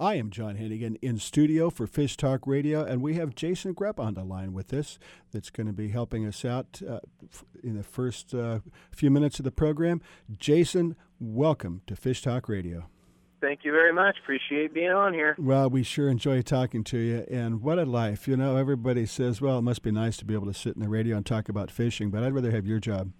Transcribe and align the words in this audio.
I 0.00 0.14
am 0.14 0.30
John 0.30 0.56
Hennigan 0.56 0.96
in 1.02 1.18
studio 1.18 1.68
for 1.68 1.86
Fish 1.86 2.16
Talk 2.16 2.46
Radio, 2.46 2.82
and 2.82 3.02
we 3.02 3.16
have 3.16 3.34
Jason 3.34 3.74
Grepp 3.74 3.98
on 3.98 4.14
the 4.14 4.24
line 4.24 4.54
with 4.54 4.72
us 4.72 4.98
that's 5.30 5.50
going 5.50 5.66
to 5.66 5.74
be 5.74 5.88
helping 5.88 6.26
us 6.26 6.42
out 6.42 6.80
uh, 6.88 7.00
in 7.62 7.76
the 7.76 7.82
first 7.82 8.32
uh, 8.32 8.60
few 8.90 9.10
minutes 9.10 9.38
of 9.40 9.44
the 9.44 9.50
program. 9.50 10.00
Jason, 10.38 10.96
welcome 11.20 11.82
to 11.86 11.94
Fish 11.94 12.22
Talk 12.22 12.48
Radio. 12.48 12.86
Thank 13.42 13.60
you 13.62 13.72
very 13.72 13.92
much. 13.92 14.16
Appreciate 14.22 14.72
being 14.72 14.90
on 14.90 15.12
here. 15.12 15.36
Well, 15.38 15.68
we 15.68 15.82
sure 15.82 16.08
enjoy 16.08 16.40
talking 16.40 16.82
to 16.84 16.98
you. 16.98 17.26
And 17.30 17.60
what 17.60 17.78
a 17.78 17.84
life. 17.84 18.26
You 18.26 18.38
know, 18.38 18.56
everybody 18.56 19.04
says, 19.04 19.42
well, 19.42 19.58
it 19.58 19.62
must 19.62 19.82
be 19.82 19.90
nice 19.90 20.16
to 20.16 20.24
be 20.24 20.32
able 20.32 20.46
to 20.46 20.54
sit 20.54 20.76
in 20.76 20.80
the 20.80 20.88
radio 20.88 21.18
and 21.18 21.26
talk 21.26 21.50
about 21.50 21.70
fishing, 21.70 22.10
but 22.10 22.22
I'd 22.22 22.32
rather 22.32 22.52
have 22.52 22.66
your 22.66 22.80
job. 22.80 23.12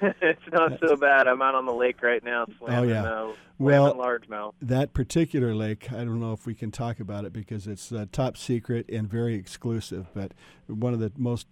it's 0.22 0.42
not 0.52 0.78
so 0.80 0.96
bad. 0.96 1.26
I'm 1.26 1.42
out 1.42 1.54
on 1.54 1.66
the 1.66 1.72
lake 1.72 2.02
right 2.02 2.22
now 2.22 2.46
slamming, 2.58 2.90
oh, 2.90 2.94
yeah. 2.94 3.02
uh, 3.02 3.32
well, 3.58 3.94
largemouth. 3.94 4.54
That 4.62 4.92
particular 4.92 5.54
lake, 5.54 5.92
I 5.92 5.98
don't 5.98 6.20
know 6.20 6.32
if 6.32 6.46
we 6.46 6.54
can 6.54 6.70
talk 6.70 7.00
about 7.00 7.24
it 7.24 7.32
because 7.32 7.66
it's 7.66 7.90
uh, 7.90 8.06
top 8.12 8.36
secret 8.36 8.88
and 8.88 9.08
very 9.08 9.34
exclusive, 9.34 10.06
but 10.14 10.32
one 10.66 10.94
of 10.94 11.00
the 11.00 11.12
most 11.16 11.48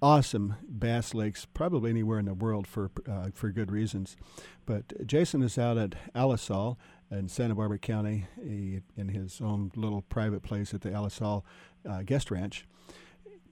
awesome 0.00 0.56
bass 0.68 1.14
lakes 1.14 1.46
probably 1.54 1.90
anywhere 1.90 2.18
in 2.18 2.24
the 2.24 2.34
world 2.34 2.66
for 2.66 2.90
uh, 3.08 3.28
for 3.34 3.50
good 3.50 3.70
reasons. 3.70 4.16
But 4.66 5.06
Jason 5.06 5.42
is 5.42 5.58
out 5.58 5.78
at 5.78 5.94
Alisal 6.14 6.76
in 7.10 7.28
Santa 7.28 7.54
Barbara 7.54 7.78
County 7.78 8.26
he, 8.42 8.80
in 8.96 9.08
his 9.08 9.40
own 9.40 9.70
little 9.76 10.02
private 10.02 10.42
place 10.42 10.74
at 10.74 10.80
the 10.80 10.90
Alisal 10.90 11.42
uh, 11.88 12.02
Guest 12.02 12.30
Ranch. 12.30 12.66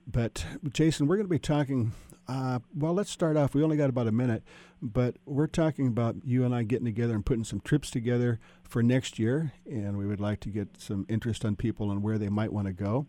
But 0.07 0.45
Jason, 0.73 1.07
we're 1.07 1.17
going 1.17 1.27
to 1.27 1.31
be 1.31 1.39
talking. 1.39 1.93
Uh, 2.31 2.61
well, 2.77 2.95
let's 2.95 3.11
start 3.11 3.37
off. 3.37 3.55
We 3.55 3.65
only 3.65 3.77
got 3.77 3.91
about 3.91 4.07
a 4.07 4.13
minute, 4.13 4.45
but 4.81 5.17
we're 5.27 5.49
talking 5.49 5.89
about 5.89 6.15
you 6.25 6.45
and 6.45 6.55
I 6.55 6.63
getting 6.63 6.85
together 6.85 7.13
and 7.13 7.27
putting 7.27 7.43
some 7.43 7.59
trips 7.59 7.91
together 7.91 8.39
for 8.63 8.85
next 8.85 9.19
year, 9.19 9.53
and 9.69 9.99
we 9.99 10.07
would 10.07 10.21
like 10.21 10.39
to 10.41 10.49
get 10.49 10.81
some 10.81 11.05
interest 11.09 11.45
on 11.45 11.57
people 11.57 11.91
and 11.91 12.05
where 12.05 12.19
they 12.19 12.29
might 12.29 12.53
want 12.53 12.69
to 12.69 12.73
go. 12.73 13.07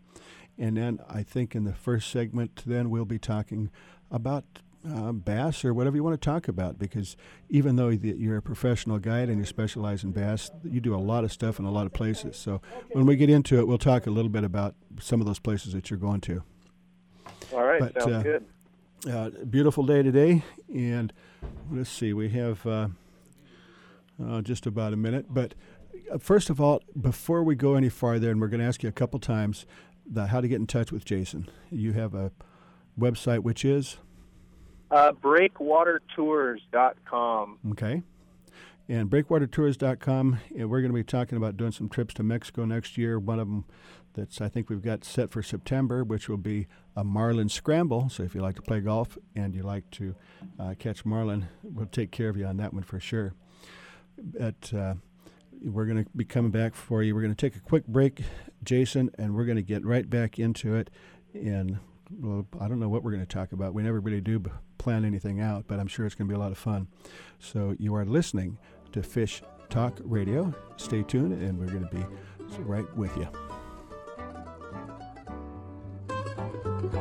And 0.58 0.76
then 0.76 0.98
I 1.08 1.22
think 1.22 1.54
in 1.54 1.62
the 1.62 1.72
first 1.72 2.10
segment, 2.10 2.64
then 2.66 2.90
we'll 2.90 3.04
be 3.04 3.20
talking 3.20 3.70
about 4.10 4.44
uh, 4.84 5.12
bass 5.12 5.64
or 5.64 5.72
whatever 5.72 5.94
you 5.94 6.02
want 6.02 6.20
to 6.20 6.24
talk 6.24 6.48
about 6.48 6.76
because 6.76 7.16
even 7.48 7.76
though 7.76 7.90
you're 7.90 8.38
a 8.38 8.42
professional 8.42 8.98
guide 8.98 9.28
and 9.28 9.38
you 9.38 9.44
specialize 9.44 10.02
in 10.02 10.10
bass, 10.10 10.50
you 10.64 10.80
do 10.80 10.96
a 10.96 10.98
lot 10.98 11.22
of 11.22 11.30
stuff 11.30 11.60
in 11.60 11.64
a 11.64 11.70
lot 11.70 11.86
of 11.86 11.92
places. 11.92 12.36
So 12.36 12.60
when 12.90 13.06
we 13.06 13.14
get 13.14 13.30
into 13.30 13.60
it, 13.60 13.68
we'll 13.68 13.78
talk 13.78 14.08
a 14.08 14.10
little 14.10 14.28
bit 14.28 14.42
about 14.42 14.74
some 15.00 15.20
of 15.20 15.28
those 15.28 15.38
places 15.38 15.74
that 15.74 15.90
you're 15.90 16.00
going 16.00 16.20
to. 16.22 16.42
All 17.52 17.62
right, 17.62 17.78
but, 17.80 18.02
sounds 18.02 18.14
uh, 18.14 18.22
good. 18.22 18.44
Uh, 19.10 19.30
beautiful 19.50 19.84
day 19.84 20.00
today, 20.00 20.44
and 20.72 21.12
let's 21.72 21.90
see, 21.90 22.12
we 22.12 22.28
have 22.28 22.64
uh, 22.64 22.86
uh 24.24 24.40
just 24.42 24.64
about 24.64 24.92
a 24.92 24.96
minute. 24.96 25.26
But 25.28 25.56
uh, 26.12 26.18
first 26.18 26.50
of 26.50 26.60
all, 26.60 26.84
before 27.00 27.42
we 27.42 27.56
go 27.56 27.74
any 27.74 27.88
farther, 27.88 28.30
and 28.30 28.40
we're 28.40 28.46
going 28.46 28.60
to 28.60 28.66
ask 28.66 28.84
you 28.84 28.88
a 28.88 28.92
couple 28.92 29.18
times 29.18 29.66
the, 30.06 30.28
how 30.28 30.40
to 30.40 30.46
get 30.46 30.60
in 30.60 30.68
touch 30.68 30.92
with 30.92 31.04
Jason. 31.04 31.48
You 31.68 31.94
have 31.94 32.14
a 32.14 32.30
website 32.96 33.40
which 33.40 33.64
is 33.64 33.96
uh, 34.92 35.10
breakwatertours.com. 35.12 37.58
Okay. 37.72 38.02
And 38.88 39.10
breakwatertours.com, 39.10 40.38
and 40.56 40.70
we're 40.70 40.80
going 40.80 40.92
to 40.92 40.94
be 40.94 41.02
talking 41.02 41.36
about 41.38 41.56
doing 41.56 41.72
some 41.72 41.88
trips 41.88 42.14
to 42.14 42.22
Mexico 42.22 42.64
next 42.66 42.96
year. 42.96 43.18
One 43.18 43.40
of 43.40 43.48
them 43.48 43.64
that's 44.14 44.40
I 44.40 44.48
think 44.48 44.68
we've 44.70 44.82
got 44.82 45.04
set 45.04 45.30
for 45.30 45.42
September, 45.42 46.04
which 46.04 46.28
will 46.28 46.36
be 46.36 46.66
a 46.96 47.04
marlin 47.04 47.48
scramble. 47.48 48.08
So 48.08 48.22
if 48.22 48.34
you 48.34 48.40
like 48.40 48.56
to 48.56 48.62
play 48.62 48.80
golf 48.80 49.16
and 49.34 49.54
you 49.54 49.62
like 49.62 49.90
to 49.92 50.14
uh, 50.58 50.74
catch 50.78 51.04
marlin, 51.04 51.48
we'll 51.62 51.86
take 51.86 52.10
care 52.10 52.28
of 52.28 52.36
you 52.36 52.46
on 52.46 52.56
that 52.58 52.74
one 52.74 52.82
for 52.82 53.00
sure. 53.00 53.34
But 54.18 54.72
uh, 54.74 54.94
we're 55.62 55.86
going 55.86 56.04
to 56.04 56.10
be 56.14 56.24
coming 56.24 56.50
back 56.50 56.74
for 56.74 57.02
you. 57.02 57.14
We're 57.14 57.22
going 57.22 57.34
to 57.34 57.50
take 57.50 57.56
a 57.56 57.60
quick 57.60 57.86
break, 57.86 58.22
Jason, 58.62 59.10
and 59.18 59.34
we're 59.34 59.44
going 59.44 59.56
to 59.56 59.62
get 59.62 59.84
right 59.84 60.08
back 60.08 60.38
into 60.38 60.74
it. 60.74 60.90
And 61.34 61.78
well, 62.20 62.46
I 62.60 62.68
don't 62.68 62.80
know 62.80 62.88
what 62.88 63.02
we're 63.02 63.12
going 63.12 63.26
to 63.26 63.34
talk 63.34 63.52
about. 63.52 63.74
We 63.74 63.82
never 63.82 64.00
really 64.00 64.20
do 64.20 64.42
plan 64.78 65.04
anything 65.04 65.40
out, 65.40 65.64
but 65.66 65.78
I'm 65.78 65.86
sure 65.86 66.04
it's 66.04 66.14
going 66.14 66.28
to 66.28 66.32
be 66.32 66.36
a 66.36 66.42
lot 66.42 66.52
of 66.52 66.58
fun. 66.58 66.88
So 67.38 67.74
you 67.78 67.94
are 67.94 68.04
listening 68.04 68.58
to 68.92 69.02
Fish 69.02 69.42
Talk 69.70 69.98
Radio. 70.02 70.52
Stay 70.76 71.02
tuned, 71.02 71.32
and 71.32 71.58
we're 71.58 71.66
going 71.66 71.88
to 71.88 71.94
be 71.94 72.04
right 72.58 72.96
with 72.96 73.16
you. 73.16 73.51
Are 76.94 76.98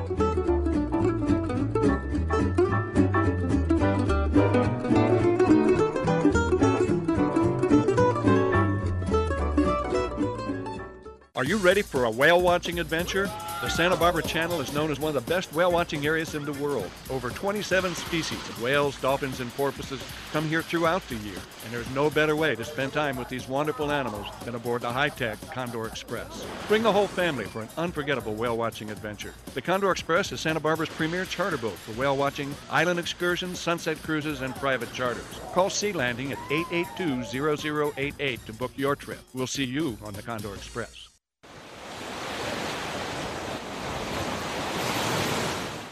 you 11.44 11.57
ready 11.57 11.81
for 11.81 12.06
a 12.06 12.12
whale 12.12 12.40
watching 12.40 12.79
adventure? 12.79 13.29
The 13.61 13.69
Santa 13.69 13.95
Barbara 13.95 14.23
Channel 14.23 14.59
is 14.59 14.73
known 14.73 14.89
as 14.89 14.99
one 14.99 15.16
of 15.16 15.23
the 15.23 15.31
best 15.31 15.53
whale 15.53 15.72
watching 15.72 16.03
areas 16.07 16.33
in 16.33 16.45
the 16.45 16.53
world. 16.53 16.89
Over 17.11 17.29
27 17.29 17.94
species 17.94 18.49
of 18.49 18.59
whales, 18.59 18.99
dolphins, 18.99 19.39
and 19.39 19.53
porpoises 19.53 20.01
come 20.31 20.49
here 20.49 20.63
throughout 20.63 21.07
the 21.09 21.16
year, 21.17 21.38
and 21.63 21.72
there's 21.72 21.88
no 21.91 22.09
better 22.09 22.35
way 22.35 22.55
to 22.55 22.66
spend 22.66 22.91
time 22.91 23.17
with 23.17 23.29
these 23.29 23.47
wonderful 23.47 23.91
animals 23.91 24.25
than 24.45 24.55
aboard 24.55 24.81
the 24.81 24.91
high 24.91 25.09
tech 25.09 25.39
Condor 25.51 25.85
Express. 25.85 26.44
Bring 26.67 26.81
the 26.81 26.91
whole 26.91 27.05
family 27.05 27.45
for 27.45 27.61
an 27.61 27.69
unforgettable 27.77 28.33
whale 28.33 28.57
watching 28.57 28.89
adventure. 28.89 29.35
The 29.53 29.61
Condor 29.61 29.91
Express 29.91 30.31
is 30.31 30.41
Santa 30.41 30.59
Barbara's 30.59 30.89
premier 30.89 31.25
charter 31.25 31.57
boat 31.57 31.73
for 31.73 31.91
whale 31.91 32.17
watching, 32.17 32.55
island 32.72 32.99
excursions, 32.99 33.59
sunset 33.59 34.01
cruises, 34.01 34.41
and 34.41 34.55
private 34.55 34.91
charters. 34.91 35.39
Call 35.53 35.69
Sea 35.69 35.91
Landing 35.91 36.31
at 36.31 36.39
882 36.49 37.93
0088 37.95 38.43
to 38.47 38.53
book 38.53 38.72
your 38.75 38.95
trip. 38.95 39.19
We'll 39.35 39.45
see 39.45 39.66
you 39.66 39.99
on 40.03 40.13
the 40.13 40.23
Condor 40.23 40.55
Express. 40.55 41.10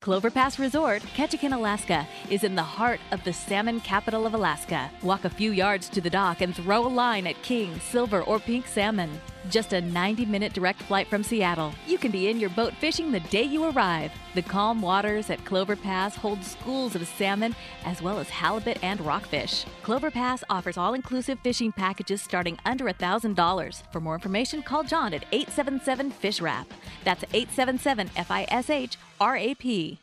Clover 0.00 0.30
Pass 0.30 0.58
Resort, 0.58 1.02
Ketchikan, 1.14 1.52
Alaska, 1.52 2.08
is 2.30 2.42
in 2.42 2.54
the 2.54 2.62
heart 2.62 3.00
of 3.10 3.22
the 3.22 3.34
salmon 3.34 3.80
capital 3.80 4.24
of 4.24 4.32
Alaska. 4.32 4.90
Walk 5.02 5.26
a 5.26 5.28
few 5.28 5.50
yards 5.50 5.90
to 5.90 6.00
the 6.00 6.08
dock 6.08 6.40
and 6.40 6.56
throw 6.56 6.86
a 6.86 6.88
line 6.88 7.26
at 7.26 7.42
king, 7.42 7.78
silver, 7.80 8.22
or 8.22 8.38
pink 8.38 8.66
salmon. 8.66 9.10
Just 9.48 9.72
a 9.72 9.80
90 9.80 10.26
minute 10.26 10.52
direct 10.52 10.82
flight 10.82 11.08
from 11.08 11.22
Seattle. 11.22 11.72
You 11.86 11.98
can 11.98 12.10
be 12.10 12.28
in 12.28 12.38
your 12.38 12.50
boat 12.50 12.74
fishing 12.74 13.10
the 13.10 13.20
day 13.20 13.42
you 13.42 13.64
arrive. 13.64 14.12
The 14.34 14.42
calm 14.42 14.82
waters 14.82 15.30
at 15.30 15.44
Clover 15.44 15.76
Pass 15.76 16.14
hold 16.14 16.44
schools 16.44 16.94
of 16.94 17.06
salmon 17.06 17.56
as 17.84 18.02
well 18.02 18.18
as 18.18 18.28
halibut 18.28 18.82
and 18.84 19.00
rockfish. 19.00 19.64
Clover 19.82 20.10
Pass 20.10 20.44
offers 20.50 20.76
all 20.76 20.94
inclusive 20.94 21.38
fishing 21.40 21.72
packages 21.72 22.22
starting 22.22 22.58
under 22.64 22.84
$1,000. 22.84 23.92
For 23.92 24.00
more 24.00 24.14
information, 24.14 24.62
call 24.62 24.84
John 24.84 25.14
at 25.14 25.24
877 25.32 26.10
Fish 26.10 26.40
Wrap. 26.40 26.66
That's 27.04 27.24
877 27.32 28.10
F 28.16 28.30
I 28.30 28.46
S 28.50 28.68
H 28.68 28.98
R 29.20 29.36
A 29.36 29.54
P. 29.54 29.98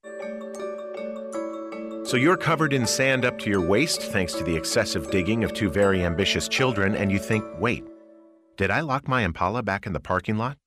So 2.03 2.15
you're 2.15 2.37
covered 2.37 2.71
in 2.71 2.87
sand 2.87 3.25
up 3.25 3.37
to 3.39 3.49
your 3.49 3.59
waist 3.59 4.01
thanks 4.01 4.33
to 4.35 4.43
the 4.43 4.55
excessive 4.55 5.11
digging 5.11 5.43
of 5.43 5.53
two 5.53 5.69
very 5.69 6.05
ambitious 6.05 6.47
children, 6.47 6.95
and 6.95 7.11
you 7.11 7.19
think, 7.19 7.43
wait, 7.59 7.83
did 8.57 8.71
I 8.71 8.81
lock 8.81 9.07
my 9.07 9.21
Impala 9.21 9.61
back 9.61 9.85
in 9.85 9.93
the 9.93 9.99
parking 9.99 10.37
lot? 10.37 10.57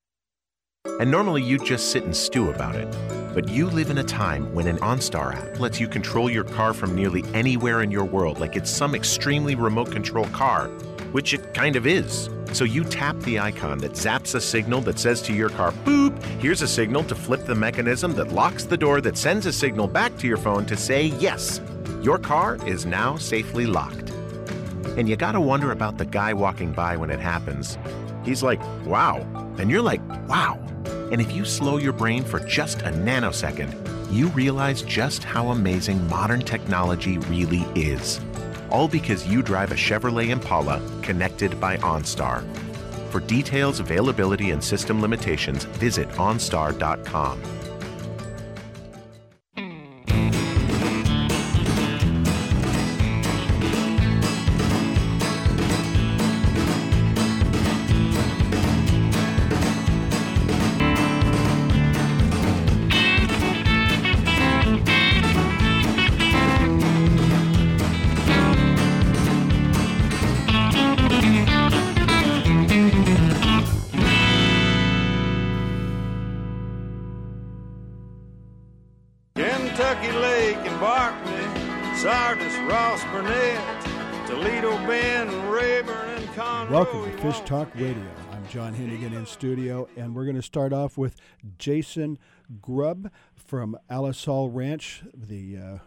And 1.00 1.10
normally 1.10 1.42
you'd 1.42 1.64
just 1.64 1.90
sit 1.90 2.04
and 2.04 2.16
stew 2.16 2.48
about 2.48 2.76
it. 2.76 2.88
But 3.34 3.48
you 3.48 3.66
live 3.66 3.90
in 3.90 3.98
a 3.98 4.04
time 4.04 4.54
when 4.54 4.66
an 4.66 4.78
OnStar 4.78 5.34
app 5.34 5.60
lets 5.60 5.78
you 5.78 5.88
control 5.88 6.30
your 6.30 6.44
car 6.44 6.72
from 6.72 6.94
nearly 6.94 7.24
anywhere 7.34 7.82
in 7.82 7.90
your 7.90 8.04
world 8.04 8.40
like 8.40 8.56
it's 8.56 8.70
some 8.70 8.94
extremely 8.94 9.54
remote 9.54 9.90
control 9.90 10.24
car 10.26 10.70
which 11.12 11.34
it 11.34 11.54
kind 11.54 11.76
of 11.76 11.86
is. 11.86 12.30
So 12.52 12.64
you 12.64 12.84
tap 12.84 13.18
the 13.20 13.38
icon 13.38 13.78
that 13.78 13.92
zaps 13.92 14.34
a 14.34 14.40
signal 14.40 14.80
that 14.82 14.98
says 14.98 15.22
to 15.22 15.32
your 15.32 15.48
car, 15.50 15.72
boop, 15.84 16.22
here's 16.40 16.62
a 16.62 16.68
signal 16.68 17.04
to 17.04 17.14
flip 17.14 17.44
the 17.46 17.54
mechanism 17.54 18.12
that 18.14 18.32
locks 18.32 18.64
the 18.64 18.76
door 18.76 19.00
that 19.00 19.16
sends 19.16 19.46
a 19.46 19.52
signal 19.52 19.86
back 19.86 20.16
to 20.18 20.26
your 20.26 20.36
phone 20.36 20.66
to 20.66 20.76
say 20.76 21.06
yes. 21.06 21.60
Your 22.02 22.18
car 22.18 22.58
is 22.66 22.86
now 22.86 23.16
safely 23.16 23.66
locked. 23.66 24.09
And 24.96 25.08
you 25.08 25.16
gotta 25.16 25.40
wonder 25.40 25.72
about 25.72 25.98
the 25.98 26.04
guy 26.04 26.32
walking 26.32 26.72
by 26.72 26.96
when 26.96 27.10
it 27.10 27.20
happens. 27.20 27.78
He's 28.24 28.42
like, 28.42 28.60
wow. 28.84 29.26
And 29.58 29.70
you're 29.70 29.82
like, 29.82 30.00
wow. 30.28 30.58
And 31.10 31.20
if 31.20 31.32
you 31.32 31.44
slow 31.44 31.78
your 31.78 31.92
brain 31.92 32.22
for 32.22 32.40
just 32.40 32.82
a 32.82 32.90
nanosecond, 32.90 33.74
you 34.12 34.28
realize 34.28 34.82
just 34.82 35.24
how 35.24 35.48
amazing 35.48 36.06
modern 36.08 36.40
technology 36.40 37.18
really 37.18 37.66
is. 37.74 38.20
All 38.70 38.88
because 38.88 39.26
you 39.26 39.42
drive 39.42 39.72
a 39.72 39.76
Chevrolet 39.76 40.28
Impala 40.28 40.80
connected 41.02 41.60
by 41.60 41.76
OnStar. 41.78 42.44
For 43.10 43.20
details, 43.20 43.80
availability, 43.80 44.50
and 44.50 44.62
system 44.62 45.00
limitations, 45.00 45.64
visit 45.64 46.08
OnStar.com. 46.10 47.42
John 88.50 88.74
Hennigan 88.74 89.12
in 89.12 89.26
studio, 89.26 89.88
and 89.96 90.12
we're 90.12 90.24
going 90.24 90.34
to 90.34 90.42
start 90.42 90.72
off 90.72 90.98
with 90.98 91.14
Jason 91.56 92.18
Grubb 92.60 93.12
from 93.36 93.78
Alisal 93.88 94.50
Ranch, 94.52 95.04
the 95.14 95.56
uh, 95.56 95.78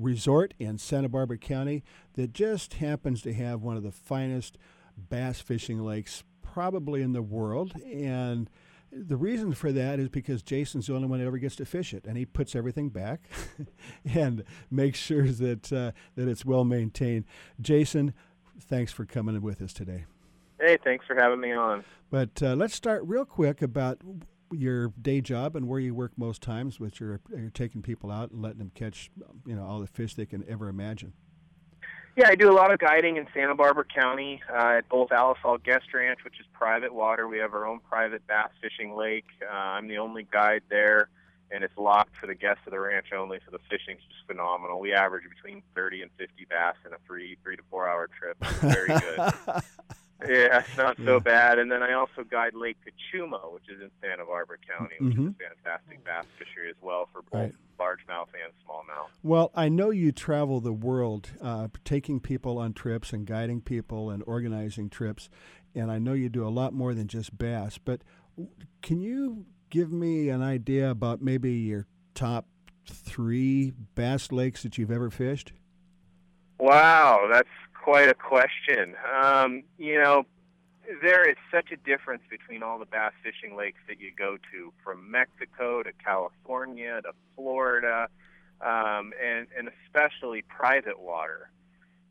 resort 0.00 0.52
in 0.58 0.78
Santa 0.78 1.08
Barbara 1.08 1.38
County 1.38 1.84
that 2.14 2.32
just 2.32 2.74
happens 2.74 3.22
to 3.22 3.32
have 3.34 3.62
one 3.62 3.76
of 3.76 3.84
the 3.84 3.92
finest 3.92 4.58
bass 4.96 5.40
fishing 5.40 5.78
lakes 5.78 6.24
probably 6.42 7.02
in 7.02 7.12
the 7.12 7.22
world. 7.22 7.80
And 7.84 8.50
the 8.90 9.16
reason 9.16 9.52
for 9.52 9.70
that 9.70 10.00
is 10.00 10.08
because 10.08 10.42
Jason's 10.42 10.88
the 10.88 10.96
only 10.96 11.06
one 11.06 11.20
that 11.20 11.26
ever 11.26 11.38
gets 11.38 11.54
to 11.56 11.64
fish 11.64 11.94
it, 11.94 12.04
and 12.04 12.16
he 12.16 12.26
puts 12.26 12.56
everything 12.56 12.88
back 12.88 13.20
and 14.04 14.42
makes 14.72 14.98
sure 14.98 15.28
that 15.28 15.72
uh, 15.72 15.92
that 16.16 16.26
it's 16.26 16.44
well 16.44 16.64
maintained. 16.64 17.26
Jason, 17.60 18.12
thanks 18.60 18.90
for 18.90 19.04
coming 19.04 19.40
with 19.40 19.62
us 19.62 19.72
today. 19.72 20.06
Hey, 20.60 20.78
thanks 20.82 21.06
for 21.06 21.14
having 21.14 21.38
me 21.38 21.52
on. 21.52 21.84
But 22.10 22.42
uh, 22.42 22.54
let's 22.54 22.74
start 22.74 23.02
real 23.04 23.24
quick 23.24 23.60
about 23.62 24.00
your 24.50 24.92
day 25.00 25.20
job 25.20 25.56
and 25.56 25.68
where 25.68 25.80
you 25.80 25.94
work 25.94 26.12
most 26.16 26.42
times, 26.42 26.80
which 26.80 27.00
you're, 27.00 27.20
you're 27.30 27.50
taking 27.50 27.82
people 27.82 28.10
out 28.10 28.30
and 28.30 28.40
letting 28.40 28.58
them 28.58 28.72
catch, 28.74 29.10
you 29.46 29.54
know, 29.54 29.64
all 29.64 29.80
the 29.80 29.86
fish 29.86 30.14
they 30.14 30.26
can 30.26 30.44
ever 30.48 30.68
imagine. 30.68 31.12
Yeah, 32.16 32.28
I 32.28 32.34
do 32.34 32.50
a 32.50 32.52
lot 32.52 32.72
of 32.72 32.80
guiding 32.80 33.16
in 33.16 33.28
Santa 33.32 33.54
Barbara 33.54 33.84
County 33.84 34.42
uh, 34.50 34.78
at 34.78 34.88
both 34.88 35.10
Alisal 35.10 35.62
Guest 35.62 35.94
Ranch, 35.94 36.24
which 36.24 36.40
is 36.40 36.46
private 36.52 36.92
water. 36.92 37.28
We 37.28 37.38
have 37.38 37.54
our 37.54 37.64
own 37.64 37.78
private 37.88 38.26
bass 38.26 38.48
fishing 38.60 38.96
lake. 38.96 39.26
Uh, 39.40 39.54
I'm 39.54 39.86
the 39.86 39.98
only 39.98 40.26
guide 40.32 40.62
there, 40.68 41.10
and 41.52 41.62
it's 41.62 41.76
locked 41.76 42.16
for 42.16 42.26
the 42.26 42.34
guests 42.34 42.62
of 42.66 42.72
the 42.72 42.80
ranch 42.80 43.12
only. 43.16 43.38
So 43.44 43.52
the 43.52 43.60
fishing's 43.70 44.00
just 44.00 44.26
phenomenal. 44.26 44.80
We 44.80 44.94
average 44.94 45.24
between 45.28 45.62
30 45.76 46.02
and 46.02 46.10
50 46.18 46.46
bass 46.50 46.74
in 46.84 46.92
a 46.92 46.96
three 47.06 47.36
three 47.44 47.56
to 47.56 47.62
four 47.70 47.88
hour 47.88 48.08
trip. 48.18 48.36
It's 48.42 48.76
very 48.76 48.98
good. 48.98 49.62
yeah, 50.26 50.60
it's 50.60 50.76
not 50.76 50.96
so 51.04 51.20
bad. 51.20 51.58
And 51.58 51.70
then 51.70 51.82
I 51.82 51.92
also 51.92 52.24
guide 52.24 52.54
Lake 52.54 52.76
Cachuma, 52.84 53.52
which 53.52 53.68
is 53.68 53.80
in 53.80 53.90
Santa 54.02 54.24
Barbara 54.24 54.56
County, 54.66 54.94
which 55.00 55.14
Mhm. 55.14 55.28
is 55.30 55.34
a 55.40 55.48
fantastic 55.64 56.04
bass 56.04 56.24
fishery 56.38 56.70
as 56.70 56.76
well 56.80 57.08
for 57.12 57.22
both 57.22 57.32
Right. 57.32 57.54
largemouth 57.78 58.28
and 58.34 58.52
smallmouth. 58.66 59.10
Well, 59.22 59.52
I 59.54 59.68
know 59.68 59.90
you 59.90 60.10
travel 60.10 60.60
the 60.60 60.72
world, 60.72 61.30
uh, 61.40 61.68
taking 61.84 62.18
people 62.20 62.58
on 62.58 62.72
trips 62.72 63.12
and 63.12 63.26
guiding 63.26 63.60
people 63.60 64.10
and 64.10 64.22
organizing 64.26 64.90
trips, 64.90 65.30
and 65.74 65.90
I 65.90 65.98
know 65.98 66.14
you 66.14 66.28
do 66.28 66.46
a 66.46 66.50
lot 66.50 66.72
more 66.72 66.94
than 66.94 67.06
just 67.06 67.38
bass. 67.38 67.78
But 67.78 68.02
can 68.82 69.00
you 69.00 69.46
give 69.70 69.92
me 69.92 70.28
an 70.30 70.42
idea 70.42 70.90
about 70.90 71.20
maybe 71.22 71.52
your 71.52 71.86
top 72.14 72.46
three 72.86 73.72
bass 73.94 74.32
lakes 74.32 74.62
that 74.62 74.78
you've 74.78 74.90
ever 74.90 75.10
fished? 75.10 75.52
Wow, 76.58 77.28
that's 77.30 77.48
quite 77.82 78.08
a 78.08 78.14
question. 78.14 78.94
Um, 79.22 79.62
you 79.78 80.00
know, 80.00 80.24
there 81.02 81.28
is 81.28 81.36
such 81.52 81.70
a 81.72 81.76
difference 81.76 82.22
between 82.30 82.62
all 82.62 82.78
the 82.78 82.86
bass 82.86 83.12
fishing 83.22 83.56
lakes 83.56 83.80
that 83.88 84.00
you 84.00 84.10
go 84.16 84.36
to, 84.52 84.72
from 84.82 85.10
Mexico 85.10 85.82
to 85.82 85.90
California 86.04 87.00
to 87.02 87.12
Florida, 87.36 88.08
um, 88.60 89.12
and, 89.22 89.46
and 89.56 89.68
especially 89.84 90.42
private 90.42 90.98
water. 90.98 91.50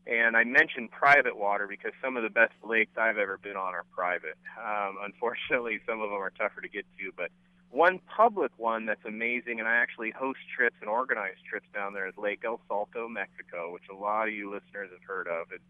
And 0.06 0.36
I 0.36 0.44
mention 0.44 0.88
private 0.88 1.36
water 1.36 1.66
because 1.68 1.92
some 2.02 2.16
of 2.16 2.22
the 2.22 2.30
best 2.30 2.54
lakes 2.64 2.92
I've 2.96 3.18
ever 3.18 3.36
been 3.36 3.56
on 3.56 3.74
are 3.74 3.84
private. 3.94 4.38
Um, 4.58 4.96
unfortunately, 5.04 5.80
some 5.86 6.00
of 6.00 6.10
them 6.10 6.18
are 6.18 6.30
tougher 6.30 6.60
to 6.60 6.68
get 6.68 6.86
to, 6.98 7.12
but 7.16 7.30
one 7.70 8.00
public 8.16 8.52
one 8.56 8.86
that's 8.86 9.04
amazing, 9.04 9.58
and 9.60 9.68
I 9.68 9.76
actually 9.76 10.10
host 10.10 10.40
trips 10.56 10.76
and 10.80 10.88
organize 10.88 11.34
trips 11.48 11.66
down 11.74 11.92
there, 11.92 12.08
is 12.08 12.14
Lake 12.16 12.42
El 12.44 12.60
Salto, 12.68 13.08
Mexico, 13.08 13.72
which 13.72 13.84
a 13.90 13.94
lot 13.94 14.28
of 14.28 14.34
you 14.34 14.50
listeners 14.50 14.90
have 14.92 15.02
heard 15.06 15.28
of. 15.28 15.52
It, 15.52 15.60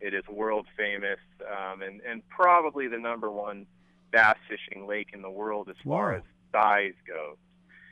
it 0.00 0.14
is 0.14 0.22
world 0.28 0.66
famous 0.76 1.18
um, 1.46 1.82
and, 1.82 2.00
and 2.02 2.26
probably 2.28 2.86
the 2.86 2.98
number 2.98 3.30
one 3.30 3.66
bass 4.12 4.36
fishing 4.48 4.86
lake 4.86 5.08
in 5.12 5.22
the 5.22 5.30
world 5.30 5.68
as 5.68 5.76
far 5.84 6.12
Wow. 6.12 6.16
as 6.18 6.22
size 6.52 6.94
goes. 7.06 7.36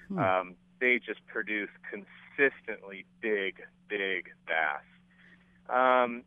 Hmm. 0.08 0.18
Um, 0.18 0.54
they 0.80 0.98
just 1.04 1.26
produce 1.26 1.70
consistently 1.90 3.04
big, 3.20 3.56
big 3.88 4.30
bass. 4.46 4.84
Um, 5.68 6.22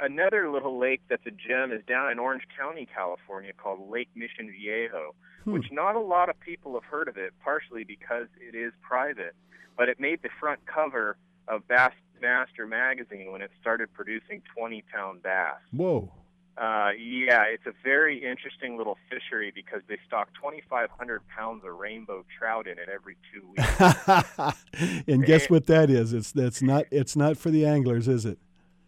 another 0.00 0.50
little 0.50 0.78
lake 0.78 1.00
that's 1.08 1.26
a 1.26 1.30
gem 1.30 1.72
is 1.72 1.82
down 1.86 2.10
in 2.10 2.18
Orange 2.18 2.42
County, 2.58 2.86
California, 2.94 3.52
called 3.52 3.90
Lake 3.90 4.08
Mission 4.14 4.50
Viejo, 4.50 5.14
Hmm. 5.44 5.52
which 5.52 5.72
not 5.72 5.96
a 5.96 6.00
lot 6.00 6.28
of 6.28 6.38
people 6.40 6.74
have 6.74 6.84
heard 6.84 7.08
of 7.08 7.16
it, 7.16 7.32
partially 7.42 7.82
because 7.84 8.26
it 8.40 8.54
is 8.54 8.72
private. 8.82 9.34
But 9.76 9.88
it 9.88 9.98
made 9.98 10.20
the 10.22 10.28
front 10.38 10.60
cover 10.66 11.16
of 11.48 11.66
Bass 11.66 11.92
Master 12.20 12.66
magazine 12.66 13.32
when 13.32 13.40
it 13.40 13.50
started 13.60 13.90
producing 13.94 14.42
20 14.54 14.82
pound 14.92 15.22
bass. 15.22 15.56
Whoa. 15.72 16.12
Uh, 16.58 16.90
yeah, 16.98 17.44
it's 17.44 17.64
a 17.64 17.72
very 17.82 18.22
interesting 18.22 18.76
little 18.76 18.98
fishery 19.08 19.50
because 19.54 19.80
they 19.88 19.96
stock 20.06 20.28
2,500 20.34 21.22
pounds 21.28 21.64
of 21.64 21.74
rainbow 21.78 22.22
trout 22.38 22.66
in 22.66 22.72
it 22.78 22.90
every 22.92 23.16
two 23.32 23.48
weeks. 23.48 25.04
and 25.08 25.24
guess 25.24 25.48
what 25.48 25.66
that 25.66 25.88
is? 25.88 26.12
It's 26.12 26.32
that's 26.32 26.60
not 26.60 26.84
it's 26.90 27.16
not 27.16 27.38
for 27.38 27.50
the 27.50 27.64
anglers, 27.64 28.08
is 28.08 28.26
it? 28.26 28.38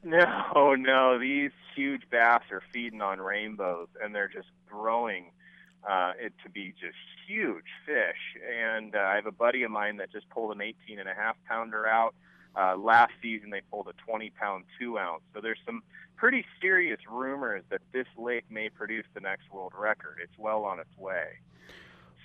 No, 0.04 0.74
no, 0.74 1.18
these 1.20 1.52
huge 1.76 2.02
bass 2.10 2.42
are 2.50 2.62
feeding 2.72 3.00
on 3.00 3.20
rainbows, 3.20 3.86
and 4.02 4.12
they're 4.12 4.28
just 4.28 4.48
growing 4.68 5.26
uh, 5.88 6.12
it 6.18 6.32
to 6.42 6.50
be 6.50 6.74
just 6.80 6.96
huge 7.26 7.66
fish. 7.86 8.42
And 8.52 8.96
uh, 8.96 8.98
I 8.98 9.14
have 9.14 9.26
a 9.26 9.32
buddy 9.32 9.62
of 9.62 9.70
mine 9.70 9.98
that 9.98 10.10
just 10.10 10.28
pulled 10.30 10.54
an 10.54 10.60
18 10.60 10.98
and 10.98 11.08
a 11.08 11.14
half 11.14 11.36
pounder 11.48 11.86
out. 11.86 12.14
Uh, 12.54 12.76
last 12.76 13.12
season, 13.22 13.50
they 13.50 13.62
pulled 13.70 13.88
a 13.88 13.92
20 14.04 14.30
pound 14.30 14.64
two 14.78 14.98
ounce. 14.98 15.22
So 15.34 15.40
there's 15.40 15.60
some 15.64 15.82
pretty 16.16 16.44
serious 16.60 17.00
rumors 17.08 17.62
that 17.70 17.80
this 17.92 18.06
lake 18.18 18.44
may 18.50 18.68
produce 18.68 19.06
the 19.14 19.20
next 19.20 19.52
world 19.52 19.72
record. 19.78 20.18
It's 20.22 20.36
well 20.36 20.64
on 20.64 20.80
its 20.80 20.98
way. 20.98 21.38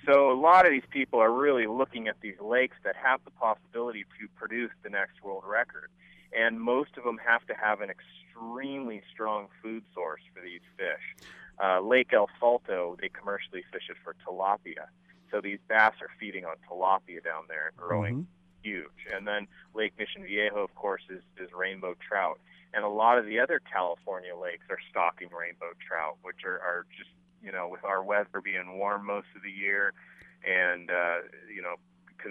So 0.06 0.32
a 0.32 0.40
lot 0.40 0.66
of 0.66 0.72
these 0.72 0.88
people 0.90 1.20
are 1.20 1.32
really 1.32 1.68
looking 1.68 2.08
at 2.08 2.16
these 2.22 2.40
lakes 2.40 2.78
that 2.84 2.96
have 2.96 3.20
the 3.26 3.32
possibility 3.32 4.06
to 4.20 4.28
produce 4.36 4.72
the 4.84 4.90
next 4.90 5.24
world 5.24 5.44
record. 5.46 5.90
And 6.36 6.60
most 6.60 6.98
of 6.98 7.04
them 7.04 7.20
have 7.26 7.46
to 7.48 7.54
have 7.54 7.82
an 7.82 7.90
extremely 7.90 9.02
strong 9.12 9.48
food 9.62 9.84
source 9.94 10.22
for 10.34 10.42
these 10.42 10.62
fish. 10.78 11.16
Uh, 11.64 11.80
Lake 11.82 12.14
El 12.14 12.30
Salto, 12.40 12.98
they 13.02 13.10
commercially 13.10 13.64
fish 13.72 13.90
it 13.90 13.98
for 14.04 14.16
tilapia. 14.26 14.88
So 15.32 15.42
these 15.42 15.60
bass 15.68 15.94
are 16.02 16.10
feeding 16.20 16.46
on 16.46 16.56
tilapia 16.70 17.24
down 17.24 17.46
there 17.48 17.68
and 17.68 17.78
growing 17.78 18.16
Mhm. 18.16 18.26
huge. 18.64 19.08
And 19.14 19.28
then 19.28 19.48
Lake 19.74 19.98
Mission 19.98 20.24
Viejo, 20.24 20.64
of 20.64 20.74
course, 20.76 21.04
is, 21.10 21.24
is 21.38 21.52
rainbow 21.54 21.96
trout. 21.96 22.40
And 22.74 22.84
a 22.84 22.90
lot 22.90 23.18
of 23.18 23.26
the 23.26 23.40
other 23.40 23.60
California 23.60 24.36
lakes 24.36 24.66
are 24.70 24.80
stocking 24.90 25.30
rainbow 25.30 25.72
trout, 25.86 26.18
which 26.22 26.44
are, 26.46 26.60
are 26.60 26.86
just, 26.96 27.10
you 27.42 27.52
know, 27.52 27.68
with 27.68 27.84
our 27.84 28.04
weather 28.04 28.42
being 28.42 28.78
warm 28.78 29.06
most 29.06 29.28
of 29.36 29.42
the 29.42 29.52
year 29.52 29.94
and, 30.46 30.92
uh, 30.92 31.18
you 31.54 31.62
know, 31.62 31.76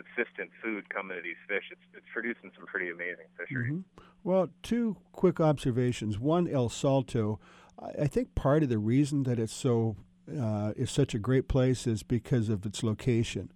consistent 0.03 0.51
food 0.63 0.89
coming 0.91 1.17
to 1.17 1.23
these 1.23 1.43
fish, 1.49 1.65
it's, 1.71 1.81
it's 1.95 2.07
producing 2.13 2.51
some 2.57 2.67
pretty 2.67 2.91
amazing 2.91 3.27
fisheries. 3.39 3.73
Mhm. 3.73 3.85
Well, 4.25 4.51
two 4.63 4.97
quick 5.13 5.41
observations. 5.41 6.19
One, 6.19 6.49
El 6.49 6.69
Salto. 6.69 7.39
I, 7.79 8.03
I 8.03 8.07
think 8.07 8.35
part 8.35 8.63
of 8.63 8.69
the 8.69 8.79
reason 8.79 9.23
that 9.25 9.39
it's 9.39 9.53
so 9.55 9.97
uh, 10.29 10.73
is 10.77 10.91
such 10.91 11.15
a 11.15 11.19
great 11.19 11.47
place 11.49 11.87
is 11.87 12.03
because 12.03 12.49
of 12.49 12.67
its 12.67 12.83
location. 12.83 13.53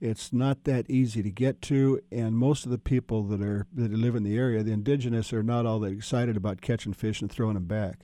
It's 0.00 0.32
not 0.32 0.64
that 0.64 0.90
easy 0.90 1.22
to 1.22 1.30
get 1.30 1.62
to, 1.62 2.00
and 2.10 2.36
most 2.36 2.64
of 2.64 2.70
the 2.70 2.78
people 2.78 3.22
that 3.24 3.40
are 3.40 3.66
that 3.74 3.92
live 3.92 4.16
in 4.16 4.22
the 4.22 4.36
area, 4.36 4.62
the 4.62 4.72
indigenous, 4.72 5.32
are 5.32 5.42
not 5.42 5.66
all 5.66 5.78
that 5.80 5.92
excited 5.92 6.36
about 6.36 6.60
catching 6.60 6.92
fish 6.92 7.20
and 7.22 7.30
throwing 7.30 7.54
them 7.54 7.66
back. 7.66 8.00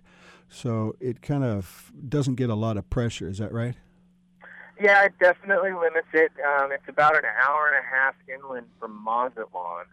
So 0.48 0.94
it 1.00 1.20
kind 1.22 1.44
of 1.44 1.92
doesn't 2.08 2.36
get 2.36 2.50
a 2.50 2.54
lot 2.54 2.76
of 2.76 2.88
pressure. 2.90 3.28
Is 3.28 3.38
that 3.38 3.52
right? 3.52 3.76
Yeah, 4.80 5.04
it 5.04 5.12
definitely 5.20 5.72
limits 5.72 6.08
it. 6.14 6.32
Um, 6.42 6.72
it's 6.72 6.88
about 6.88 7.14
an 7.14 7.24
hour 7.46 7.68
and 7.68 7.76
a 7.76 7.86
half 7.86 8.14
inland 8.26 8.66
from 8.78 8.98
Mazatlan. 9.04 9.84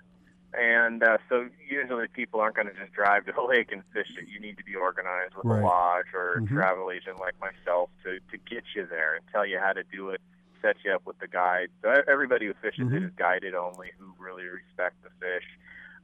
And 0.53 1.03
uh, 1.03 1.17
so 1.27 1.49
usually 1.69 2.07
people 2.07 2.39
aren't 2.39 2.55
going 2.55 2.69
to 2.69 2.73
just 2.73 2.93
drive 2.93 3.25
to 3.25 3.33
the 3.33 3.41
lake 3.47 3.71
and 3.73 3.83
fish 3.93 4.07
it. 4.17 4.29
You 4.29 4.39
need 4.39 4.57
to 4.57 4.63
be 4.63 4.75
organized 4.75 5.35
with 5.35 5.45
Right. 5.45 5.61
a 5.61 5.65
lodge 5.65 6.05
or 6.13 6.35
a 6.37 6.41
Mhm. 6.41 6.47
travel 6.55 6.89
agent 6.89 7.19
like 7.19 7.35
myself 7.41 7.89
to, 8.03 8.19
to 8.31 8.37
get 8.49 8.63
you 8.75 8.85
there 8.87 9.15
and 9.15 9.23
tell 9.31 9.45
you 9.45 9.59
how 9.59 9.73
to 9.73 9.83
do 9.91 10.09
it, 10.11 10.21
set 10.61 10.77
you 10.85 10.93
up 10.93 11.05
with 11.05 11.19
the 11.19 11.27
guide. 11.27 11.69
So 11.81 11.93
everybody 12.07 12.45
who 12.45 12.53
fishes 12.53 12.87
it 12.87 13.01
Mhm. 13.01 13.07
is 13.07 13.11
guided 13.17 13.55
only 13.55 13.91
who 13.99 14.15
really 14.17 14.45
respect 14.47 14.95
the 15.03 15.09
fish. 15.19 15.45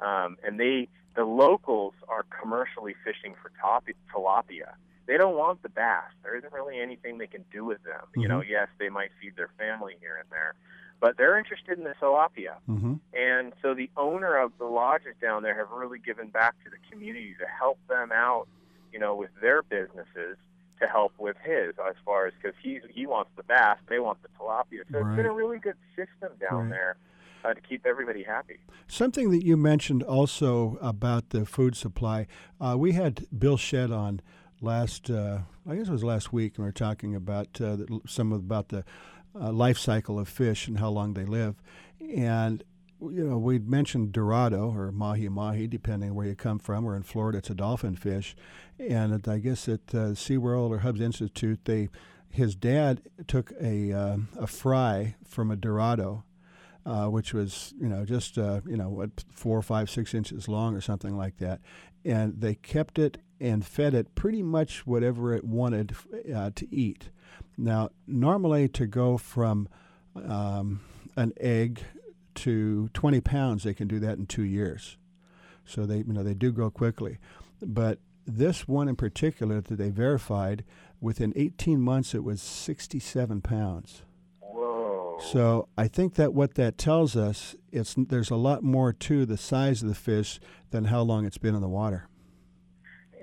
Um, 0.01 0.37
and 0.43 0.59
they, 0.59 0.89
the 1.15 1.23
locals 1.23 1.93
are 2.09 2.23
commercially 2.23 2.95
fishing 3.05 3.33
for 3.35 3.49
top, 3.61 3.87
tilapia. 4.13 4.73
They 5.05 5.17
don't 5.17 5.35
want 5.37 5.61
the 5.63 5.69
bass. 5.69 6.11
There 6.23 6.35
isn't 6.37 6.53
really 6.53 6.79
anything 6.79 7.17
they 7.17 7.27
can 7.27 7.43
do 7.51 7.65
with 7.65 7.83
them. 7.83 8.01
You 8.15 8.27
know, 8.27 8.41
yes, 8.41 8.67
they 8.79 8.89
might 8.89 9.09
feed 9.21 9.35
their 9.35 9.49
family 9.57 9.95
here 9.99 10.15
and 10.17 10.29
there, 10.31 10.55
but 11.01 11.17
they're 11.17 11.37
interested 11.37 11.77
in 11.77 11.83
the 11.83 11.93
tilapia. 12.01 12.55
Mm-hmm. 12.69 12.93
And 13.13 13.53
so 13.61 13.73
the 13.73 13.89
owner 13.97 14.37
of 14.37 14.53
the 14.59 14.65
lodges 14.65 15.15
down 15.21 15.43
there 15.43 15.55
have 15.57 15.71
really 15.71 15.99
given 15.99 16.27
back 16.27 16.55
to 16.63 16.69
the 16.69 16.77
community 16.89 17.35
to 17.39 17.45
help 17.45 17.79
them 17.89 18.11
out, 18.13 18.47
you 18.93 18.99
know, 18.99 19.15
with 19.15 19.31
their 19.41 19.61
businesses 19.61 20.37
to 20.79 20.87
help 20.87 21.13
with 21.19 21.35
his 21.43 21.75
as 21.87 21.95
far 22.03 22.27
as 22.27 22.33
because 22.41 22.55
he's 22.61 22.81
he 22.89 23.05
wants 23.05 23.31
the 23.35 23.43
bass, 23.43 23.77
they 23.89 23.99
want 23.99 24.19
the 24.21 24.29
tilapia. 24.39 24.83
So 24.91 24.99
it's 24.99 25.15
been 25.15 25.25
a 25.25 25.31
really 25.33 25.59
good 25.59 25.77
system 25.95 26.31
down 26.39 26.63
Right. 26.63 26.69
there 26.71 26.95
uh, 27.45 27.53
to 27.53 27.61
keep 27.61 27.85
everybody 27.85 28.23
happy. 28.23 28.57
Something 28.87 29.29
that 29.31 29.43
you 29.45 29.57
mentioned 29.57 30.01
also 30.03 30.77
about 30.81 31.29
the 31.29 31.45
food 31.45 31.75
supply. 31.75 32.27
Uh, 32.59 32.75
we 32.77 32.93
had 32.93 33.25
Bill 33.37 33.57
Shedd 33.57 33.91
on 33.91 34.21
last, 34.63 35.09
uh, 35.09 35.39
I 35.69 35.75
guess 35.75 35.87
it 35.87 35.91
was 35.91 36.03
last 36.03 36.33
week, 36.33 36.53
and 36.57 36.63
we 36.65 36.69
were 36.69 36.71
talking 36.71 37.15
about 37.15 37.59
uh, 37.61 37.75
the- 37.77 38.01
some 38.07 38.31
about 38.31 38.69
the 38.69 38.83
uh, 39.39 39.51
life 39.51 39.77
cycle 39.77 40.19
of 40.19 40.27
fish 40.29 40.67
and 40.67 40.79
how 40.79 40.89
long 40.89 41.13
they 41.13 41.25
live. 41.25 41.55
And 41.99 42.63
you 43.01 43.27
know, 43.27 43.37
we'd 43.37 43.67
mentioned 43.69 44.13
Dorado 44.13 44.71
or 44.73 44.91
mahi 44.91 45.27
mahi, 45.27 45.67
depending 45.67 46.15
where 46.15 46.27
you 46.27 46.35
come 46.35 46.59
from. 46.59 46.85
Or 46.85 46.95
in 46.95 47.03
Florida, 47.03 47.39
it's 47.39 47.49
a 47.49 47.55
dolphin 47.55 47.95
fish. 47.95 48.35
And 48.79 49.27
I 49.27 49.39
guess 49.39 49.67
at 49.67 49.81
uh, 49.93 50.13
SeaWorld 50.13 50.69
or 50.69 50.79
Hubbs 50.79 51.01
Institute, 51.01 51.59
they 51.65 51.89
his 52.29 52.55
dad 52.55 53.01
took 53.27 53.51
a 53.61 53.91
uh, 53.91 54.17
a 54.37 54.47
fry 54.47 55.15
from 55.25 55.51
a 55.51 55.55
Dorado 55.55 56.23
uh, 56.85 57.07
which 57.07 57.33
was 57.33 57.73
you 57.79 57.87
know 57.87 58.05
just 58.05 58.37
uh, 58.37 58.61
you 58.65 58.77
know 58.77 58.89
what 58.89 59.23
four, 59.31 59.61
five, 59.61 59.89
six 59.89 60.13
inches 60.13 60.47
long 60.47 60.75
or 60.75 60.81
something 60.81 61.15
like 61.15 61.37
that, 61.37 61.61
and 62.03 62.39
they 62.39 62.55
kept 62.55 62.99
it 62.99 63.17
and 63.39 63.65
fed 63.65 63.93
it 63.93 64.15
pretty 64.15 64.41
much 64.41 64.85
whatever 64.85 65.33
it 65.33 65.43
wanted 65.43 65.95
uh, 66.33 66.51
to 66.55 66.73
eat. 66.73 67.09
Now, 67.57 67.89
normally 68.07 68.67
to 68.69 68.87
go 68.87 69.17
from 69.17 69.67
um, 70.15 70.81
an 71.15 71.33
egg 71.39 71.81
to 72.35 72.89
20 72.93 73.21
pounds, 73.21 73.63
they 73.63 73.73
can 73.73 73.87
do 73.87 73.99
that 73.99 74.17
in 74.17 74.25
two 74.25 74.43
years. 74.43 74.97
So 75.65 75.85
they 75.85 75.97
you 75.97 76.13
know 76.13 76.23
they 76.23 76.33
do 76.33 76.51
grow 76.51 76.69
quickly, 76.69 77.19
but 77.61 77.99
this 78.25 78.67
one 78.67 78.87
in 78.87 78.95
particular 78.95 79.61
that 79.61 79.75
they 79.75 79.89
verified 79.89 80.63
within 80.99 81.33
18 81.35 81.81
months 81.81 82.13
it 82.13 82.23
was 82.23 82.41
67 82.41 83.41
pounds. 83.41 84.03
Whoa. 84.39 85.19
So 85.21 85.67
I 85.77 85.87
think 85.87 86.15
that 86.15 86.33
what 86.33 86.55
that 86.55 86.77
tells 86.77 87.15
us 87.15 87.55
is 87.71 87.95
there's 87.97 88.29
a 88.29 88.35
lot 88.35 88.63
more 88.63 88.93
to 88.93 89.25
the 89.25 89.37
size 89.37 89.81
of 89.81 89.89
the 89.89 89.95
fish 89.95 90.39
than 90.71 90.85
how 90.85 91.01
long 91.01 91.25
it's 91.25 91.37
been 91.37 91.55
in 91.55 91.61
the 91.61 91.69
water. 91.69 92.07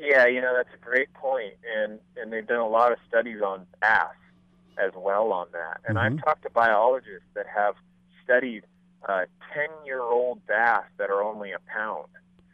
Yeah, 0.00 0.26
you 0.26 0.40
know 0.40 0.54
that's 0.57 0.73
a 0.75 0.83
great 0.83 1.12
point, 1.12 1.54
and 1.76 2.00
and 2.16 2.33
they've 2.33 2.47
done 2.47 2.61
a 2.61 2.69
lot 2.69 2.90
of 2.90 2.99
studies 3.07 3.42
on 3.42 3.66
bass 3.80 4.14
as 4.78 4.92
well 4.97 5.30
on 5.33 5.49
that. 5.52 5.80
And 5.87 5.99
Mhm. 5.99 6.00
I've 6.00 6.25
talked 6.25 6.42
to 6.45 6.50
biologists 6.50 7.28
that 7.35 7.47
have 7.47 7.76
studied 8.25 8.64
uh, 9.07 9.26
ten-year-old 9.52 10.47
bass 10.47 10.85
that 10.99 11.11
are 11.11 11.23
only 11.23 11.52
a 11.52 11.59
pound, 11.66 12.09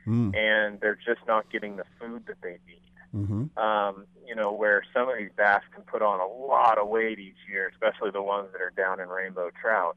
Mm. 0.06 0.34
and 0.36 0.80
they're 0.80 0.94
just 0.94 1.24
not 1.26 1.48
getting 1.50 1.76
the 1.76 1.84
food 1.98 2.24
that 2.26 2.40
they 2.40 2.58
need. 2.66 2.82
Mm-hmm. 3.14 3.58
Um, 3.58 4.06
you 4.24 4.34
know, 4.34 4.52
where 4.52 4.82
some 4.92 5.08
of 5.08 5.16
these 5.18 5.32
bass 5.36 5.62
can 5.72 5.82
put 5.84 6.02
on 6.02 6.20
a 6.20 6.26
lot 6.26 6.78
of 6.78 6.88
weight 6.88 7.18
each 7.18 7.38
year, 7.48 7.68
especially 7.68 8.10
the 8.10 8.22
ones 8.22 8.52
that 8.52 8.60
are 8.60 8.70
down 8.70 9.00
in 9.00 9.08
rainbow 9.08 9.50
trout. 9.60 9.96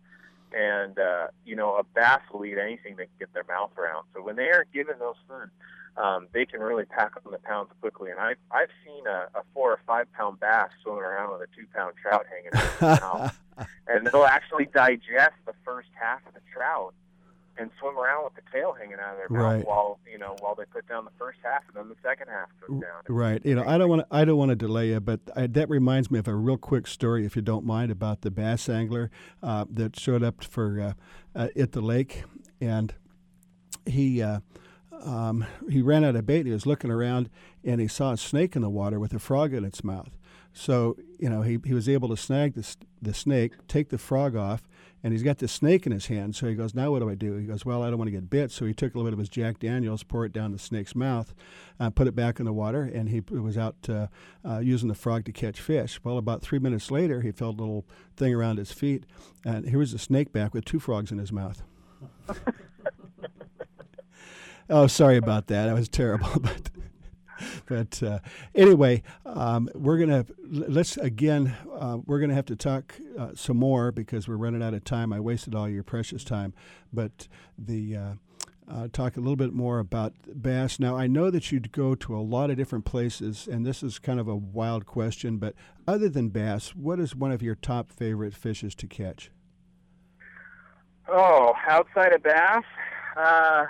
And 0.51 0.98
uh, 0.98 1.27
you 1.46 1.56
know, 1.56 1.75
a 1.75 1.84
bass 1.84 2.22
will 2.32 2.46
eat 2.46 2.58
anything 2.58 2.96
they 2.96 3.06
can 3.06 3.18
get 3.20 3.34
their 3.34 3.44
mouth 3.44 3.75
around. 3.77 4.06
So 4.13 4.22
when 4.22 4.36
they 4.36 4.50
aren't 4.51 4.72
given 4.72 4.98
those 5.00 5.18
food, 5.27 5.50
um, 5.98 6.27
they 6.34 6.46
can 6.46 6.60
really 6.62 6.86
pack 6.86 7.12
on 7.25 7.31
the 7.31 7.38
pounds 7.39 7.69
quickly. 7.81 8.12
And 8.12 8.19
I've 8.19 8.38
I've 8.51 8.69
seen 8.86 9.05
a, 9.08 9.27
a 9.38 9.43
four 9.53 9.72
or 9.72 9.79
five 9.86 10.12
pound 10.13 10.39
bass 10.39 10.69
swimming 10.84 11.01
around 11.03 11.31
with 11.31 11.41
a 11.50 11.55
two 11.55 11.65
pound 11.75 11.93
trout 12.01 12.25
hanging 12.29 12.51
out 12.81 13.03
of 13.03 13.67
and 13.88 14.08
they'll 14.08 14.24
actually 14.25 14.65
digest 14.74 15.36
the 15.46 15.53
first 15.65 15.89
half 16.00 16.25
of 16.27 16.34
the 16.34 16.39
trout 16.53 16.93
and 17.58 17.69
swim 17.77 17.98
around 17.98 18.24
with 18.24 18.34
the 18.36 18.41
tail 18.53 18.72
hanging 18.72 18.96
out 19.03 19.12
of 19.12 19.17
their 19.17 19.29
mouth 19.29 19.55
Right. 19.58 19.67
while 19.67 20.00
you 20.10 20.17
know 20.17 20.38
while 20.39 20.55
they 20.55 20.63
put 20.63 20.88
down 20.88 21.03
the 21.03 21.12
first 21.19 21.39
half 21.43 21.63
and 21.67 21.75
then 21.75 21.89
the 21.89 21.96
second 22.01 22.27
half 22.29 22.48
goes 22.62 22.79
down. 22.79 23.01
Right. 23.10 23.46
You 23.46 23.55
know, 23.55 23.65
I 23.67 23.77
don't 23.77 23.89
want 23.89 24.01
to. 24.03 24.08
I 24.15 24.24
don't 24.24 24.38
want 24.38 24.50
to 24.50 24.55
delay 24.55 24.89
you, 24.89 25.01
but 25.01 25.19
I, 25.36 25.48
that 25.48 25.69
reminds 25.69 26.10
me 26.10 26.19
of 26.19 26.27
a 26.29 26.36
real 26.36 26.58
quick 26.58 26.88
story, 26.88 27.25
if 27.25 27.36
you 27.36 27.41
don't 27.41 27.65
mind, 27.65 27.91
about 27.91 28.22
the 28.22 28.31
bass 28.31 28.69
angler 28.69 29.12
uh, 29.43 29.65
that 29.72 30.00
showed 30.00 30.24
up 30.24 30.41
for 30.41 30.79
uh, 30.79 30.93
uh, 31.38 31.48
at 31.58 31.74
the 31.74 31.81
lake, 31.81 32.24
and 32.62 32.93
he 33.86 34.22
uh, 34.22 34.39
um, 35.03 35.46
he 35.70 35.82
ran 35.82 36.03
out 36.03 36.15
of 36.15 36.25
bait. 36.25 36.46
He 36.46 36.51
was 36.51 36.65
looking 36.65 36.91
around, 36.91 37.29
and 37.63 37.79
he 37.79 37.88
saw 37.88 38.12
a 38.12 38.18
snake 38.18 38.56
in 38.56 38.62
the 38.62 38.70
water 38.70 39.00
with 39.00 39.13
a 39.13 39.20
frog 39.20 39.53
in 39.53 39.63
its 39.63 39.84
mouth. 39.84 40.18
So 40.53 40.98
you 41.20 41.29
know, 41.29 41.41
he, 41.41 41.60
he 41.65 41.74
was 41.74 41.88
able 41.88 42.10
to 42.10 42.18
snag 42.18 42.56
the 42.56 42.75
the 43.01 43.13
snake, 43.13 43.53
take 43.68 43.89
the 43.89 43.98
frog 43.98 44.36
off, 44.36 44.68
and 45.03 45.13
he's 45.13 45.24
got 45.24 45.38
the 45.38 45.48
snake 45.48 45.86
in 45.86 45.91
his 45.91 46.08
hand. 46.08 46.36
So 46.36 46.48
he 46.48 46.56
goes, 46.56 46.74
"Now 46.74 46.91
what 46.91 47.00
do 47.00 47.10
I 47.10 47.15
do?" 47.15 47.36
He 47.36 47.46
goes, 47.46 47.65
"Well, 47.65 47.84
I 47.84 47.89
don't 47.89 47.98
want 47.98 48.08
to 48.08 48.12
get 48.12 48.29
bit." 48.29 48.51
So 48.51 48.65
he 48.65 48.74
took 48.74 48.94
a 48.94 48.98
little 48.98 49.10
bit 49.10 49.13
of 49.13 49.20
his 49.20 49.29
Jack 49.29 49.60
Daniels, 49.60 50.03
poured 50.03 50.32
it 50.32 50.34
down 50.34 50.51
the 50.51 50.60
snake's 50.60 50.96
mouth, 50.96 51.34
uh, 51.79 51.89
put 51.89 52.08
it 52.08 52.15
back 52.15 52.39
in 52.39 52.46
the 52.46 52.53
water, 52.53 52.84
and 52.84 53.10
he 53.10 53.22
was 53.29 53.58
out 53.58 53.75
uh, 53.88 54.08
uh, 54.44 54.60
using 54.60 54.89
the 54.89 54.96
frog 54.96 55.25
to 55.25 55.32
catch 55.32 55.62
fish. 55.62 56.00
Well, 56.03 56.18
about 56.18 56.41
three 56.41 56.60
minutes 56.60 56.91
later, 56.91 57.22
he 57.22 57.32
felt 57.32 57.58
a 57.58 57.62
little 57.62 57.86
thing 58.15 58.34
around 58.34 58.58
his 58.58 58.72
feet, 58.72 59.06
and 59.46 59.68
here 59.70 59.79
was 59.79 59.91
the 59.91 60.00
snake 60.00 60.32
back 60.32 60.53
with 60.53 60.65
two 60.65 60.79
frogs 60.79 61.12
in 61.12 61.20
his 61.20 61.32
mouth. 61.32 61.63
oh, 64.70 64.88
sorry 64.88 65.18
about 65.18 65.48
that. 65.48 65.66
That 65.66 65.74
was 65.74 65.90
terrible, 65.90 66.30
but. 66.40 66.70
But 67.68 68.04
uh, 68.04 68.20
anyway, 68.54 69.02
um, 69.26 69.70
we're 69.74 69.98
gonna 69.98 70.26
let's 70.44 70.98
again. 70.98 71.56
Uh, 71.74 72.00
we're 72.06 72.20
gonna 72.20 72.34
have 72.34 72.48
to 72.48 72.56
talk 72.58 73.00
uh, 73.18 73.30
some 73.34 73.56
more 73.56 73.94
because 73.94 74.28
we're 74.28 74.36
running 74.36 74.62
out 74.62 74.74
of 74.74 74.84
time. 74.84 75.14
I 75.14 75.22
wasted 75.22 75.56
all 75.56 75.70
your 75.70 75.84
precious 75.84 76.26
time, 76.26 76.54
but 76.92 77.30
the 77.58 77.96
uh, 77.96 78.14
uh, 78.70 78.88
talk 78.92 79.18
a 79.18 79.20
little 79.20 79.36
bit 79.36 79.54
more 79.54 79.80
about 79.80 80.14
bass. 80.42 80.80
Now, 80.80 80.96
I 80.96 81.08
know 81.08 81.30
that 81.32 81.52
you'd 81.52 81.72
go 81.72 81.96
to 81.96 82.16
a 82.16 82.22
lot 82.22 82.50
of 82.50 82.58
different 82.58 82.86
places, 82.86 83.48
and 83.48 83.66
this 83.66 83.82
is 83.82 84.00
kind 84.00 84.20
of 84.20 84.28
a 84.28 84.36
wild 84.36 84.86
question, 84.86 85.38
but 85.38 85.56
other 85.88 86.10
than 86.10 86.30
bass, 86.30 86.76
what 86.76 87.00
is 87.00 87.16
one 87.16 87.32
of 87.32 87.42
your 87.42 87.56
top 87.56 87.92
favorite 87.92 88.36
fishes 88.36 88.76
to 88.76 88.88
catch? 88.88 89.32
Oh, 91.08 91.54
outside 91.68 92.14
of 92.14 92.22
bass, 92.22 92.64
uh, 93.18 93.66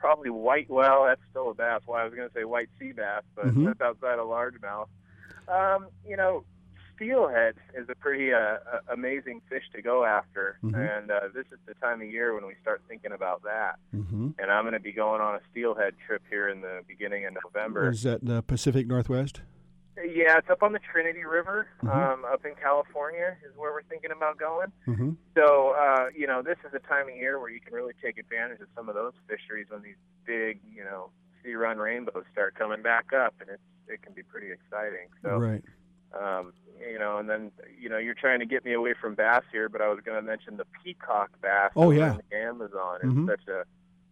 probably 0.00 0.30
white. 0.30 0.68
Well, 0.68 1.04
that's 1.06 1.20
still 1.30 1.50
a 1.50 1.54
bass. 1.54 1.82
Well, 1.86 2.00
I 2.00 2.04
was 2.04 2.14
going 2.14 2.28
to 2.28 2.34
say 2.34 2.44
white 2.44 2.70
sea 2.78 2.92
bass, 2.92 3.22
but 3.36 3.46
Mhm. 3.46 3.66
that's 3.66 3.80
outside 3.80 4.18
of 4.18 4.26
largemouth. 4.26 4.88
Um, 5.46 5.88
you 6.06 6.16
know, 6.16 6.44
steelhead 6.96 7.54
is 7.74 7.88
a 7.88 7.94
pretty 7.94 8.32
uh, 8.32 8.38
uh, 8.38 8.80
amazing 8.92 9.40
fish 9.48 9.64
to 9.74 9.82
go 9.82 10.04
after, 10.04 10.58
Mhm. 10.64 10.74
and 10.98 11.10
uh, 11.10 11.20
this 11.34 11.46
is 11.52 11.58
the 11.66 11.74
time 11.74 12.00
of 12.02 12.08
year 12.08 12.34
when 12.34 12.46
we 12.46 12.54
start 12.62 12.82
thinking 12.88 13.12
about 13.12 13.42
that. 13.44 13.76
Mm-hmm. 13.94 14.30
And 14.38 14.50
I'm 14.50 14.64
going 14.64 14.74
to 14.74 14.80
be 14.80 14.92
going 14.92 15.20
on 15.20 15.34
a 15.36 15.40
steelhead 15.50 15.94
trip 16.06 16.22
here 16.30 16.48
in 16.48 16.60
the 16.60 16.80
beginning 16.88 17.24
of 17.26 17.34
November. 17.44 17.88
Is 17.88 18.02
that 18.02 18.22
in 18.22 18.28
the 18.28 18.42
Pacific 18.42 18.86
Northwest? 18.86 19.42
Yeah, 20.04 20.38
it's 20.38 20.48
up 20.50 20.62
on 20.62 20.72
the 20.72 20.78
Trinity 20.78 21.24
River, 21.24 21.66
Mhm. 21.82 21.90
um, 21.90 22.24
up 22.24 22.44
in 22.46 22.54
California, 22.54 23.36
is 23.44 23.54
where 23.56 23.72
we're 23.72 23.82
thinking 23.82 24.10
about 24.12 24.38
going. 24.38 24.72
Mm-hmm. 24.86 25.12
So, 25.34 25.70
uh, 25.70 26.10
you 26.14 26.26
know, 26.26 26.42
this 26.42 26.58
is 26.66 26.72
a 26.74 26.78
time 26.80 27.08
of 27.08 27.14
year 27.16 27.38
where 27.38 27.50
you 27.50 27.60
can 27.60 27.74
really 27.74 27.94
take 28.02 28.18
advantage 28.18 28.60
of 28.60 28.68
some 28.74 28.88
of 28.88 28.94
those 28.94 29.12
fisheries 29.28 29.66
when 29.70 29.82
these 29.82 29.96
big, 30.24 30.60
you 30.72 30.84
know, 30.84 31.10
sea 31.42 31.54
run 31.54 31.78
rainbows 31.78 32.24
start 32.32 32.54
coming 32.54 32.82
back 32.82 33.12
up, 33.12 33.34
and 33.40 33.50
it's 33.50 33.62
it 33.88 34.02
can 34.02 34.12
be 34.12 34.22
pretty 34.22 34.52
exciting. 34.52 35.08
So, 35.22 35.36
Right. 35.38 35.64
um, 36.14 36.52
you 36.78 36.98
know, 36.98 37.18
and 37.18 37.28
then 37.28 37.50
you 37.78 37.88
know, 37.88 37.98
you're 37.98 38.14
trying 38.14 38.38
to 38.40 38.46
get 38.46 38.64
me 38.64 38.72
away 38.72 38.94
from 38.94 39.14
bass 39.16 39.42
here, 39.50 39.68
but 39.68 39.80
I 39.80 39.88
was 39.88 40.00
going 40.00 40.16
to 40.16 40.22
mention 40.22 40.56
the 40.56 40.66
peacock 40.84 41.30
bass 41.40 41.72
Oh, 41.76 41.90
yeah. 41.90 42.16
the 42.30 42.36
Amazon 42.36 43.00
is 43.02 43.10
Mhm. 43.12 43.26
such 43.26 43.48
a 43.48 43.64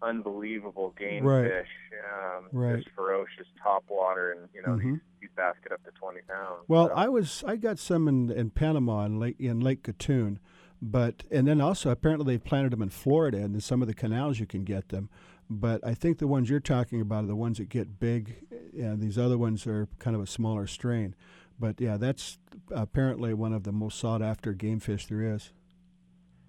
unbelievable 0.03 0.95
game 0.99 1.25
Right. 1.25 1.51
fish, 1.51 1.69
um, 2.13 2.45
Right. 2.53 2.77
just 2.77 2.91
ferocious 2.95 3.47
top 3.63 3.85
water, 3.89 4.33
and 4.33 4.49
you 4.55 4.63
know 4.63 4.77
Mhm. 4.77 5.01
these, 5.21 5.31
get 5.37 5.73
up 5.73 5.83
to 5.85 5.91
20 5.93 6.21
pounds. 6.29 6.65
Well, 6.69 6.89
so. 6.89 6.95
I 6.95 7.09
was 7.09 7.45
I 7.47 7.57
got 7.57 7.79
some 7.79 8.09
in, 8.09 8.31
in 8.31 8.51
Panama 8.51 9.05
in 9.05 9.19
Lake 9.19 9.37
in 9.39 9.61
Lake 9.61 9.83
Gatun, 9.83 10.39
but 10.83 11.25
and 11.31 11.47
then 11.47 11.61
also 11.61 11.91
apparently 11.91 12.35
they've 12.35 12.45
planted 12.45 12.73
them 12.73 12.83
in 12.83 12.91
Florida 12.91 13.39
and 13.39 13.55
in 13.55 13.61
some 13.61 13.83
of 13.83 13.89
the 13.89 13.95
canals 13.95 14.39
you 14.41 14.47
can 14.47 14.65
get 14.65 14.89
them. 14.89 15.09
But 15.51 15.85
I 15.87 15.95
think 15.95 16.19
the 16.19 16.27
ones 16.27 16.51
you're 16.51 16.61
talking 16.61 17.01
about 17.01 17.25
are 17.25 17.29
the 17.29 17.37
ones 17.37 17.57
that 17.59 17.69
get 17.71 17.99
big, 17.99 18.45
and 18.79 19.01
these 19.01 19.17
other 19.17 19.39
ones 19.39 19.67
are 19.67 19.89
kind 19.99 20.15
of 20.15 20.21
a 20.23 20.27
smaller 20.27 20.67
strain. 20.67 21.15
But 21.59 21.81
yeah, 21.81 21.97
that's 21.97 22.39
apparently 22.71 23.33
one 23.35 23.53
of 23.53 23.65
the 23.65 23.73
most 23.73 23.99
sought 23.99 24.23
after 24.23 24.53
game 24.53 24.79
fish 24.79 25.07
there 25.07 25.23
is. 25.23 25.53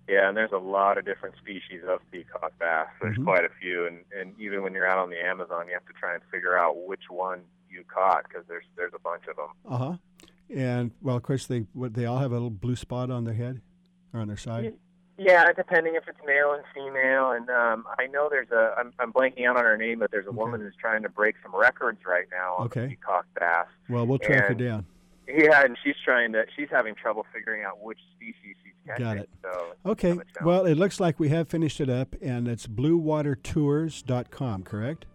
Yeah, 0.10 0.28
and 0.28 0.36
there's 0.36 0.52
a 0.52 0.58
lot 0.58 0.98
of 0.98 1.06
different 1.06 1.36
species 1.38 1.82
of 1.88 2.00
peacock 2.12 2.52
bass. 2.58 2.88
There's 3.00 3.18
Mhm. 3.18 3.26
quite 3.26 3.46
a 3.46 3.50
few, 3.50 3.86
and 3.86 4.04
and 4.12 4.34
even 4.40 4.64
when 4.64 4.74
you're 4.74 4.88
out 4.88 4.98
on 4.98 5.12
the 5.12 5.24
Amazon, 5.24 5.68
you 5.68 5.74
have 5.74 5.86
to 5.86 5.94
try 5.94 6.16
and 6.16 6.24
figure 6.32 6.58
out 6.58 6.78
which 6.88 7.10
one 7.12 7.44
you 7.70 7.84
caught 7.84 8.24
because 8.24 8.44
there's 8.48 8.66
there's 8.76 8.94
a 8.96 9.00
bunch 9.00 9.28
of 9.28 9.36
them. 9.36 9.50
Uh 9.70 9.78
huh. 9.78 9.98
And 10.50 10.92
well, 11.04 11.16
of 11.16 11.22
course 11.22 11.46
they 11.46 11.60
what, 11.74 11.94
they 11.94 12.06
all 12.06 12.18
have 12.18 12.32
a 12.32 12.34
little 12.34 12.50
blue 12.50 12.76
spot 12.76 13.12
on 13.12 13.24
their 13.26 13.36
head 13.36 13.62
or 14.12 14.20
on 14.22 14.28
their 14.28 14.38
side. 14.38 14.74
Yeah, 15.20 15.52
depending 15.52 15.94
if 15.96 16.08
it's 16.08 16.18
male 16.26 16.54
and 16.54 16.64
female, 16.74 17.32
and 17.32 17.48
um, 17.52 17.86
I 18.00 18.08
know 18.08 18.30
there's 18.30 18.50
a 18.50 18.74
I'm, 18.80 18.92
I'm 19.00 19.14
blanking 19.14 19.46
out 19.46 19.58
on 19.58 19.64
her 19.64 19.78
name, 19.78 20.00
but 20.00 20.10
there's 20.10 20.26
a 20.26 20.30
Okay. 20.30 20.38
woman 20.38 20.62
who's 20.62 20.76
trying 20.76 21.04
to 21.04 21.10
break 21.10 21.36
some 21.44 21.54
records 21.56 22.00
right 22.08 22.26
now 22.32 22.56
on 22.56 22.66
Okay. 22.66 22.88
peacock 22.88 23.28
bass. 23.40 23.68
Well, 23.90 24.08
we'll 24.08 24.18
track 24.18 24.46
her 24.46 24.56
down. 24.56 24.88
Yeah, 25.32 25.64
and 25.64 25.78
she's 25.84 25.96
trying 26.04 26.32
to 26.34 26.46
she's 26.56 26.70
having 26.72 26.96
trouble 26.96 27.26
figuring 27.34 27.64
out 27.64 27.82
which 27.84 28.00
species 28.16 28.56
she's 28.64 28.74
catching. 28.88 29.06
Got 29.06 29.18
it. 29.18 29.30
So 29.44 29.74
Okay. 29.86 30.10
have 30.10 30.18
a 30.20 30.24
challenge. 30.24 30.46
Well, 30.46 30.66
it 30.66 30.76
looks 30.76 31.00
like 31.00 31.20
we 31.20 31.30
have 31.30 31.48
finished 31.48 31.80
it 31.80 31.90
up, 31.90 32.16
and 32.22 32.48
it's 32.48 32.66
bluewatertours.com, 32.68 34.64
correct? 34.64 35.06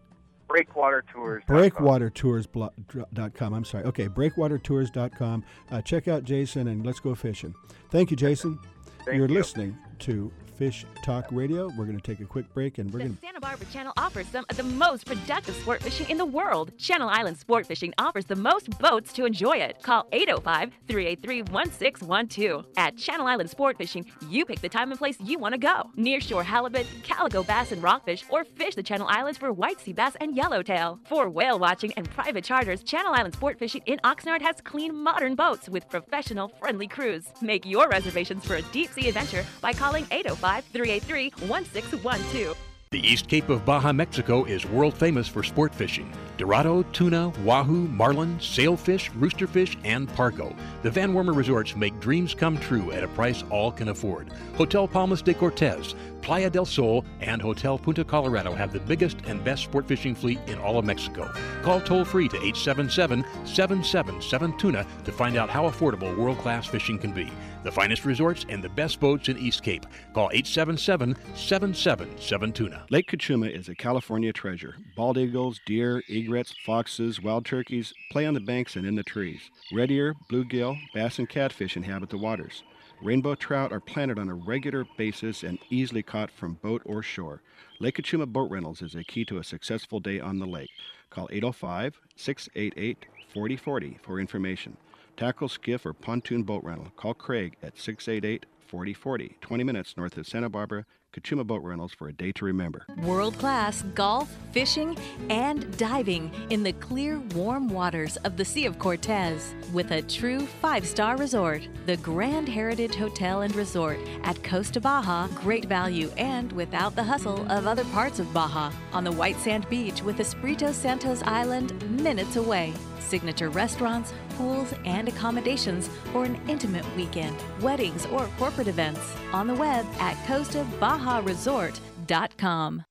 breakwatertours. 0.48 1.44
breakwatertours.com. 1.46 3.54
I'm 3.54 3.64
sorry. 3.64 3.84
Okay, 3.84 4.08
breakwatertours.com. 4.08 5.44
Uh, 5.70 5.82
check 5.82 6.06
out 6.06 6.22
Jason 6.22 6.68
and 6.68 6.86
let's 6.86 7.00
go 7.00 7.14
fishing. 7.14 7.54
Thank 7.90 8.10
you, 8.12 8.16
Jason. 8.16 8.58
Thank 9.04 9.16
You're 9.18 9.28
you. 9.28 9.34
listening 9.34 9.76
to 10.00 10.30
Fish 10.56 10.86
Talk 11.02 11.26
Radio. 11.30 11.68
We're 11.76 11.84
going 11.84 11.98
to 11.98 12.02
take 12.02 12.20
a 12.20 12.24
quick 12.24 12.52
break 12.54 12.78
and 12.78 12.92
we're 12.92 13.00
going 13.00 13.16
to. 13.16 13.20
Santa 13.20 13.40
Barbara 13.40 13.66
Channel 13.72 13.92
offers 13.96 14.28
some 14.28 14.44
of 14.48 14.56
the 14.56 14.62
most 14.62 15.04
productive 15.06 15.54
sport 15.56 15.82
fishing 15.82 16.08
in 16.08 16.16
the 16.16 16.24
world. 16.24 16.72
Channel 16.78 17.08
Island 17.08 17.36
Sport 17.38 17.66
Fishing 17.66 17.92
offers 17.98 18.24
the 18.24 18.36
most 18.36 18.70
boats 18.78 19.12
to 19.14 19.24
enjoy 19.24 19.56
it. 19.56 19.82
Call 19.82 20.06
805 20.12 20.70
383 20.86 21.42
1612. 21.42 22.66
At 22.76 22.96
Channel 22.96 23.26
Island 23.26 23.50
Sport 23.50 23.76
Fishing, 23.76 24.06
you 24.28 24.44
pick 24.44 24.60
the 24.60 24.68
time 24.68 24.90
and 24.90 24.98
place 24.98 25.16
you 25.20 25.38
want 25.38 25.54
to 25.54 25.58
go. 25.58 25.90
Nearshore 25.96 26.44
halibut, 26.44 26.86
calico 27.02 27.42
bass, 27.42 27.72
and 27.72 27.82
rockfish, 27.82 28.24
or 28.28 28.44
fish 28.44 28.74
the 28.74 28.82
Channel 28.82 29.08
Islands 29.08 29.38
for 29.38 29.52
white 29.52 29.80
sea 29.80 29.92
bass 29.92 30.16
and 30.20 30.36
yellowtail. 30.36 31.00
For 31.06 31.28
whale 31.28 31.58
watching 31.58 31.92
and 31.96 32.08
private 32.10 32.44
charters, 32.44 32.82
Channel 32.82 33.12
Island 33.12 33.34
Sport 33.34 33.58
Fishing 33.58 33.82
in 33.86 33.98
Oxnard 34.04 34.42
has 34.42 34.60
clean, 34.62 34.94
modern 34.94 35.34
boats 35.34 35.68
with 35.68 35.88
professional, 35.88 36.48
friendly 36.60 36.86
crews. 36.86 37.24
Make 37.42 37.66
your 37.66 37.88
reservations 37.88 38.44
for 38.44 38.56
a 38.56 38.62
deep 38.62 38.90
sea 38.90 39.08
adventure 39.08 39.44
by 39.60 39.72
calling 39.72 40.06
805 40.10 40.43
383 40.44 41.30
1612. 41.48 42.56
The 42.90 43.04
East 43.04 43.26
Cape 43.26 43.48
of 43.48 43.64
Baja, 43.64 43.92
Mexico 43.92 44.44
is 44.44 44.64
world 44.64 44.94
famous 44.94 45.26
for 45.26 45.42
sport 45.42 45.74
fishing. 45.74 46.12
Dorado, 46.36 46.84
tuna, 46.92 47.30
wahoo, 47.42 47.88
marlin, 47.88 48.38
sailfish, 48.38 49.10
roosterfish, 49.12 49.76
and 49.82 50.08
pargo. 50.10 50.56
The 50.82 50.92
Van 50.92 51.12
Wormer 51.12 51.34
resorts 51.34 51.74
make 51.74 51.98
dreams 51.98 52.34
come 52.34 52.56
true 52.56 52.92
at 52.92 53.02
a 53.02 53.08
price 53.08 53.42
all 53.50 53.72
can 53.72 53.88
afford. 53.88 54.30
Hotel 54.56 54.86
Palmas 54.86 55.22
de 55.22 55.34
Cortez, 55.34 55.96
Playa 56.24 56.48
del 56.48 56.64
Sol, 56.64 57.04
and 57.20 57.42
Hotel 57.42 57.76
Punta 57.76 58.02
Colorada 58.02 58.50
have 58.56 58.72
the 58.72 58.80
biggest 58.80 59.18
and 59.26 59.44
best 59.44 59.62
sport 59.64 59.86
fishing 59.86 60.14
fleet 60.14 60.38
in 60.46 60.58
all 60.58 60.78
of 60.78 60.86
Mexico. 60.86 61.30
Call 61.62 61.82
toll 61.82 62.02
free 62.02 62.28
to 62.28 62.36
877 62.36 63.22
777 63.44 64.56
Tuna 64.56 64.86
to 65.04 65.12
find 65.12 65.36
out 65.36 65.50
how 65.50 65.68
affordable 65.68 66.16
world 66.16 66.38
class 66.38 66.66
fishing 66.66 66.98
can 66.98 67.12
be. 67.12 67.30
The 67.62 67.70
finest 67.70 68.06
resorts 68.06 68.46
and 68.48 68.64
the 68.64 68.70
best 68.70 69.00
boats 69.00 69.28
in 69.28 69.36
East 69.36 69.62
Cape. 69.62 69.84
Call 70.14 70.30
877 70.32 71.14
777 71.34 72.52
Tuna. 72.52 72.86
Lake 72.88 73.10
Cachuma 73.10 73.50
is 73.50 73.68
a 73.68 73.74
California 73.74 74.32
treasure. 74.32 74.76
Bald 74.96 75.18
eagles, 75.18 75.60
deer, 75.66 76.02
egrets, 76.08 76.54
foxes, 76.64 77.20
wild 77.20 77.44
turkeys 77.44 77.92
play 78.10 78.24
on 78.24 78.32
the 78.32 78.40
banks 78.40 78.76
and 78.76 78.86
in 78.86 78.94
the 78.94 79.02
trees. 79.02 79.50
Red 79.74 79.90
ear, 79.90 80.14
bluegill, 80.30 80.78
bass, 80.94 81.18
and 81.18 81.28
catfish 81.28 81.76
inhabit 81.76 82.08
the 82.08 82.16
waters. 82.16 82.62
Rainbow 83.02 83.34
trout 83.34 83.72
are 83.72 83.80
planted 83.80 84.18
on 84.18 84.28
a 84.28 84.34
regular 84.34 84.86
basis 84.96 85.42
and 85.42 85.58
easily 85.68 86.02
caught 86.02 86.30
from 86.30 86.54
boat 86.54 86.82
or 86.84 87.02
shore. 87.02 87.42
Lake 87.78 87.96
Cachuma 87.96 88.26
Boat 88.26 88.50
Rentals 88.50 88.82
is 88.82 88.94
a 88.94 89.04
key 89.04 89.24
to 89.26 89.38
a 89.38 89.44
successful 89.44 90.00
day 90.00 90.20
on 90.20 90.38
the 90.38 90.46
lake. 90.46 90.70
Call 91.10 91.28
805 91.30 92.00
688 92.16 93.06
4040 93.32 93.98
for 94.02 94.18
information. 94.18 94.76
Tackle, 95.16 95.48
skiff, 95.48 95.84
or 95.84 95.92
pontoon 95.92 96.42
boat 96.42 96.64
rental. 96.64 96.92
Call 96.96 97.14
Craig 97.14 97.56
at 97.62 97.78
688 97.78 98.46
4040, 98.66 99.36
20 99.40 99.64
minutes 99.64 99.96
north 99.96 100.16
of 100.16 100.26
Santa 100.26 100.48
Barbara, 100.48 100.86
Cachuma 101.14 101.46
Boat 101.46 101.62
Rentals 101.62 101.92
for 101.92 102.08
a 102.08 102.12
day 102.12 102.32
to 102.32 102.44
remember. 102.44 102.84
World 102.98 103.38
class 103.38 103.82
golf, 103.94 104.28
fishing, 104.50 104.98
and 105.30 105.76
diving 105.76 106.30
in 106.50 106.64
the 106.64 106.72
clear, 106.72 107.20
warm 107.36 107.68
waters 107.68 108.16
of 108.18 108.36
the 108.36 108.44
Sea 108.44 108.66
of 108.66 108.80
Cortez 108.80 109.54
with 109.72 109.92
a 109.92 110.02
true 110.02 110.40
five 110.60 110.84
star 110.84 111.16
resort. 111.16 111.68
The 111.86 111.96
Grand 111.98 112.48
Heritage 112.48 112.96
Hotel 112.96 113.42
and 113.42 113.54
Resort 113.54 113.98
at 114.24 114.42
Costa 114.42 114.80
Baja, 114.80 115.28
great 115.28 115.66
value 115.66 116.10
and 116.16 116.50
without 116.52 116.96
the 116.96 117.04
hustle 117.04 117.46
of 117.50 117.66
other 117.66 117.84
parts 117.86 118.18
of 118.18 118.32
Baja. 118.34 118.72
On 118.92 119.04
the 119.04 119.12
white 119.12 119.36
sand 119.36 119.68
beach 119.70 120.02
with 120.02 120.18
Espiritu 120.18 120.72
Santos 120.72 121.22
Island 121.22 121.80
minutes 122.02 122.34
away. 122.36 122.72
Signature 123.04 123.50
restaurants, 123.50 124.12
pools, 124.30 124.74
and 124.84 125.08
accommodations 125.08 125.88
for 126.12 126.24
an 126.24 126.40
intimate 126.48 126.84
weekend, 126.96 127.36
weddings, 127.60 128.06
or 128.06 128.26
corporate 128.38 128.66
events. 128.68 129.00
On 129.32 129.46
the 129.46 129.54
web 129.54 129.86
at 130.00 130.16
CostaBajaResort.com. 130.26 132.84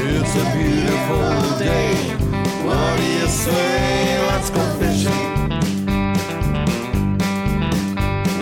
It's 0.00 0.34
a 0.36 0.44
beautiful 0.56 1.58
day. 1.58 1.94
What 2.64 2.96
do 2.98 3.02
you 3.04 3.26
say? 3.26 4.18
Let's 4.26 4.50
go 4.50 4.60
fishing. 4.78 5.12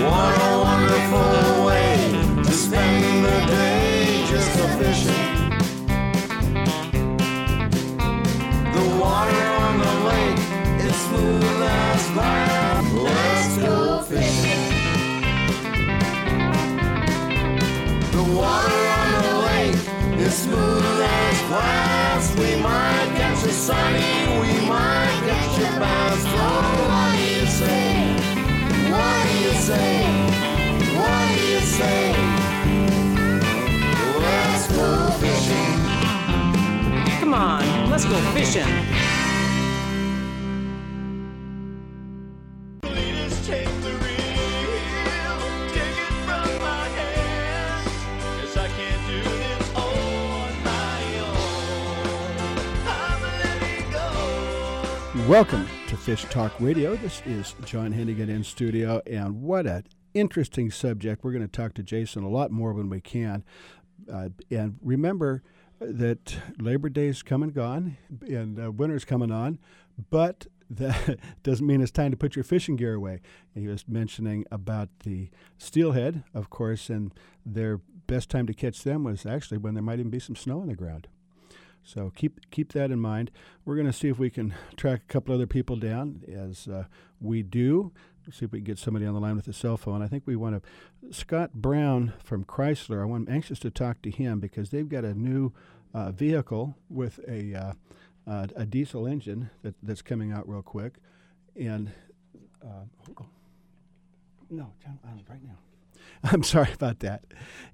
What 0.04 0.55
smooth 20.36 21.00
as 21.00 21.40
glass. 21.48 22.34
We 22.36 22.56
might 22.60 23.10
catch 23.16 23.42
a 23.44 23.52
sunny, 23.52 24.12
we 24.40 24.52
might 24.68 25.16
a 25.24 25.80
bass. 25.80 26.24
Oh, 26.26 26.76
what 26.90 27.12
do 27.16 27.24
you 27.40 27.46
say? 27.46 27.88
What 28.92 29.22
do 29.28 29.34
you 29.46 29.54
say? 29.68 29.92
What 30.98 31.22
do 31.28 31.40
you 31.52 31.60
say? 31.78 32.02
Let's 34.26 34.66
go 34.76 35.10
fishing. 35.22 35.72
Come 37.20 37.34
on, 37.34 37.90
let's 37.90 38.04
go 38.04 38.18
fishing. 38.34 39.05
Welcome 55.28 55.66
to 55.88 55.96
Fish 55.96 56.24
Talk 56.26 56.52
Radio. 56.60 56.94
This 56.94 57.20
is 57.26 57.56
John 57.64 57.92
Hennigan 57.92 58.28
in 58.28 58.44
studio, 58.44 59.02
and 59.08 59.42
what 59.42 59.66
an 59.66 59.82
interesting 60.14 60.70
subject. 60.70 61.24
We're 61.24 61.32
going 61.32 61.42
to 61.42 61.48
talk 61.48 61.74
to 61.74 61.82
Jason 61.82 62.22
a 62.22 62.28
lot 62.28 62.52
more 62.52 62.72
when 62.72 62.88
we 62.88 63.00
can. 63.00 63.42
Uh, 64.10 64.28
and 64.52 64.78
remember 64.80 65.42
that 65.80 66.36
Labor 66.60 66.88
Day's 66.88 67.24
come 67.24 67.42
and 67.42 67.52
gone, 67.52 67.96
and 68.20 68.66
uh, 68.66 68.70
winter's 68.70 69.04
coming 69.04 69.32
on, 69.32 69.58
but 70.10 70.46
that 70.70 71.18
doesn't 71.42 71.66
mean 71.66 71.80
it's 71.80 71.90
time 71.90 72.12
to 72.12 72.16
put 72.16 72.36
your 72.36 72.44
fishing 72.44 72.76
gear 72.76 72.94
away. 72.94 73.20
He 73.52 73.66
was 73.66 73.88
mentioning 73.88 74.44
about 74.52 74.90
the 75.00 75.30
steelhead, 75.58 76.22
of 76.34 76.50
course, 76.50 76.88
and 76.88 77.12
their 77.44 77.80
best 78.06 78.30
time 78.30 78.46
to 78.46 78.54
catch 78.54 78.84
them 78.84 79.02
was 79.02 79.26
actually 79.26 79.58
when 79.58 79.74
there 79.74 79.82
might 79.82 79.98
even 79.98 80.10
be 80.10 80.20
some 80.20 80.36
snow 80.36 80.60
on 80.60 80.68
the 80.68 80.76
ground. 80.76 81.08
So 81.86 82.12
keep 82.16 82.50
keep 82.50 82.72
that 82.72 82.90
in 82.90 82.98
mind. 82.98 83.30
We're 83.64 83.76
going 83.76 83.86
to 83.86 83.92
see 83.92 84.08
if 84.08 84.18
we 84.18 84.28
can 84.28 84.54
track 84.76 85.02
a 85.08 85.12
couple 85.12 85.32
other 85.32 85.46
people 85.46 85.76
down 85.76 86.22
as 86.28 86.66
uh, 86.66 86.84
we 87.20 87.42
do. 87.42 87.92
See 88.28 88.44
if 88.44 88.50
we 88.50 88.58
can 88.58 88.64
get 88.64 88.78
somebody 88.80 89.06
on 89.06 89.14
the 89.14 89.20
line 89.20 89.36
with 89.36 89.46
a 89.46 89.52
cell 89.52 89.76
phone. 89.76 90.02
I 90.02 90.08
think 90.08 90.24
we 90.26 90.34
want 90.34 90.60
to. 90.60 91.12
Scott 91.12 91.54
Brown 91.54 92.12
from 92.24 92.44
Chrysler. 92.44 93.04
I'm 93.14 93.28
anxious 93.30 93.60
to 93.60 93.70
talk 93.70 94.02
to 94.02 94.10
him 94.10 94.40
because 94.40 94.70
they've 94.70 94.88
got 94.88 95.04
a 95.04 95.14
new 95.14 95.52
uh, 95.94 96.10
vehicle 96.10 96.76
with 96.90 97.20
a 97.28 97.54
uh, 97.54 97.72
uh, 98.26 98.48
a 98.56 98.66
diesel 98.66 99.06
engine 99.06 99.50
that, 99.62 99.76
that's 99.80 100.02
coming 100.02 100.32
out 100.32 100.48
real 100.48 100.62
quick, 100.62 100.94
and 101.54 101.92
uh, 102.64 102.82
no, 104.50 104.72
John 104.82 104.98
right 105.28 105.42
now. 105.44 105.58
I'm 106.32 106.42
sorry 106.42 106.72
about 106.72 107.00
that. 107.00 107.24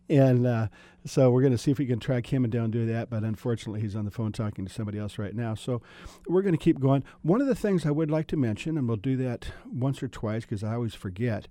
And 0.08 0.46
uh, 0.46 0.68
so 1.06 1.30
we're 1.30 1.40
going 1.40 1.52
to 1.52 1.58
see 1.58 1.70
if 1.70 1.78
we 1.78 1.86
can 1.86 1.98
track 1.98 2.32
him 2.32 2.44
and 2.44 2.52
down 2.52 2.70
do 2.70 2.86
that. 2.86 3.08
But 3.08 3.22
unfortunately, 3.22 3.80
he's 3.80 3.96
on 3.96 4.04
the 4.04 4.10
phone 4.10 4.32
talking 4.32 4.66
to 4.66 4.72
somebody 4.72 4.98
else 4.98 5.18
right 5.18 5.34
now. 5.34 5.54
So 5.54 5.80
we're 6.28 6.42
going 6.42 6.54
to 6.54 6.62
keep 6.62 6.80
going. 6.80 7.04
One 7.22 7.40
of 7.40 7.46
the 7.46 7.54
things 7.54 7.86
I 7.86 7.90
would 7.90 8.10
like 8.10 8.26
to 8.28 8.36
mention, 8.36 8.76
and 8.76 8.86
we'll 8.86 8.96
do 8.96 9.16
that 9.18 9.52
once 9.72 10.02
or 10.02 10.08
twice 10.08 10.42
because 10.42 10.62
I 10.62 10.74
always 10.74 10.94
forget, 10.94 11.48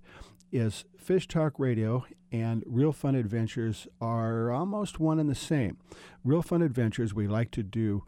is 0.52 0.84
Fish 0.96 1.26
Talk 1.26 1.54
Radio 1.58 2.04
and 2.30 2.62
Real 2.66 2.92
Fun 2.92 3.14
Adventures 3.14 3.88
are 4.00 4.50
almost 4.50 5.00
one 5.00 5.18
and 5.18 5.28
the 5.28 5.34
same. 5.34 5.78
Real 6.24 6.42
Fun 6.42 6.62
Adventures, 6.62 7.14
we 7.14 7.26
like 7.26 7.50
to 7.52 7.62
do 7.62 8.04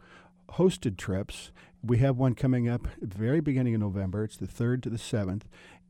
hosted 0.53 0.97
trips. 0.97 1.51
We 1.83 1.97
have 1.99 2.17
one 2.17 2.33
coming 2.33 2.69
up 2.69 2.87
very 3.01 3.41
beginning 3.41 3.75
of 3.75 3.81
November. 3.81 4.23
It's 4.23 4.37
the 4.37 4.47
3rd 4.47 4.83
to 4.83 4.89
the 4.89 4.97
7th. 4.97 5.43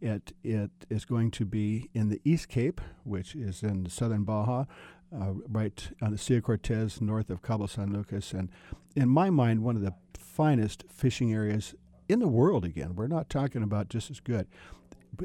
It, 0.06 0.34
it 0.44 0.70
is 0.88 1.04
going 1.04 1.32
to 1.32 1.46
be 1.46 1.90
in 1.96 2.10
the 2.10 2.22
East 2.24 2.48
Cape, 2.48 2.80
which 3.04 3.34
is 3.34 3.64
in 3.64 3.90
southern 3.90 4.24
Baja, 4.24 4.66
uh, 5.12 5.34
right 5.50 5.90
on 6.00 6.12
the 6.12 6.20
Sea 6.20 6.36
of 6.36 6.44
Cortez, 6.44 7.02
north 7.02 7.32
of 7.32 7.42
Cabo 7.42 7.66
San 7.66 7.92
Lucas. 7.92 8.32
And 8.32 8.50
in 8.96 9.10
my 9.10 9.32
mind, 9.32 9.64
one 9.64 9.76
of 9.76 9.82
the 9.82 9.96
finest 10.16 10.84
fishing 10.90 11.34
areas 11.34 11.74
in 12.08 12.20
the 12.20 12.28
world 12.28 12.64
again. 12.64 12.96
We're 12.96 13.08
not 13.08 13.32
talking 13.32 13.64
about 13.64 13.90
just 13.90 14.12
as 14.12 14.20
good. 14.20 14.46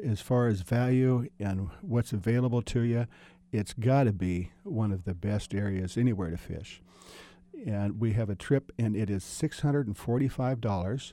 As 0.03 0.23
far 0.23 0.49
as 0.49 0.63
value 0.63 1.29
and 1.39 1.69
what's 1.83 2.15
available 2.15 2.63
to 2.63 2.81
you, 2.81 3.07
it's 3.53 3.75
got 3.75 4.05
to 4.05 4.15
be 4.15 4.53
one 4.63 4.93
of 4.93 5.05
the 5.05 5.13
best 5.13 5.53
areas 5.53 5.99
anywhere 5.99 6.31
to 6.31 6.39
fish. 6.39 6.81
And 7.67 8.01
we 8.01 8.15
have 8.15 8.31
a 8.31 8.35
trip, 8.35 8.73
and 8.79 8.97
it 8.97 9.11
is 9.11 9.25
$645 9.25 11.13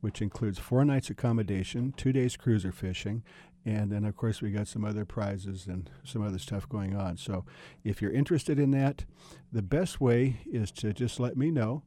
which 0.00 0.22
includes 0.22 0.58
four 0.58 0.84
nights 0.84 1.10
accommodation, 1.10 1.92
two 1.96 2.12
days 2.12 2.36
cruiser 2.36 2.72
fishing, 2.72 3.22
and 3.64 3.90
then 3.90 4.04
of 4.04 4.16
course 4.16 4.40
we 4.40 4.52
got 4.52 4.68
some 4.68 4.84
other 4.84 5.04
prizes 5.04 5.66
and 5.66 5.90
some 6.04 6.22
other 6.22 6.38
stuff 6.38 6.68
going 6.68 6.94
on. 6.96 7.16
So 7.16 7.44
if 7.84 8.00
you're 8.00 8.12
interested 8.12 8.60
in 8.60 8.70
that, 8.72 9.04
the 9.52 9.62
best 9.62 10.00
way 10.00 10.40
is 10.50 10.70
to 10.72 10.92
just 10.92 11.18
let 11.18 11.36
me 11.36 11.50
know 11.50 11.82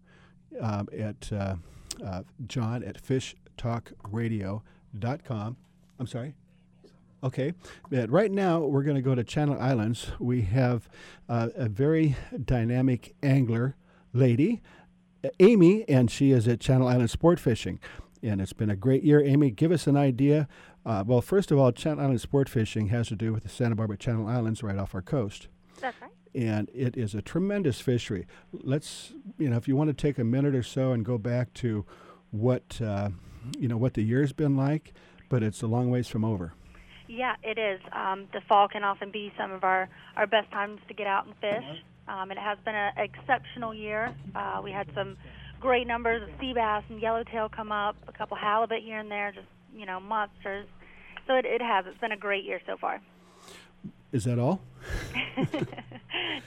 um, 0.60 0.90
at 0.98 1.32
uh, 1.32 1.56
uh, 2.06 2.24
John 2.48 2.84
at 2.84 3.02
fishtalkradio.com. 3.02 5.58
I'm 6.00 6.08
sorry. 6.08 6.34
Okay, 7.22 7.54
but 7.90 8.10
right 8.10 8.32
now 8.32 8.60
we're 8.60 8.84
going 8.84 8.96
to 8.96 9.02
go 9.02 9.14
to 9.14 9.26
Channel 9.26 9.60
Islands. 9.60 10.10
We 10.20 10.44
have 10.44 10.88
uh, 11.28 11.50
a 11.54 11.68
very 11.68 12.16
dynamic 12.46 13.14
angler 13.22 13.76
lady 14.14 14.62
Amy, 15.40 15.88
and 15.90 16.10
she 16.10 16.32
is 16.32 16.48
at 16.48 16.60
Channel 16.60 16.88
Island 16.88 17.10
Sport 17.10 17.40
Fishing. 17.40 17.80
And 18.22 18.42
it's 18.42 18.54
been 18.54 18.70
a 18.70 18.76
great 18.76 19.04
year. 19.04 19.24
Amy, 19.24 19.50
give 19.50 19.72
us 19.72 19.88
an 19.88 19.96
idea. 19.96 20.48
Uh, 20.86 21.04
well, 21.06 21.22
first 21.22 21.52
of 21.52 21.58
all, 21.58 21.72
Channel 21.72 22.04
Island 22.04 22.22
Sport 22.22 22.50
Fishing 22.50 22.88
has 22.88 23.08
to 23.08 23.16
do 23.16 23.32
with 23.32 23.44
the 23.44 23.50
Santa 23.50 23.76
Barbara 23.76 23.98
Channel 23.98 24.28
Islands 24.28 24.62
right 24.62 24.78
off 24.78 24.94
our 24.94 25.02
coast. 25.02 25.48
That's 25.80 25.96
right. 26.02 26.12
And 26.36 26.70
it 26.74 26.98
is 26.98 27.16
a 27.16 27.22
tremendous 27.22 27.82
fishery. 27.82 28.28
Let's, 28.52 29.14
you 29.38 29.50
know, 29.50 29.58
if 29.58 29.68
you 29.68 29.76
want 29.76 29.90
to 29.90 29.94
take 29.94 30.20
a 30.20 30.24
minute 30.24 30.54
or 30.54 30.64
so 30.64 30.92
and 30.92 31.04
go 31.04 31.18
back 31.18 31.54
to 31.56 31.86
what, 32.32 32.80
uh, 32.82 33.10
you 33.58 33.68
know, 33.68 33.78
what 33.78 33.94
the 33.94 34.04
year's 34.04 34.34
been 34.34 34.56
like, 34.56 34.94
but 35.30 35.42
it's 35.42 35.62
a 35.62 35.68
long 35.68 35.90
ways 35.90 36.08
from 36.08 36.24
over. 36.26 36.54
Yeah, 37.08 37.36
it 37.42 37.58
is. 37.58 37.80
Um, 37.92 38.28
the 38.34 38.42
fall 38.42 38.68
can 38.68 38.84
often 38.84 39.10
be 39.10 39.34
some 39.38 39.52
of 39.52 39.64
our, 39.64 39.90
our 40.16 40.28
best 40.28 40.52
times 40.52 40.80
to 40.88 40.94
get 40.94 41.08
out 41.08 41.26
and 41.26 41.36
fish. 41.38 41.84
Um, 42.10 42.32
and 42.32 42.40
it 42.40 42.42
has 42.42 42.58
been 42.66 42.76
an 42.76 42.94
exceptional 42.98 43.74
year. 43.74 44.14
Uh, 44.34 44.62
we 44.64 44.72
had 44.72 44.88
some 44.96 45.16
great 45.60 45.86
numbers 45.86 46.24
of 46.24 46.30
sea 46.40 46.54
bass 46.54 46.84
and 46.90 47.00
yellowtail 47.00 47.50
come 47.50 47.72
up, 47.72 47.96
a 48.08 48.12
couple 48.12 48.36
halibut 48.36 48.82
here 48.82 48.98
and 48.98 49.12
there, 49.12 49.32
just 49.32 49.48
you 49.76 49.86
know 49.86 50.00
monsters. 50.00 50.66
So 51.28 51.36
it, 51.36 51.46
it 51.46 51.62
has. 51.62 51.86
It's 51.88 52.00
been 52.00 52.12
a 52.12 52.18
great 52.18 52.44
year 52.46 52.60
so 52.66 52.78
far. 52.78 53.00
Is 54.12 54.24
that 54.24 54.40
all? 54.40 54.60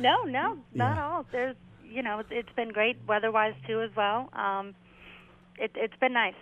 no, 0.00 0.24
no, 0.24 0.58
not 0.74 0.96
yeah. 0.96 1.06
all. 1.06 1.26
There's 1.30 1.56
you 1.88 2.02
know 2.02 2.18
it's, 2.18 2.30
it's 2.32 2.52
been 2.56 2.70
great 2.70 2.96
weather-wise 3.06 3.54
too 3.66 3.82
as 3.82 3.90
well. 3.96 4.30
Um, 4.32 4.74
it, 5.58 5.70
it's 5.76 5.96
been 6.00 6.12
nice. 6.12 6.34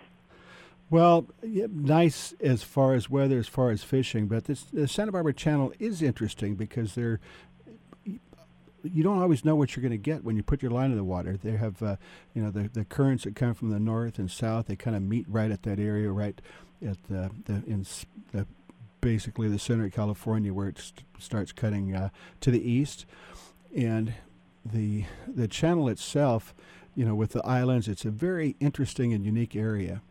Well, 0.89 1.27
yeah, 1.41 1.67
nice 1.71 2.33
as 2.41 2.63
far 2.63 2.95
as 2.95 3.09
weather, 3.09 3.37
as 3.37 3.47
far 3.47 3.69
as 3.69 3.81
fishing, 3.81 4.27
but 4.27 4.43
this, 4.43 4.63
the 4.63 4.89
Santa 4.89 5.13
Barbara 5.13 5.33
Channel 5.33 5.71
is 5.79 6.01
interesting 6.01 6.55
because 6.55 6.95
they're 6.95 7.21
you 8.83 9.03
don't 9.03 9.21
always 9.21 9.45
know 9.45 9.55
what 9.55 9.75
you're 9.75 9.81
going 9.81 9.91
to 9.91 9.97
get 9.97 10.23
when 10.23 10.35
you 10.35 10.43
put 10.43 10.61
your 10.61 10.71
line 10.71 10.91
in 10.91 10.97
the 10.97 11.03
water. 11.03 11.37
They 11.41 11.51
have, 11.51 11.81
uh, 11.81 11.95
you 12.33 12.41
know, 12.41 12.51
the, 12.51 12.69
the 12.71 12.85
currents 12.85 13.23
that 13.23 13.35
come 13.35 13.53
from 13.53 13.69
the 13.69 13.79
north 13.79 14.17
and 14.19 14.29
south. 14.29 14.67
They 14.67 14.75
kind 14.75 14.95
of 14.95 15.01
meet 15.01 15.25
right 15.29 15.51
at 15.51 15.63
that 15.63 15.79
area, 15.79 16.11
right 16.11 16.39
at 16.85 16.97
the, 17.09 17.31
the 17.45 17.63
in 17.67 17.85
the, 18.31 18.47
basically 19.01 19.47
the 19.47 19.59
center 19.59 19.85
of 19.85 19.93
California, 19.93 20.53
where 20.53 20.67
it 20.67 20.79
st- 20.79 21.03
starts 21.19 21.51
cutting 21.51 21.95
uh, 21.95 22.09
to 22.39 22.51
the 22.51 22.69
east, 22.69 23.05
and 23.75 24.13
the 24.65 25.05
the 25.27 25.47
channel 25.47 25.89
itself, 25.89 26.53
you 26.95 27.05
know, 27.05 27.15
with 27.15 27.31
the 27.31 27.45
islands, 27.45 27.87
it's 27.87 28.05
a 28.05 28.11
very 28.11 28.55
interesting 28.59 29.13
and 29.13 29.25
unique 29.25 29.55
area 29.55 30.01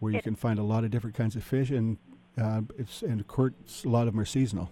where 0.00 0.12
you 0.12 0.20
can 0.20 0.34
find 0.34 0.58
a 0.58 0.62
lot 0.62 0.84
of 0.84 0.90
different 0.90 1.16
kinds 1.16 1.36
of 1.36 1.44
fish, 1.44 1.70
and 1.70 1.98
uh, 2.40 2.62
it's 2.78 3.02
and 3.02 3.20
of 3.20 3.28
course 3.28 3.84
a 3.84 3.88
lot 3.88 4.06
of 4.06 4.12
them 4.12 4.20
are 4.20 4.24
seasonal. 4.26 4.70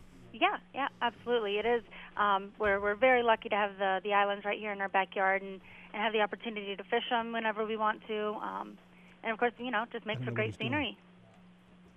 Yeah, 0.75 0.89
absolutely. 1.01 1.59
It 1.59 1.67
is. 1.67 1.83
Um, 2.17 2.53
we're 2.59 2.81
we're 2.81 2.95
very 2.95 3.23
lucky 3.23 3.49
to 3.49 3.57
have 3.57 3.79
the 3.79 4.01
the 4.05 4.15
islands 4.15 4.45
right 4.45 4.59
here 4.59 4.73
in 4.73 4.81
our 4.81 4.89
backyard 4.89 5.43
and 5.43 5.61
and 5.93 6.03
have 6.03 6.13
the 6.13 6.21
opportunity 6.21 6.75
to 6.77 6.85
fish 6.85 7.05
them 7.11 7.33
whenever 7.33 7.67
we 7.67 7.77
want 7.77 8.01
to. 8.09 8.37
Um, 8.43 8.79
and 9.23 9.33
of 9.33 9.39
course, 9.39 9.53
you 9.59 9.71
know, 9.71 9.85
just 9.93 10.07
makes 10.07 10.25
for 10.25 10.31
great 10.31 10.57
scenery. 10.59 10.97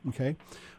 Okay. 0.10 0.36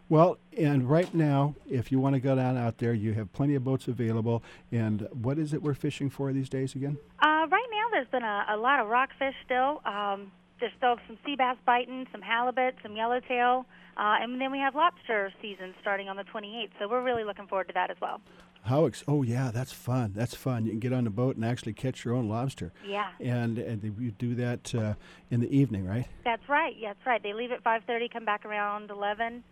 Well, 0.08 0.38
and 0.56 0.88
right 0.88 1.12
now, 1.12 1.56
if 1.68 1.90
you 1.90 1.98
want 1.98 2.14
to 2.14 2.20
go 2.20 2.36
down 2.36 2.56
out 2.56 2.78
there, 2.78 2.94
you 2.94 3.12
have 3.14 3.32
plenty 3.32 3.56
of 3.56 3.64
boats 3.64 3.88
available. 3.88 4.42
And 4.70 5.08
what 5.12 5.36
is 5.38 5.52
it 5.52 5.62
we're 5.62 5.74
fishing 5.74 6.10
for 6.10 6.32
these 6.32 6.48
days 6.48 6.76
again? 6.76 6.96
Uh, 7.20 7.46
right 7.50 7.66
now, 7.72 7.90
there's 7.90 8.06
been 8.08 8.22
a, 8.22 8.46
a 8.50 8.56
lot 8.56 8.78
of 8.78 8.88
rockfish 8.88 9.34
still. 9.44 9.82
Um, 9.84 10.30
there's 10.60 10.72
still 10.76 10.96
some 11.06 11.18
sea 11.24 11.36
bass 11.36 11.56
biting, 11.64 12.06
some 12.12 12.22
halibut, 12.22 12.74
some 12.82 12.96
yellowtail. 12.96 13.66
Uh, 13.96 14.16
and 14.20 14.40
then 14.40 14.52
we 14.52 14.58
have 14.58 14.74
lobster 14.74 15.32
season 15.40 15.74
starting 15.80 16.08
on 16.08 16.16
the 16.16 16.24
28th, 16.24 16.70
so 16.78 16.88
we're 16.88 17.02
really 17.02 17.24
looking 17.24 17.46
forward 17.46 17.68
to 17.68 17.74
that 17.74 17.90
as 17.90 17.96
well. 18.00 18.20
How 18.62 18.86
ex- 18.86 19.04
oh 19.06 19.22
yeah, 19.22 19.52
that's 19.54 19.72
fun. 19.72 20.12
That's 20.14 20.34
fun. 20.34 20.64
You 20.64 20.72
can 20.72 20.80
get 20.80 20.92
on 20.92 21.04
the 21.04 21.10
boat 21.10 21.36
and 21.36 21.44
actually 21.44 21.72
catch 21.72 22.04
your 22.04 22.14
own 22.14 22.28
lobster. 22.28 22.72
Yeah. 22.84 23.10
And 23.20 23.58
and 23.58 23.82
you 23.98 24.10
do 24.10 24.34
that 24.34 24.74
uh, 24.74 24.94
in 25.30 25.40
the 25.40 25.56
evening, 25.56 25.86
right? 25.86 26.08
That's 26.24 26.48
right. 26.48 26.74
Yeah, 26.76 26.94
that's 26.94 27.06
right. 27.06 27.22
They 27.22 27.32
leave 27.32 27.52
at 27.52 27.62
5:30, 27.62 28.12
come 28.12 28.24
back 28.24 28.44
around 28.44 28.90
11. 28.90 29.44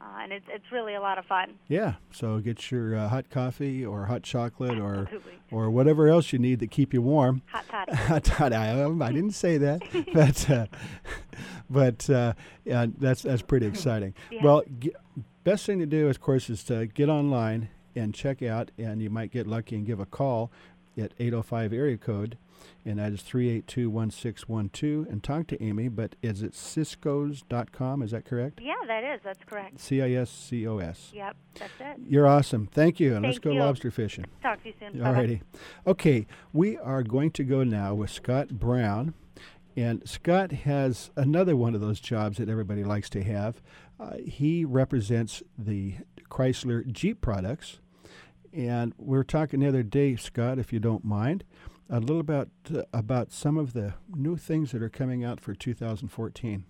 Uh, 0.00 0.04
and 0.22 0.32
it's 0.32 0.46
it's 0.48 0.70
really 0.70 0.94
a 0.94 1.00
lot 1.00 1.18
of 1.18 1.24
fun. 1.24 1.54
Yeah, 1.66 1.94
so 2.12 2.38
get 2.38 2.70
your 2.70 2.94
uh, 2.94 3.08
hot 3.08 3.30
coffee 3.30 3.84
or 3.84 4.06
hot 4.06 4.22
chocolate 4.22 4.78
or 4.78 5.00
Absolutely. 5.02 5.32
or 5.50 5.70
whatever 5.70 6.06
else 6.08 6.32
you 6.32 6.38
need 6.38 6.60
to 6.60 6.68
keep 6.68 6.94
you 6.94 7.02
warm. 7.02 7.42
Hot 7.52 7.64
toddy. 7.68 7.92
hot 7.96 8.24
toddy. 8.24 8.54
I, 8.54 8.86
I 8.86 9.12
didn't 9.12 9.32
say 9.32 9.58
that, 9.58 9.82
but 10.14 10.48
uh, 10.50 10.66
but 11.68 12.08
uh, 12.10 12.34
yeah, 12.64 12.86
that's 12.98 13.22
that's 13.22 13.42
pretty 13.42 13.66
exciting. 13.66 14.14
Yeah. 14.30 14.44
Well, 14.44 14.62
g- 14.78 14.94
best 15.42 15.66
thing 15.66 15.80
to 15.80 15.86
do, 15.86 16.08
of 16.08 16.20
course, 16.20 16.48
is 16.48 16.62
to 16.64 16.86
get 16.86 17.08
online 17.08 17.68
and 17.96 18.14
check 18.14 18.40
out, 18.42 18.70
and 18.78 19.02
you 19.02 19.10
might 19.10 19.32
get 19.32 19.48
lucky 19.48 19.74
and 19.74 19.84
give 19.84 19.98
a 19.98 20.06
call 20.06 20.52
at 20.96 21.12
805 21.18 21.72
area 21.72 21.96
code 21.96 22.36
and 22.84 22.98
that 22.98 23.12
is 23.12 23.20
382-1612 23.22 25.08
and 25.10 25.22
talk 25.22 25.46
to 25.48 25.62
amy 25.62 25.88
but 25.88 26.16
is 26.22 26.42
it 26.42 26.52
ciscos.com 26.52 28.02
is 28.02 28.10
that 28.12 28.24
correct 28.24 28.60
Yeah, 28.62 28.74
that 28.86 29.04
is. 29.04 29.20
That's 29.24 29.42
correct. 29.44 29.80
c-i-s-c-o-s 29.80 31.12
Yep, 31.14 31.36
that's 31.58 31.72
it. 31.80 31.96
you're 32.08 32.26
awesome 32.26 32.66
thank 32.66 33.00
you 33.00 33.14
and 33.16 33.24
let's 33.24 33.38
go 33.38 33.52
you. 33.52 33.60
lobster 33.60 33.90
fishing 33.90 34.24
Talk 34.42 34.62
to 34.62 34.68
you 34.68 34.74
soon. 34.78 35.00
Bye-bye. 35.00 35.18
Alrighty. 35.26 35.40
Okay, 35.86 36.26
we 36.52 36.78
are 36.78 37.02
going 37.02 37.30
to 37.32 37.44
go 37.44 37.64
now 37.64 37.94
with 37.94 38.10
Scott 38.10 38.48
Brown. 38.48 39.14
And 39.76 40.08
Scott 40.08 40.50
has 40.52 41.10
another 41.16 41.54
one 41.56 41.74
of 41.74 41.80
those 41.80 42.00
jobs 42.00 42.38
that 42.38 42.48
everybody 42.48 42.82
likes 42.84 43.08
to 43.10 43.22
have. 43.22 43.60
Uh, 44.00 44.16
he 44.24 44.64
represents 44.64 45.42
the 45.56 45.94
Chrysler 46.30 46.86
Jeep 46.90 47.20
products. 47.20 47.78
And 48.52 48.92
we 48.96 49.16
were 49.16 49.24
talking 49.24 49.60
the 49.60 49.68
other 49.68 49.82
day, 49.82 50.16
Scott, 50.16 50.58
if 50.58 50.72
you 50.72 50.78
don't 50.80 51.04
mind, 51.04 51.44
a 51.90 52.00
little 52.00 52.20
about 52.20 52.48
uh, 52.74 52.82
about 52.92 53.32
some 53.32 53.56
of 53.56 53.72
the 53.72 53.94
new 54.14 54.36
things 54.36 54.72
that 54.72 54.82
are 54.82 54.88
coming 54.88 55.24
out 55.24 55.40
for 55.40 55.54
2014. 55.54 56.64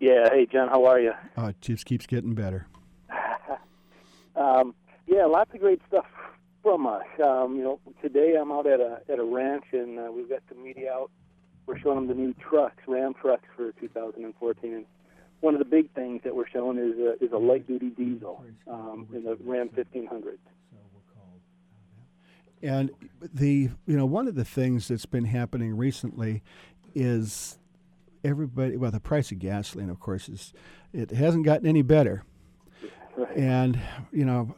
Yeah. 0.00 0.28
Hey, 0.30 0.46
John. 0.50 0.68
How 0.68 0.84
are 0.86 0.98
you? 0.98 1.12
Uh, 1.36 1.48
it 1.48 1.60
just 1.60 1.84
keeps 1.86 2.06
getting 2.06 2.34
better. 2.34 2.66
Um, 4.36 4.74
yeah, 5.06 5.26
lots 5.26 5.52
of 5.52 5.60
great 5.60 5.82
stuff 5.86 6.06
from 6.62 6.86
us. 6.86 7.04
Um, 7.22 7.56
you 7.56 7.62
know, 7.62 7.80
today 8.00 8.36
I'm 8.40 8.50
out 8.50 8.66
at 8.66 8.80
a 8.80 9.00
at 9.10 9.18
a 9.18 9.24
ranch 9.24 9.64
and 9.72 9.98
uh, 9.98 10.10
we've 10.10 10.30
got 10.30 10.40
the 10.48 10.54
media 10.54 10.92
out. 10.92 11.10
We're 11.66 11.78
showing 11.78 11.96
them 11.96 12.06
the 12.06 12.14
new 12.14 12.32
trucks, 12.34 12.82
Ram 12.86 13.12
trucks 13.12 13.44
for 13.54 13.72
2014. 13.72 14.72
And 14.72 14.86
one 15.40 15.54
of 15.54 15.58
the 15.58 15.66
big 15.66 15.92
things 15.92 16.22
that 16.24 16.34
we're 16.34 16.48
showing 16.48 16.78
is 16.78 16.98
a, 16.98 17.22
is 17.22 17.32
a 17.32 17.38
light 17.38 17.66
duty 17.66 17.90
diesel 17.90 18.44
um, 18.66 19.08
in 19.12 19.24
the 19.24 19.36
Ram 19.44 19.68
1500. 19.74 20.38
And 22.62 22.90
the 23.20 23.70
you 23.86 23.96
know 23.96 24.06
one 24.06 24.28
of 24.28 24.34
the 24.34 24.44
things 24.44 24.88
that's 24.88 25.06
been 25.06 25.24
happening 25.24 25.76
recently 25.76 26.42
is 26.94 27.58
everybody 28.22 28.76
well 28.76 28.90
the 28.90 29.00
price 29.00 29.30
of 29.30 29.38
gasoline 29.38 29.88
of 29.88 29.98
course 30.00 30.28
is 30.28 30.52
it 30.92 31.10
hasn't 31.10 31.44
gotten 31.44 31.66
any 31.66 31.82
better. 31.82 32.24
And 33.34 33.80
you 34.12 34.24
know 34.24 34.54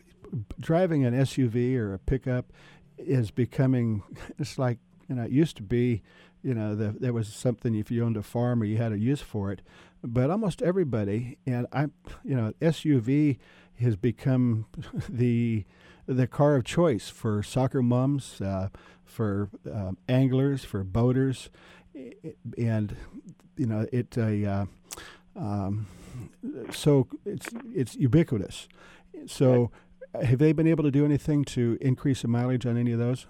driving 0.61 1.05
an 1.05 1.15
SUV 1.15 1.77
or 1.77 1.95
a 1.95 1.99
pickup 1.99 2.53
is 2.99 3.31
becoming 3.31 4.03
it's 4.39 4.59
like 4.59 4.79
you 5.09 5.15
know 5.15 5.23
it 5.23 5.31
used 5.31 5.57
to 5.57 5.63
be 5.63 6.03
you 6.43 6.55
know 6.55 6.75
the, 6.75 6.95
there 6.99 7.13
was 7.13 7.29
something 7.29 7.75
if 7.75 7.91
you 7.91 8.05
owned 8.05 8.17
a 8.17 8.23
farm 8.23 8.63
or 8.63 8.65
you 8.65 8.77
had 8.77 8.93
a 8.93 8.99
use 8.99 9.21
for 9.21 9.53
it 9.53 9.63
but 10.03 10.31
almost 10.31 10.63
everybody 10.63 11.39
and 11.47 11.67
I 11.73 11.83
you 12.25 12.35
know 12.35 12.53
SUV 12.61 13.39
has 13.81 13.97
become 13.97 14.67
the 15.09 15.65
the 16.07 16.27
car 16.27 16.57
of 16.57 16.65
choice 16.65 17.09
for 17.09 17.43
soccer 17.43 17.83
moms, 17.83 18.41
uh, 18.41 18.69
for 19.05 19.49
um, 19.71 19.99
anglers, 20.09 20.65
for 20.65 20.85
boaters, 20.85 21.51
and 22.59 22.97
you 23.57 23.67
know 23.67 23.87
it. 23.93 24.17
Uh, 24.17 24.67
um, 25.37 25.87
so 26.71 27.09
it's 27.25 27.49
it's 27.75 27.95
ubiquitous. 27.97 28.69
So, 29.27 29.71
have 30.21 30.39
they 30.39 30.53
been 30.53 30.67
able 30.67 30.85
to 30.85 30.91
do 30.91 31.05
anything 31.05 31.45
to 31.47 31.79
increase 31.81 32.23
the 32.23 32.29
mileage 32.29 32.67
on 32.67 32.77
any 32.77 32.93
of 32.93 32.99
those? 32.99 33.27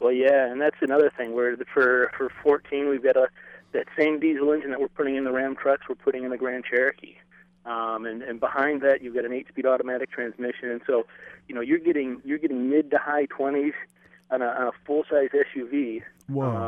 Well, 0.00 0.12
yeah, 0.12 0.50
and 0.50 0.60
that's 0.60 0.76
another 0.80 1.12
thing. 1.16 1.32
Where 1.34 1.56
for 1.72 2.10
for 2.16 2.30
14, 2.42 2.88
we've 2.88 3.02
got 3.02 3.16
a 3.16 3.28
that 3.72 3.86
same 3.98 4.20
diesel 4.20 4.52
engine 4.52 4.70
that 4.70 4.80
we're 4.80 4.88
putting 4.88 5.16
in 5.16 5.24
the 5.24 5.32
Ram 5.32 5.56
trucks, 5.56 5.82
we're 5.88 5.94
putting 5.94 6.24
in 6.24 6.30
the 6.30 6.36
Grand 6.36 6.64
Cherokee. 6.64 7.16
Um, 7.64 8.06
and, 8.06 8.22
and 8.22 8.40
behind 8.40 8.82
that 8.82 9.02
you've 9.02 9.14
got 9.14 9.24
an 9.24 9.32
eight-speed 9.32 9.66
automatic 9.66 10.10
transmission, 10.10 10.70
and 10.70 10.80
so 10.86 11.06
you 11.46 11.54
know 11.54 11.60
you're 11.60 11.78
getting 11.78 12.20
you're 12.24 12.38
getting 12.38 12.68
mid 12.68 12.90
to 12.90 12.98
high 12.98 13.26
20s 13.26 13.72
on 14.30 14.42
a, 14.42 14.46
on 14.46 14.66
a 14.66 14.72
full-size 14.84 15.28
SUV 15.32 16.02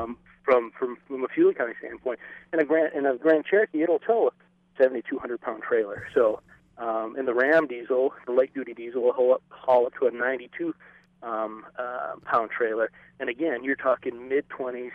um, 0.02 0.16
from 0.44 0.70
from 0.78 0.96
from 1.08 1.24
a 1.24 1.28
fuel 1.28 1.50
economy 1.50 1.74
standpoint. 1.80 2.20
And 2.52 2.60
a 2.60 2.64
Grand 2.64 2.92
in 2.94 3.06
a 3.06 3.16
Grand 3.16 3.44
Cherokee 3.44 3.82
it'll 3.82 3.98
tow 3.98 4.28
a 4.28 4.30
7,200 4.82 5.40
pound 5.40 5.62
trailer. 5.62 6.06
So 6.14 6.40
um, 6.78 7.16
in 7.18 7.26
the 7.26 7.34
Ram 7.34 7.66
diesel, 7.66 8.12
the 8.26 8.32
light-duty 8.32 8.74
diesel 8.74 9.02
will 9.02 9.12
haul, 9.12 9.40
haul 9.50 9.86
it 9.86 9.94
to 10.00 10.06
a 10.06 10.10
92 10.10 10.74
um, 11.22 11.64
uh, 11.78 12.14
pound 12.24 12.50
trailer. 12.50 12.90
And 13.20 13.28
again, 13.28 13.64
you're 13.64 13.76
talking 13.76 14.28
mid 14.28 14.48
20s 14.48 14.90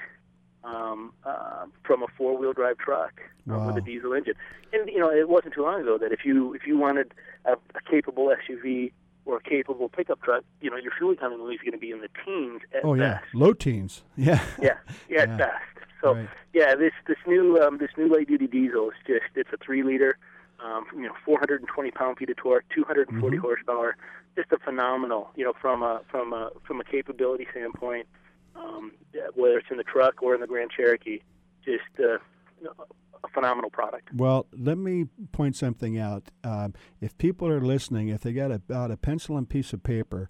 um, 0.63 1.13
uh, 1.25 1.65
from 1.83 2.03
a 2.03 2.07
four-wheel 2.17 2.53
drive 2.53 2.77
truck 2.77 3.21
um, 3.49 3.65
with 3.65 3.77
a 3.77 3.81
diesel 3.81 4.13
engine. 4.13 4.33
And 4.73 4.89
you 4.89 4.99
know, 4.99 5.09
it 5.11 5.29
wasn't 5.29 5.53
too 5.53 5.63
long 5.63 5.81
ago 5.81 5.97
that 5.97 6.11
if 6.11 6.25
you 6.25 6.53
if 6.53 6.65
you 6.67 6.77
wanted 6.77 7.13
a, 7.45 7.53
a 7.53 7.81
capable 7.89 8.33
SUV 8.49 8.91
or 9.25 9.37
a 9.37 9.41
capable 9.41 9.89
pickup 9.89 10.21
truck, 10.21 10.43
you 10.61 10.69
know, 10.69 10.77
your 10.77 10.91
fuel 10.97 11.11
economy 11.11 11.53
is 11.53 11.59
going 11.61 11.71
to 11.73 11.77
be 11.77 11.91
in 11.91 12.01
the 12.01 12.09
teens 12.25 12.61
at 12.73 12.83
oh 12.83 12.93
yeah, 12.93 13.19
best. 13.19 13.25
low 13.33 13.53
teens. 13.53 14.03
Yeah. 14.17 14.43
Yeah, 14.61 14.77
yeah, 15.09 15.21
at 15.21 15.37
best. 15.37 15.63
So 16.01 16.13
Right. 16.15 16.29
yeah, 16.53 16.75
this 16.75 16.93
this 17.07 17.17
new 17.27 17.57
um, 17.61 17.77
this 17.77 17.91
new 17.97 18.07
light 18.07 18.27
duty 18.27 18.47
diesel 18.47 18.89
is 18.89 18.95
just 19.07 19.25
it's 19.35 19.49
a 19.53 19.57
three 19.57 19.83
liter, 19.83 20.17
um, 20.63 20.85
you 20.95 21.01
know, 21.03 21.13
420 21.25 21.91
pound 21.91 22.17
feet 22.17 22.29
of 22.29 22.37
torque, 22.37 22.65
240 22.73 23.37
Mhm. 23.37 23.41
horsepower, 23.41 23.95
just 24.35 24.51
a 24.51 24.57
phenomenal, 24.59 25.29
you 25.35 25.43
know, 25.43 25.53
from 25.59 25.83
a 25.83 26.01
from 26.09 26.31
a 26.33 26.51
from 26.65 26.79
a 26.79 26.83
capability 26.83 27.47
standpoint, 27.51 28.07
um, 28.55 28.91
whether 29.35 29.57
it's 29.57 29.67
in 29.71 29.77
the 29.77 29.83
truck 29.83 30.21
or 30.21 30.35
in 30.35 30.41
the 30.41 30.47
Grand 30.47 30.71
Cherokee, 30.71 31.19
just 31.63 31.83
uh, 31.99 32.17
a 33.23 33.27
phenomenal 33.33 33.69
product. 33.69 34.09
Well, 34.13 34.47
let 34.51 34.77
me 34.77 35.05
point 35.31 35.55
something 35.55 35.97
out. 35.97 36.29
Um, 36.43 36.73
if 37.01 37.17
people 37.17 37.47
are 37.47 37.61
listening, 37.61 38.09
if 38.09 38.21
they 38.21 38.33
got 38.33 38.51
about 38.51 38.91
a 38.91 38.97
pencil 38.97 39.37
and 39.37 39.47
piece 39.47 39.73
of 39.73 39.83
paper, 39.83 40.29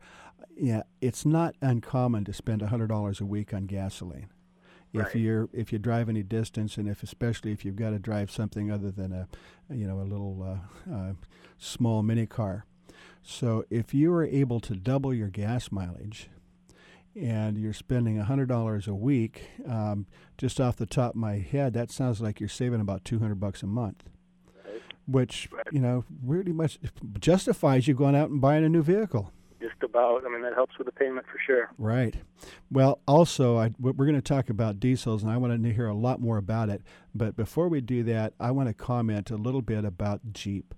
yeah, 0.55 0.83
it's 1.01 1.25
not 1.25 1.55
uncommon 1.61 2.25
to 2.25 2.33
spend 2.33 2.61
hundred 2.61 2.87
dollars 2.87 3.21
a 3.21 3.25
week 3.25 3.53
on 3.53 3.65
gasoline. 3.65 4.29
If 4.91 5.15
you're 5.15 5.49
if 5.53 5.71
you 5.71 5.77
drive 5.77 6.09
any 6.09 6.23
distance, 6.23 6.77
and 6.77 6.89
if 6.89 7.03
especially 7.03 7.51
if 7.51 7.63
you've 7.63 7.75
got 7.75 7.91
to 7.91 7.99
drive 7.99 8.31
something 8.31 8.71
other 8.71 8.89
than 8.89 9.13
a, 9.13 9.27
you 9.71 9.85
know, 9.85 9.99
a 9.99 10.03
little 10.03 10.59
uh, 10.89 10.93
uh, 10.93 11.13
small 11.59 12.01
mini 12.01 12.25
car. 12.25 12.65
So 13.21 13.65
if 13.69 13.93
you 13.93 14.11
are 14.13 14.25
able 14.25 14.59
to 14.61 14.75
double 14.75 15.13
your 15.13 15.27
gas 15.27 15.71
mileage, 15.71 16.29
and 17.15 17.57
you're 17.57 17.73
spending 17.73 18.17
$100 18.17 18.87
a 18.87 18.93
week, 18.93 19.43
um, 19.67 20.05
just 20.37 20.59
off 20.59 20.75
the 20.75 20.85
top 20.85 21.11
of 21.11 21.15
my 21.15 21.37
head, 21.37 21.73
that 21.73 21.91
sounds 21.91 22.21
like 22.21 22.39
you're 22.39 22.49
saving 22.49 22.81
about 22.81 23.05
200 23.05 23.39
bucks 23.39 23.63
a 23.63 23.67
month, 23.67 24.03
which, 25.07 25.49
you 25.71 25.79
know, 25.79 26.05
really 26.23 26.53
much 26.53 26.79
justifies 27.19 27.87
you 27.87 27.93
going 27.93 28.15
out 28.15 28.29
and 28.29 28.41
buying 28.41 28.63
a 28.63 28.69
new 28.69 28.83
vehicle. 28.83 29.31
Just 29.59 29.83
about, 29.83 30.23
I 30.25 30.29
mean, 30.29 30.41
that 30.43 30.53
helps 30.53 30.77
with 30.77 30.85
the 30.85 30.93
payment 30.93 31.25
for 31.25 31.37
sure. 31.45 31.69
Right. 31.77 32.15
Well, 32.71 32.99
also, 33.05 33.57
I, 33.57 33.73
we're 33.77 33.93
going 33.93 34.13
to 34.15 34.21
talk 34.21 34.49
about 34.49 34.79
diesels, 34.79 35.21
and 35.21 35.29
I 35.29 35.35
want 35.35 35.61
to 35.61 35.73
hear 35.73 35.87
a 35.87 35.93
lot 35.93 36.21
more 36.21 36.37
about 36.37 36.69
it. 36.69 36.81
But 37.13 37.35
before 37.35 37.67
we 37.67 37.81
do 37.81 38.03
that, 38.03 38.33
I 38.39 38.51
want 38.51 38.69
to 38.69 38.73
comment 38.73 39.31
a 39.31 39.35
little 39.35 39.61
bit 39.61 39.83
about 39.83 40.31
Jeep. 40.31 40.73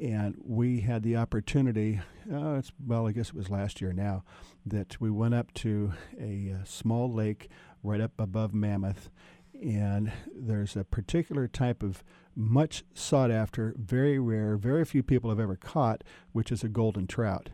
And 0.00 0.36
we 0.44 0.80
had 0.80 1.02
the 1.02 1.16
opportunity, 1.16 2.00
uh, 2.30 2.54
it's, 2.54 2.70
well, 2.84 3.06
I 3.06 3.12
guess 3.12 3.30
it 3.30 3.34
was 3.34 3.48
last 3.48 3.80
year 3.80 3.92
now, 3.92 4.24
that 4.66 5.00
we 5.00 5.10
went 5.10 5.34
up 5.34 5.54
to 5.54 5.92
a, 6.20 6.54
uh 6.54 6.64
small 6.64 7.10
lake 7.10 7.48
right 7.82 8.00
up 8.00 8.12
above 8.18 8.52
Mammoth. 8.52 9.08
And 9.54 10.12
there's 10.34 10.76
a 10.76 10.84
particular 10.84 11.48
type 11.48 11.82
of 11.82 12.04
much 12.34 12.84
sought 12.92 13.30
after, 13.30 13.74
very 13.78 14.18
rare, 14.18 14.58
very 14.58 14.84
few 14.84 15.02
people 15.02 15.30
have 15.30 15.40
ever 15.40 15.56
caught, 15.56 16.04
which 16.32 16.52
is 16.52 16.62
a 16.62 16.68
golden 16.68 17.06
trout. 17.06 17.48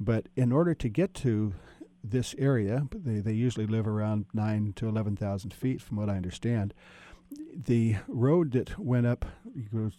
But 0.00 0.28
in 0.34 0.50
order 0.50 0.74
to 0.74 0.88
get 0.88 1.14
to 1.14 1.54
this 2.02 2.34
area, 2.36 2.88
they, 2.92 3.20
they 3.20 3.34
usually 3.34 3.66
live 3.66 3.86
around 3.86 4.24
nine 4.32 4.72
to 4.76 4.88
eleven 4.88 5.14
thousand 5.14 5.54
feet, 5.54 5.80
from 5.80 5.98
what 5.98 6.08
I 6.08 6.16
understand. 6.16 6.74
The 7.54 7.96
road 8.08 8.52
that 8.52 8.78
went 8.78 9.06
up 9.06 9.24
goes 9.72 9.92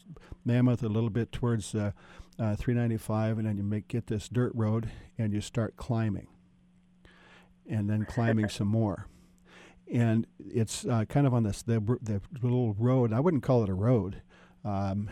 Mammoth 0.43 0.83
a 0.83 0.89
little 0.89 1.09
bit 1.09 1.31
towards 1.31 1.73
uh, 1.75 1.91
uh, 2.39 2.55
395, 2.55 3.37
and 3.37 3.47
then 3.47 3.57
you 3.57 3.63
make 3.63 3.87
get 3.87 4.07
this 4.07 4.27
dirt 4.27 4.51
road, 4.55 4.89
and 5.17 5.33
you 5.33 5.41
start 5.41 5.77
climbing, 5.77 6.27
and 7.69 7.89
then 7.89 8.05
climbing 8.05 8.49
some 8.49 8.67
more. 8.67 9.07
And 9.91 10.25
it's 10.39 10.85
uh, 10.85 11.05
kind 11.05 11.27
of 11.27 11.33
on 11.33 11.43
this 11.43 11.61
the, 11.61 11.79
the 12.01 12.21
little 12.41 12.73
road. 12.73 13.13
I 13.13 13.19
wouldn't 13.19 13.43
call 13.43 13.63
it 13.63 13.69
a 13.69 13.73
road. 13.73 14.21
Um, 14.63 15.09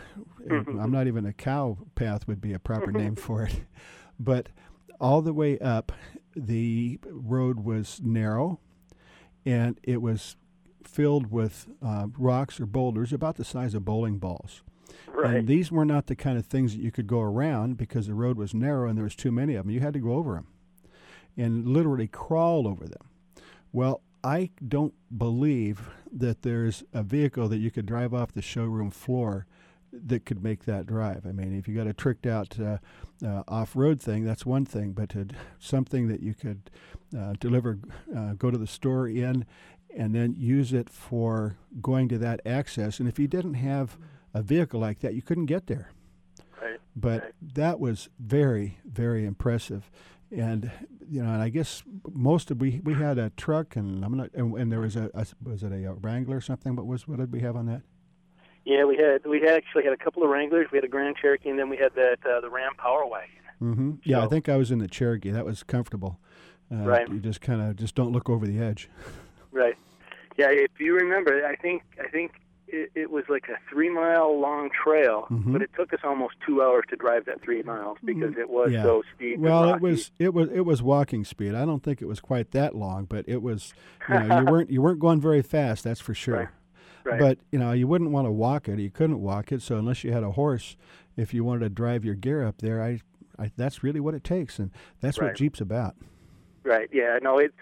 I'm 0.48 0.92
not 0.92 1.06
even 1.06 1.26
a 1.26 1.32
cow 1.32 1.78
path 1.94 2.26
would 2.28 2.40
be 2.40 2.52
a 2.52 2.58
proper 2.58 2.92
name 2.92 3.16
for 3.16 3.44
it, 3.44 3.60
but 4.18 4.48
all 5.00 5.22
the 5.22 5.32
way 5.32 5.58
up, 5.58 5.92
the 6.36 6.98
road 7.06 7.60
was 7.64 8.00
narrow, 8.02 8.60
and 9.44 9.78
it 9.82 10.00
was 10.02 10.36
filled 10.84 11.30
with 11.30 11.68
uh, 11.82 12.06
rocks 12.18 12.60
or 12.60 12.66
boulders 12.66 13.12
about 13.12 13.36
the 13.36 13.44
size 13.44 13.74
of 13.74 13.84
bowling 13.84 14.18
balls. 14.18 14.62
Right. 15.12 15.36
And 15.36 15.48
these 15.48 15.70
were 15.70 15.84
not 15.84 16.06
the 16.06 16.16
kind 16.16 16.38
of 16.38 16.46
things 16.46 16.74
that 16.74 16.82
you 16.82 16.90
could 16.90 17.06
go 17.06 17.20
around 17.20 17.76
because 17.76 18.06
the 18.06 18.14
road 18.14 18.36
was 18.36 18.54
narrow 18.54 18.88
and 18.88 18.96
there 18.96 19.04
was 19.04 19.16
too 19.16 19.32
many 19.32 19.54
of 19.54 19.64
them. 19.64 19.74
You 19.74 19.80
had 19.80 19.94
to 19.94 20.00
go 20.00 20.14
over 20.14 20.34
them 20.34 20.46
and 21.36 21.66
literally 21.66 22.08
crawl 22.08 22.66
over 22.66 22.86
them. 22.86 23.08
Well, 23.72 24.02
I 24.22 24.50
don't 24.66 24.94
believe 25.16 25.88
that 26.12 26.42
there's 26.42 26.82
a 26.92 27.02
vehicle 27.02 27.48
that 27.48 27.58
you 27.58 27.70
could 27.70 27.86
drive 27.86 28.12
off 28.12 28.32
the 28.32 28.42
showroom 28.42 28.90
floor 28.90 29.46
that 29.92 30.24
could 30.24 30.42
make 30.42 30.64
that 30.66 30.86
drive. 30.86 31.26
I 31.26 31.32
mean, 31.32 31.56
if 31.58 31.66
you 31.66 31.74
got 31.74 31.86
a 31.86 31.92
tricked 31.92 32.26
out 32.26 32.58
uh, 32.60 32.78
uh, 33.24 33.42
off-road 33.48 34.00
thing, 34.00 34.24
that's 34.24 34.46
one 34.46 34.64
thing, 34.64 34.92
but 34.92 35.10
to, 35.10 35.28
something 35.58 36.08
that 36.08 36.20
you 36.20 36.34
could 36.34 36.70
uh, 37.16 37.34
deliver, 37.40 37.78
uh, 38.16 38.34
go 38.34 38.50
to 38.50 38.58
the 38.58 38.66
store 38.66 39.08
in, 39.08 39.46
and 39.96 40.14
then 40.14 40.34
use 40.36 40.72
it 40.72 40.88
for 40.88 41.56
going 41.80 42.08
to 42.08 42.18
that 42.18 42.40
access. 42.46 43.00
And 43.00 43.08
if 43.08 43.18
you 43.18 43.28
didn't 43.28 43.54
have 43.54 43.98
a 44.34 44.42
vehicle 44.42 44.80
like 44.80 45.00
that, 45.00 45.14
you 45.14 45.22
couldn't 45.22 45.46
get 45.46 45.66
there. 45.66 45.90
Right. 46.60 46.78
But 46.94 47.32
that 47.54 47.80
was 47.80 48.08
very, 48.18 48.78
very 48.84 49.24
impressive. 49.24 49.90
And 50.30 50.70
you 51.08 51.22
know, 51.22 51.32
and 51.32 51.42
I 51.42 51.48
guess 51.48 51.82
most 52.12 52.52
of 52.52 52.60
we 52.60 52.80
we 52.84 52.94
had 52.94 53.18
a 53.18 53.30
truck, 53.30 53.74
and 53.74 54.04
I'm 54.04 54.16
not, 54.16 54.30
and, 54.32 54.54
and 54.54 54.70
there 54.70 54.80
was 54.80 54.94
a, 54.94 55.10
a 55.12 55.26
was 55.42 55.64
it 55.64 55.72
a, 55.72 55.92
Wrangler 55.94 56.36
or 56.36 56.40
something? 56.40 56.76
What 56.76 56.86
was 56.86 57.08
what 57.08 57.18
did 57.18 57.32
we 57.32 57.40
have 57.40 57.56
on 57.56 57.66
that? 57.66 57.82
Yeah, 58.64 58.84
we 58.84 58.96
had 58.96 59.26
we 59.26 59.40
had 59.40 59.56
actually 59.56 59.82
had 59.84 59.92
a 59.92 59.96
couple 59.96 60.22
of 60.22 60.30
Wranglers. 60.30 60.68
We 60.70 60.76
had 60.76 60.84
a 60.84 60.88
Grand 60.88 61.16
Cherokee, 61.16 61.48
and 61.48 61.58
then 61.58 61.68
we 61.68 61.78
had 61.78 61.94
that 61.96 62.18
uh, 62.24 62.40
the 62.40 62.50
Ram 62.50 62.74
Power 62.76 63.06
Wagon. 63.06 63.34
Mm-hmm. 63.60 63.90
Yeah, 64.04 64.24
I 64.24 64.28
think 64.28 64.48
I 64.48 64.56
was 64.56 64.70
in 64.70 64.78
the 64.78 64.86
Cherokee. 64.86 65.30
That 65.30 65.44
was 65.44 65.62
comfortable. 65.64 66.20
Uh, 66.72 66.76
Right. 66.84 67.08
You 67.08 67.18
just 67.18 67.40
kind 67.40 67.60
of 67.60 67.74
just 67.74 67.96
don't 67.96 68.12
look 68.12 68.30
over 68.30 68.46
the 68.46 68.60
edge. 68.60 68.88
Right. 69.52 69.76
Yeah, 70.36 70.48
if 70.50 70.70
you 70.78 70.94
remember, 70.94 71.44
I 71.46 71.56
think 71.56 71.82
I 72.02 72.08
think 72.08 72.32
it, 72.68 72.90
it 72.94 73.10
was 73.10 73.24
like 73.28 73.48
a 73.48 73.56
three 73.68 73.90
mile 73.90 74.38
long 74.40 74.70
trail, 74.70 75.26
Mhm. 75.30 75.52
but 75.52 75.60
it 75.62 75.70
took 75.76 75.92
us 75.92 76.00
almost 76.04 76.34
two 76.46 76.62
hours 76.62 76.84
to 76.90 76.96
drive 76.96 77.24
that 77.26 77.42
three 77.42 77.62
miles 77.62 77.98
because 78.04 78.36
it 78.38 78.48
was 78.48 78.70
Yeah. 78.72 78.84
so 78.84 79.02
steep. 79.16 79.38
Well, 79.40 79.74
it 79.74 79.80
was 79.82 80.12
it 80.18 80.32
was 80.32 80.48
it 80.50 80.60
was 80.60 80.82
walking 80.82 81.24
speed. 81.24 81.54
I 81.54 81.64
don't 81.64 81.82
think 81.82 82.00
it 82.00 82.06
was 82.06 82.20
quite 82.20 82.52
that 82.52 82.74
long, 82.76 83.04
but 83.06 83.24
it 83.28 83.42
was. 83.42 83.74
You 84.08 84.20
know, 84.20 84.38
you 84.40 84.44
weren't 84.52 84.70
you 84.70 84.82
weren't 84.82 85.00
going 85.00 85.20
very 85.20 85.42
fast. 85.42 85.84
That's 85.84 86.00
for 86.00 86.14
sure. 86.14 86.36
Right. 86.36 86.48
Right. 87.02 87.18
But 87.18 87.38
you 87.50 87.58
know, 87.58 87.72
you 87.72 87.88
wouldn't 87.88 88.10
want 88.10 88.26
to 88.26 88.30
walk 88.32 88.68
it. 88.68 88.78
You 88.78 88.90
couldn't 88.90 89.20
walk 89.20 89.50
it. 89.52 89.62
So 89.62 89.76
unless 89.76 90.04
you 90.04 90.12
had 90.12 90.22
a 90.22 90.32
horse, 90.32 90.76
if 91.16 91.34
you 91.34 91.42
wanted 91.44 91.60
to 91.60 91.70
drive 91.70 92.04
your 92.04 92.14
gear 92.14 92.44
up 92.46 92.58
there, 92.58 92.80
I, 92.82 93.00
I 93.38 93.50
that's 93.56 93.82
really 93.82 94.00
what 94.00 94.14
it 94.14 94.22
takes, 94.22 94.58
and 94.60 94.70
that's 95.00 95.18
what 95.18 95.28
Right. 95.28 95.36
Jeep's 95.36 95.60
about. 95.60 95.96
Right. 96.62 96.88
Yeah. 96.92 97.18
No. 97.20 97.38
It. 97.38 97.52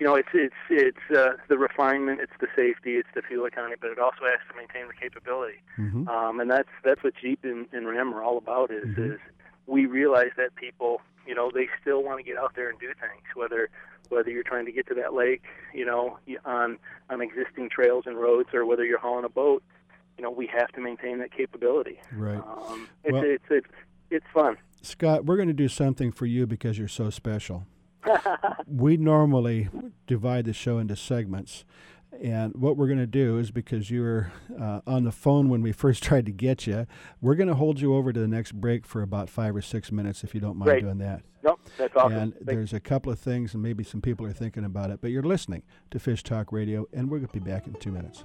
You 0.00 0.06
know, 0.06 0.16
it's 0.16 0.28
it's 0.34 0.54
it's 0.70 1.16
uh, 1.16 1.34
the 1.48 1.56
refinement, 1.56 2.20
it's 2.20 2.32
the 2.40 2.48
safety, 2.56 2.94
it's 2.96 3.08
the 3.14 3.22
fuel 3.22 3.46
economy, 3.46 3.76
but 3.80 3.90
it 3.90 3.98
also 3.98 4.22
has 4.24 4.40
to 4.50 4.56
maintain 4.56 4.88
the 4.88 4.94
capability. 4.94 5.58
Mhm. 5.78 6.08
Um, 6.08 6.40
and 6.40 6.50
that's 6.50 6.68
that's 6.82 7.02
what 7.04 7.14
Jeep 7.20 7.40
and, 7.44 7.66
and 7.72 7.86
Ram 7.86 8.12
are 8.12 8.22
all 8.22 8.36
about. 8.38 8.70
Is 8.72 8.84
Mhm. 8.84 9.14
is 9.14 9.20
we 9.66 9.86
realize 9.86 10.32
that 10.36 10.54
people, 10.56 11.00
you 11.26 11.34
know, 11.34 11.50
they 11.54 11.68
still 11.80 12.02
want 12.02 12.18
to 12.18 12.24
get 12.24 12.36
out 12.36 12.54
there 12.56 12.68
and 12.68 12.78
do 12.80 12.88
things, 12.88 13.22
whether 13.34 13.70
whether 14.08 14.30
you're 14.30 14.42
trying 14.42 14.66
to 14.66 14.72
get 14.72 14.86
to 14.88 14.94
that 14.94 15.14
lake, 15.14 15.42
you 15.72 15.84
know, 15.84 16.18
on 16.44 16.78
on 17.08 17.20
existing 17.22 17.68
trails 17.70 18.04
and 18.06 18.16
roads, 18.18 18.48
or 18.52 18.66
whether 18.66 18.84
you're 18.84 18.98
hauling 18.98 19.24
a 19.24 19.28
boat. 19.28 19.62
You 20.18 20.22
know, 20.24 20.30
we 20.30 20.46
have 20.48 20.68
to 20.72 20.80
maintain 20.80 21.18
that 21.18 21.32
capability. 21.32 22.00
Right. 22.12 22.36
Um, 22.38 22.88
it's, 23.04 23.12
Well- 23.12 23.22
it's 23.24 23.44
it's 23.50 23.66
it's 24.10 24.26
fun. 24.34 24.56
Scott, 24.82 25.24
we're 25.24 25.36
going 25.36 25.48
to 25.48 25.54
do 25.54 25.68
something 25.68 26.12
for 26.12 26.26
you 26.26 26.46
because 26.46 26.78
you're 26.78 26.88
so 26.88 27.08
special. 27.10 27.64
we 28.66 28.96
normally 28.96 29.68
divide 30.06 30.44
the 30.44 30.52
show 30.52 30.78
into 30.78 30.96
segments. 30.96 31.64
And 32.22 32.54
what 32.54 32.76
we're 32.76 32.86
going 32.86 33.00
to 33.00 33.06
do 33.06 33.38
is 33.38 33.50
because 33.50 33.90
you 33.90 34.02
were 34.02 34.32
uh, 34.60 34.80
on 34.86 35.02
the 35.04 35.10
phone 35.10 35.48
when 35.48 35.62
we 35.62 35.72
first 35.72 36.02
tried 36.04 36.26
to 36.26 36.32
get 36.32 36.66
you, 36.66 36.86
we're 37.20 37.34
going 37.34 37.48
to 37.48 37.54
hold 37.56 37.80
you 37.80 37.94
over 37.94 38.12
to 38.12 38.20
the 38.20 38.28
next 38.28 38.52
break 38.52 38.86
for 38.86 39.02
about 39.02 39.28
five 39.28 39.56
or 39.56 39.62
six 39.62 39.90
minutes 39.90 40.22
if 40.22 40.34
you 40.34 40.40
don't 40.40 40.56
mind 40.56 40.70
Great. 40.70 40.82
doing 40.82 40.98
that. 40.98 41.22
Nope, 41.42 41.60
that's 41.76 41.94
awesome. 41.96 42.12
And 42.16 42.34
Thank- 42.34 42.46
there's 42.46 42.72
a 42.72 42.80
couple 42.80 43.12
of 43.12 43.18
things, 43.18 43.52
and 43.52 43.62
maybe 43.62 43.84
some 43.84 44.00
people 44.00 44.24
are 44.26 44.32
thinking 44.32 44.64
about 44.64 44.90
it, 44.90 45.00
but 45.02 45.10
you're 45.10 45.22
listening 45.22 45.62
to 45.90 45.98
Fish 45.98 46.22
Talk 46.22 46.52
Radio, 46.52 46.86
and 46.92 47.10
we're 47.10 47.18
going 47.18 47.28
to 47.28 47.34
be 47.34 47.50
back 47.50 47.66
in 47.66 47.74
two 47.74 47.92
minutes. 47.92 48.24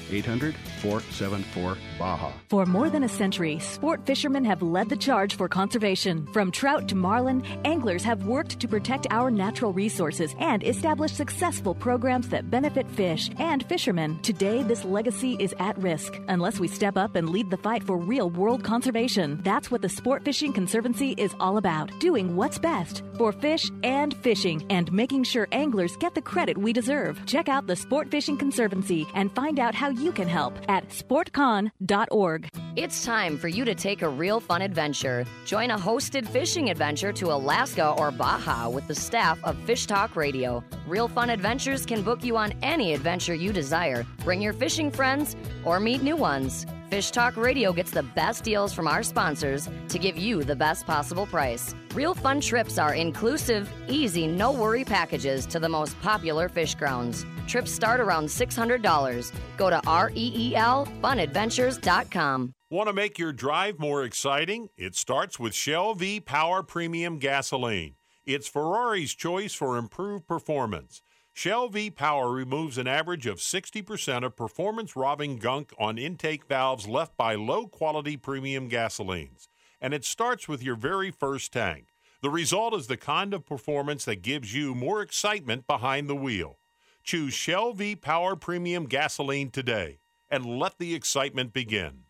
800-474-BAJA. 0.09 2.31
For 2.49 2.65
more 2.65 2.89
than 2.89 3.03
a 3.03 3.09
century, 3.09 3.59
sport 3.59 4.05
fishermen 4.05 4.43
have 4.45 4.61
led 4.61 4.89
the 4.89 4.97
charge 4.97 5.35
for 5.35 5.47
conservation. 5.47 6.27
From 6.33 6.51
trout 6.51 6.87
to 6.89 6.95
marlin, 6.95 7.43
anglers 7.65 8.03
have 8.03 8.25
worked 8.25 8.59
to 8.59 8.67
protect 8.67 9.07
our 9.11 9.31
natural 9.31 9.73
resources 9.73 10.35
and 10.39 10.63
establish 10.63 11.11
successful 11.11 11.75
programs 11.75 12.29
that 12.29 12.49
benefit 12.49 12.89
fish 12.91 13.29
and 13.39 13.65
fishermen. 13.67 14.19
Today, 14.21 14.63
this 14.63 14.83
legacy 14.83 15.35
is 15.39 15.53
at 15.59 15.77
risk 15.77 16.19
unless 16.27 16.59
we 16.59 16.67
step 16.67 16.97
up 16.97 17.15
and 17.15 17.29
lead 17.29 17.49
the 17.49 17.57
fight 17.57 17.83
for 17.83 17.97
real 17.97 18.29
world 18.29 18.63
conservation. 18.63 19.39
That's 19.43 19.71
what 19.71 19.81
the 19.81 19.89
Sport 19.89 20.25
Fishing 20.25 20.53
Conservancy 20.53 21.13
is 21.17 21.33
all 21.39 21.57
about 21.57 21.91
doing 21.99 22.35
what's 22.35 22.59
best 22.59 23.03
for 23.17 23.31
fish 23.31 23.69
and 23.83 24.15
fishing 24.17 24.65
and 24.69 24.91
making 24.91 25.23
sure 25.23 25.47
anglers 25.51 25.95
get 25.97 26.15
the 26.15 26.21
credit 26.21 26.57
we 26.57 26.73
deserve. 26.73 27.23
Check 27.25 27.49
out 27.49 27.67
the 27.67 27.75
Sport 27.75 28.09
Fishing 28.09 28.37
Conservancy 28.37 29.07
and 29.13 29.31
find 29.33 29.59
out 29.59 29.75
how 29.75 29.90
you 29.91 30.11
can 30.11 30.27
help 30.27 30.57
at 30.67 30.87
sportcon.org. 30.89 32.47
It's 32.75 33.05
time 33.05 33.37
for 33.37 33.47
you 33.47 33.65
to 33.65 33.75
take 33.75 34.01
a 34.01 34.09
real 34.09 34.39
fun 34.39 34.61
adventure. 34.61 35.25
Join 35.45 35.71
a 35.71 35.77
hosted 35.77 36.27
fishing 36.27 36.69
adventure 36.69 37.11
to 37.13 37.31
Alaska 37.31 37.91
or 37.97 38.11
Baja 38.11 38.69
with 38.69 38.87
the 38.87 38.95
staff 38.95 39.37
of 39.43 39.57
Fish 39.63 39.85
Talk 39.85 40.15
Radio. 40.15 40.63
Real 40.87 41.07
Fun 41.07 41.29
Adventures 41.29 41.85
can 41.85 42.01
book 42.01 42.23
you 42.23 42.37
on 42.37 42.53
any 42.61 42.93
adventure 42.93 43.35
you 43.35 43.51
desire. 43.53 44.05
Bring 44.23 44.41
your 44.41 44.53
fishing 44.53 44.91
friends 44.91 45.35
or 45.65 45.79
meet 45.79 46.01
new 46.01 46.15
ones. 46.15 46.65
Fish 46.91 47.11
Talk 47.11 47.37
Radio 47.37 47.71
gets 47.71 47.91
the 47.91 48.03
best 48.03 48.43
deals 48.43 48.73
from 48.73 48.85
our 48.85 49.01
sponsors 49.01 49.69
to 49.87 49.97
give 49.97 50.17
you 50.17 50.43
the 50.43 50.57
best 50.57 50.85
possible 50.85 51.25
price. 51.25 51.73
Real 51.93 52.13
Fun 52.13 52.41
trips 52.41 52.77
are 52.77 52.95
inclusive, 52.95 53.71
easy, 53.87 54.27
no 54.27 54.51
worry 54.51 54.83
packages 54.83 55.45
to 55.45 55.57
the 55.57 55.69
most 55.69 55.97
popular 56.01 56.49
fish 56.49 56.75
grounds. 56.75 57.25
Trips 57.47 57.71
start 57.71 58.01
around 58.01 58.25
$600. 58.25 59.31
Go 59.55 59.69
to 59.69 59.81
E 60.15 60.53
REELFunadventures.com. 60.53 62.53
Want 62.69 62.89
to 62.89 62.93
make 62.93 63.17
your 63.17 63.31
drive 63.31 63.79
more 63.79 64.03
exciting? 64.03 64.67
It 64.75 64.93
starts 64.93 65.39
with 65.39 65.53
Shell 65.53 65.95
V 65.95 66.19
Power 66.19 66.61
Premium 66.61 67.19
Gasoline. 67.19 67.95
It's 68.25 68.49
Ferrari's 68.49 69.15
choice 69.15 69.53
for 69.53 69.77
improved 69.77 70.27
performance. 70.27 71.01
Shell 71.33 71.69
V 71.69 71.89
Power 71.89 72.31
removes 72.31 72.77
an 72.77 72.87
average 72.87 73.25
of 73.25 73.37
60% 73.37 74.25
of 74.25 74.35
performance 74.35 74.95
robbing 74.95 75.37
gunk 75.37 75.73
on 75.79 75.97
intake 75.97 76.45
valves 76.45 76.87
left 76.87 77.15
by 77.15 77.35
low 77.35 77.67
quality 77.67 78.17
premium 78.17 78.69
gasolines. 78.69 79.47
And 79.79 79.93
it 79.93 80.05
starts 80.05 80.47
with 80.47 80.61
your 80.61 80.75
very 80.75 81.09
first 81.09 81.53
tank. 81.53 81.87
The 82.21 82.29
result 82.29 82.75
is 82.75 82.87
the 82.87 82.97
kind 82.97 83.33
of 83.33 83.45
performance 83.45 84.05
that 84.05 84.21
gives 84.21 84.53
you 84.53 84.75
more 84.75 85.01
excitement 85.01 85.65
behind 85.65 86.07
the 86.07 86.15
wheel. 86.15 86.59
Choose 87.03 87.33
Shell 87.33 87.73
V 87.73 87.95
Power 87.95 88.35
Premium 88.35 88.85
Gasoline 88.85 89.49
today 89.49 89.99
and 90.29 90.45
let 90.45 90.77
the 90.77 90.93
excitement 90.93 91.51
begin. 91.51 92.03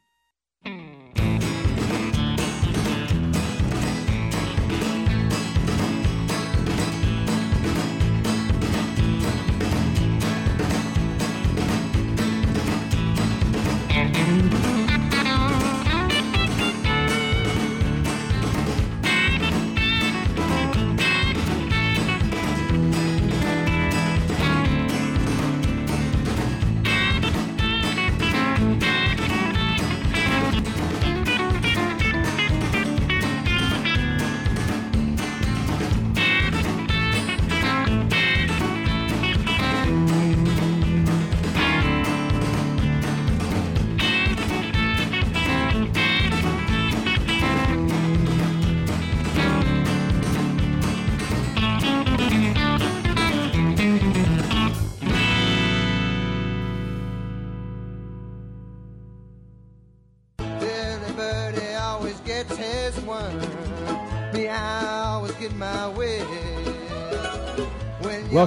Hmm. 0.65 0.90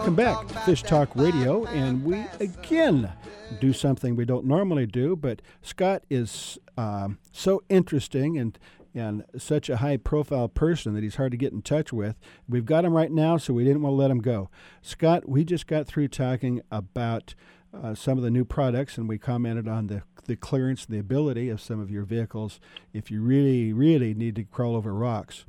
Welcome 0.05 0.17
back 0.17 0.49
to 0.49 0.55
Fish 0.67 0.83
Talk 0.83 1.17
Radio, 1.17 1.65
and 1.65 2.05
we 2.05 2.27
again 2.39 3.11
do 3.59 3.73
something 3.73 4.15
we 4.15 4.27
don't 4.27 4.45
normally 4.45 4.85
do, 4.85 5.17
but 5.17 5.41
Scott 5.63 6.03
is 6.11 6.59
um, 6.77 7.17
so 7.33 7.63
interesting 7.71 8.37
and 8.37 8.59
and 8.95 9.25
such 9.39 9.71
a 9.71 9.79
high 9.79 9.97
profile 9.97 10.51
person 10.51 10.93
that 10.93 11.03
he's 11.03 11.17
hard 11.17 11.31
to 11.31 11.39
get 11.39 11.55
in 11.55 11.63
touch 11.63 11.91
with. 11.91 12.17
We've 12.47 12.67
got 12.67 12.85
him 12.85 12.93
right 12.93 13.11
now, 13.11 13.39
so 13.39 13.55
we 13.55 13.65
didn't 13.65 13.81
want 13.81 13.93
to 13.93 13.97
let 13.97 14.11
him 14.11 14.21
go. 14.21 14.51
Scott, 14.83 15.27
we 15.27 15.43
just 15.43 15.67
got 15.67 15.87
through 15.87 16.09
talking 16.09 16.61
about 16.71 17.35
uh, 17.73 17.95
some 17.95 18.19
of 18.19 18.25
the 18.25 18.31
new 18.31 18.45
products, 18.45 18.99
and 18.99 19.09
we 19.09 19.17
commented 19.17 19.67
on 19.67 19.87
the 19.87 20.03
the 20.27 20.37
clearance 20.37 20.85
and 20.85 20.95
the 20.95 21.01
ability 21.01 21.49
of 21.49 21.63
some 21.63 21.81
of 21.81 21.91
your 21.91 22.05
vehicles 22.05 22.61
if 22.93 23.11
you 23.11 23.23
really, 23.23 23.73
really 23.73 24.13
need 24.13 24.37
to 24.37 24.45
crawl 24.45 24.77
over 24.77 24.93
rocks. 24.93 25.47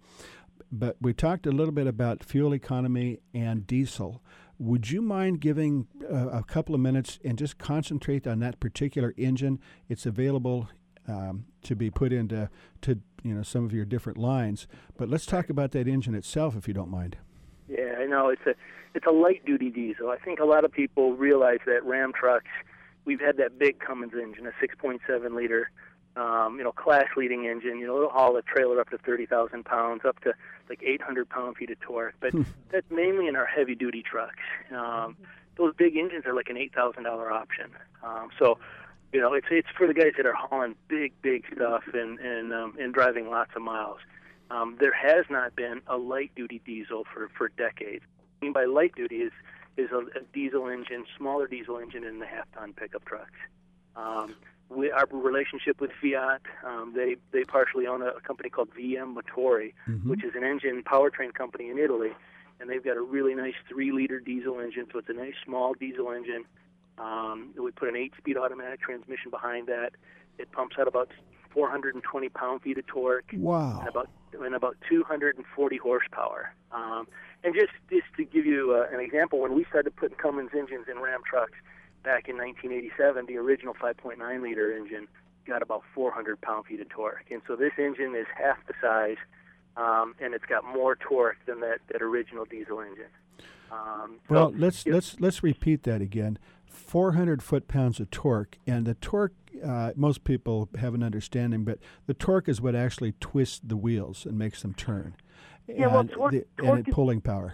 But 0.71 0.97
we 0.99 1.13
talked 1.13 1.45
a 1.45 1.51
little 1.51 1.73
bit 1.73 1.87
about 1.87 2.23
fuel 2.23 2.53
economy 2.53 3.19
and 3.33 3.65
diesel. 3.67 4.21
Would 4.57 4.89
you 4.89 5.01
mind 5.01 5.41
giving 5.41 5.87
uh, 6.09 6.29
a 6.29 6.43
couple 6.43 6.75
of 6.75 6.81
minutes 6.81 7.19
and 7.25 7.37
just 7.37 7.57
concentrate 7.57 8.25
on 8.25 8.39
that 8.39 8.59
particular 8.59 9.13
engine? 9.17 9.59
It's 9.89 10.05
available 10.05 10.69
um, 11.07 11.45
to 11.63 11.75
be 11.75 11.89
put 11.91 12.13
into 12.13 12.49
to 12.81 12.99
you 13.23 13.33
know 13.33 13.43
some 13.43 13.65
of 13.65 13.73
your 13.73 13.85
different 13.85 14.17
lines. 14.17 14.67
But 14.97 15.09
let's 15.09 15.25
talk 15.25 15.49
about 15.49 15.71
that 15.71 15.87
engine 15.87 16.15
itself, 16.15 16.55
if 16.55 16.67
you 16.67 16.73
don't 16.73 16.89
mind. 16.89 17.17
Yeah, 17.67 17.95
I 17.99 18.05
know 18.05 18.29
it's 18.29 18.45
a 18.45 18.55
it's 18.93 19.05
a 19.05 19.11
light 19.11 19.45
duty 19.45 19.69
diesel. 19.69 20.09
I 20.09 20.17
think 20.17 20.39
a 20.39 20.45
lot 20.45 20.63
of 20.63 20.71
people 20.71 21.13
realize 21.13 21.59
that 21.65 21.83
Ram 21.83 22.13
trucks. 22.13 22.49
We've 23.03 23.19
had 23.19 23.37
that 23.37 23.59
big 23.59 23.79
Cummins 23.79 24.13
engine, 24.13 24.47
a 24.47 24.51
6.7 24.65 25.35
liter, 25.35 25.69
um, 26.15 26.55
you 26.57 26.63
know, 26.63 26.71
class 26.71 27.05
leading 27.15 27.45
engine. 27.45 27.77
You 27.77 27.85
know, 27.85 27.97
it'll 27.97 28.09
haul 28.09 28.35
a 28.37 28.41
trailer 28.41 28.79
up 28.79 28.89
to 28.89 28.97
30,000 28.97 29.63
pounds, 29.63 30.01
up 30.05 30.19
to 30.21 30.33
like 30.69 30.81
800 30.83 31.29
pound 31.29 31.57
feet 31.57 31.69
of 31.71 31.79
torque. 31.79 32.15
But 32.19 32.33
that's 32.71 32.89
mainly 32.89 33.27
in 33.27 33.35
our 33.35 33.45
heavy 33.45 33.75
duty 33.75 34.03
trucks. 34.03 34.43
Um, 34.71 35.17
those 35.57 35.73
big 35.75 35.95
engines 35.95 36.25
are 36.25 36.33
like 36.33 36.49
an 36.49 36.57
$8,000 36.57 37.31
option. 37.31 37.71
Um, 38.03 38.29
so 38.37 38.57
you 39.13 39.21
know, 39.21 39.33
it's 39.33 39.47
it's 39.49 39.69
for 39.77 39.87
the 39.87 39.93
guys 39.93 40.11
that 40.17 40.25
are 40.25 40.33
hauling 40.33 40.75
big, 40.89 41.13
big 41.21 41.45
stuff 41.55 41.83
and 41.93 42.19
and 42.19 42.53
um, 42.53 42.73
and 42.77 42.93
driving 42.93 43.29
lots 43.29 43.51
of 43.55 43.61
miles. 43.61 43.99
Um, 44.51 44.75
there 44.79 44.93
has 44.93 45.25
not 45.29 45.55
been 45.55 45.81
a 45.87 45.95
light 45.95 46.31
duty 46.35 46.61
diesel 46.65 47.05
for 47.13 47.29
for 47.29 47.47
decades. 47.47 48.03
What 48.03 48.41
I 48.41 48.45
mean 48.45 48.53
by 48.53 48.65
light 48.65 48.93
duty 48.93 49.17
is 49.17 49.31
is 49.77 49.89
a, 49.91 49.99
a 49.99 50.23
diesel 50.33 50.67
engine, 50.67 51.05
smaller 51.17 51.47
diesel 51.47 51.79
engine 51.79 52.03
in 52.03 52.19
the 52.19 52.25
half 52.25 52.45
ton 52.53 52.73
pickup 52.73 53.05
trucks. 53.05 53.39
Um, 53.95 54.35
we, 54.69 54.91
our 54.91 55.05
relationship 55.11 55.79
with 55.79 55.91
Fiat, 56.01 56.41
um, 56.65 56.93
they 56.95 57.17
they 57.31 57.43
partially 57.43 57.87
own 57.87 58.01
a, 58.01 58.07
a 58.07 58.21
company 58.21 58.49
called 58.49 58.69
VM 58.71 59.15
Motori, 59.15 59.73
Mm-hmm. 59.87 60.09
which 60.09 60.23
is 60.23 60.33
an 60.35 60.43
engine 60.43 60.83
powertrain 60.83 61.33
company 61.33 61.69
in 61.69 61.77
Italy, 61.77 62.11
and 62.59 62.69
they've 62.69 62.83
got 62.83 62.97
a 62.97 63.01
really 63.01 63.35
nice 63.35 63.53
three 63.69 63.91
liter 63.91 64.19
diesel 64.19 64.59
engine. 64.59 64.87
So 64.91 64.99
it's 64.99 65.09
a 65.09 65.13
nice 65.13 65.35
small 65.45 65.73
diesel 65.73 66.11
engine. 66.11 66.45
Um, 66.97 67.49
we 67.61 67.71
put 67.71 67.89
an 67.89 67.95
eight-speed 67.97 68.37
automatic 68.37 68.79
transmission 68.81 69.29
behind 69.29 69.67
that. 69.67 69.91
It 70.37 70.51
pumps 70.51 70.77
out 70.79 70.87
about 70.87 71.09
420 71.51 72.29
pound-feet 72.29 72.77
of 72.77 72.85
torque 72.87 73.31
Wow. 73.37 73.79
and 73.79 73.87
about 73.89 74.09
and 74.33 74.53
about 74.55 74.75
240 74.89 75.77
horsepower. 75.77 76.53
Um, 76.71 77.07
and 77.43 77.53
just 77.53 77.71
just 77.89 78.07
to 78.17 78.25
give 78.25 78.45
you 78.45 78.73
uh, 78.75 78.93
an 78.93 78.99
example, 78.99 79.39
when 79.39 79.53
we 79.53 79.63
started 79.65 79.95
putting 79.95 80.17
Cummins 80.17 80.51
engines 80.57 80.87
in 80.91 80.99
Ram 80.99 81.21
trucks 81.29 81.53
back 82.05 82.29
in 82.29 82.37
1987, 82.37 83.25
the 83.25 83.37
original 83.37 83.73
5.9 83.73 84.41
liter 84.41 84.71
engine 84.77 85.07
got 85.47 85.61
about 85.61 85.83
400 85.93 86.39
pound-feet 86.41 86.79
of 86.79 86.89
torque, 86.89 87.25
and 87.31 87.41
so 87.47 87.55
this 87.55 87.73
engine 87.77 88.15
is 88.15 88.25
half 88.35 88.57
the 88.67 88.73
size, 88.81 89.17
um, 89.75 90.15
and 90.21 90.33
it's 90.33 90.45
got 90.45 90.63
more 90.63 90.95
torque 90.95 91.37
than 91.45 91.59
that 91.59 91.79
that 91.91 92.01
original 92.01 92.45
diesel 92.45 92.79
engine. 92.79 93.11
Um, 93.71 94.19
so- 94.29 94.33
Well, 94.33 94.53
let's 94.55 94.85
let's 94.87 95.19
let's 95.19 95.43
repeat 95.43 95.83
that 95.83 96.01
again. 96.01 96.37
400 96.65 97.41
foot 97.41 97.67
pounds 97.67 97.99
of 97.99 98.09
torque, 98.11 98.57
and 98.67 98.85
the 98.85 98.93
torque. 98.95 99.33
Uh, 99.63 99.91
most 99.95 100.25
people 100.25 100.67
have 100.79 100.93
an 100.93 101.01
understanding, 101.01 101.63
but 101.63 101.79
the 102.07 102.13
torque 102.13 102.49
is 102.49 102.59
what 102.59 102.75
actually 102.75 103.13
twists 103.21 103.59
the 103.63 103.77
wheels 103.77 104.25
and 104.25 104.37
makes 104.37 104.61
them 104.61 104.73
turn. 104.73 105.15
Yeah, 105.67 105.87
well, 105.87 105.99
and 106.01 106.11
torque- 106.11 106.31
the, 106.33 106.45
torque 106.57 106.85
and 106.85 106.87
pulling 106.87 107.21
power. 107.21 107.53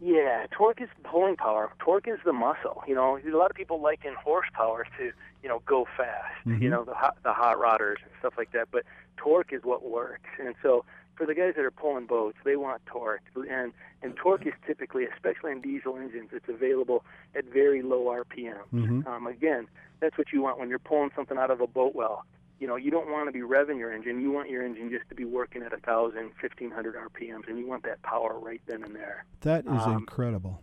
Yeah, 0.00 0.46
torque 0.50 0.80
is 0.80 0.88
pulling 1.04 1.36
power. 1.36 1.70
Torque 1.78 2.08
is 2.08 2.18
the 2.24 2.32
muscle. 2.32 2.82
You 2.86 2.94
know, 2.94 3.18
a 3.18 3.36
lot 3.36 3.50
of 3.50 3.56
people 3.56 3.80
liken 3.80 4.14
horsepower 4.14 4.86
to, 4.98 5.12
you 5.42 5.48
know, 5.48 5.60
go 5.66 5.86
fast. 5.96 6.34
Mhm. 6.46 6.60
You 6.62 6.70
know, 6.70 6.84
the 6.84 6.94
hot, 6.94 7.16
the 7.22 7.32
hot 7.32 7.58
rodders 7.58 8.02
and 8.02 8.10
stuff 8.18 8.34
like 8.38 8.52
that. 8.52 8.68
But 8.70 8.84
torque 9.18 9.52
is 9.52 9.62
what 9.62 9.82
works. 9.82 10.30
And 10.38 10.54
so, 10.62 10.84
for 11.16 11.26
the 11.26 11.34
guys 11.34 11.54
that 11.56 11.64
are 11.66 11.70
pulling 11.70 12.06
boats, 12.06 12.38
they 12.44 12.56
want 12.56 12.84
torque. 12.86 13.20
And 13.36 13.72
and 14.02 14.16
torque 14.16 14.46
is 14.46 14.54
typically, 14.66 15.04
especially 15.04 15.52
in 15.52 15.60
diesel 15.60 15.98
engines, 15.98 16.30
it's 16.32 16.48
available 16.48 17.04
at 17.34 17.44
very 17.44 17.82
low 17.82 18.08
RPM. 18.08 18.64
Mhm. 18.72 19.06
Um, 19.06 19.26
again, 19.26 19.68
that's 20.00 20.16
what 20.16 20.32
you 20.32 20.40
want 20.40 20.58
when 20.58 20.70
you're 20.70 20.78
pulling 20.78 21.10
something 21.14 21.36
out 21.36 21.50
of 21.50 21.60
a 21.60 21.66
boat 21.66 21.94
well. 21.94 22.24
You 22.60 22.66
know, 22.66 22.76
you 22.76 22.90
don't 22.90 23.10
want 23.10 23.26
to 23.26 23.32
be 23.32 23.40
revving 23.40 23.78
your 23.78 23.90
engine. 23.90 24.20
You 24.20 24.30
want 24.30 24.50
your 24.50 24.62
engine 24.64 24.90
just 24.90 25.08
to 25.08 25.14
be 25.14 25.24
working 25.24 25.62
at 25.62 25.72
1,000, 25.72 26.14
1,500 26.40 26.94
RPMs, 26.94 27.48
and 27.48 27.58
you 27.58 27.66
want 27.66 27.82
that 27.84 28.02
power 28.02 28.38
right 28.38 28.60
then 28.66 28.84
and 28.84 28.94
there. 28.94 29.24
That 29.40 29.64
is 29.64 29.72
Um, 29.72 29.94
incredible. 29.96 30.62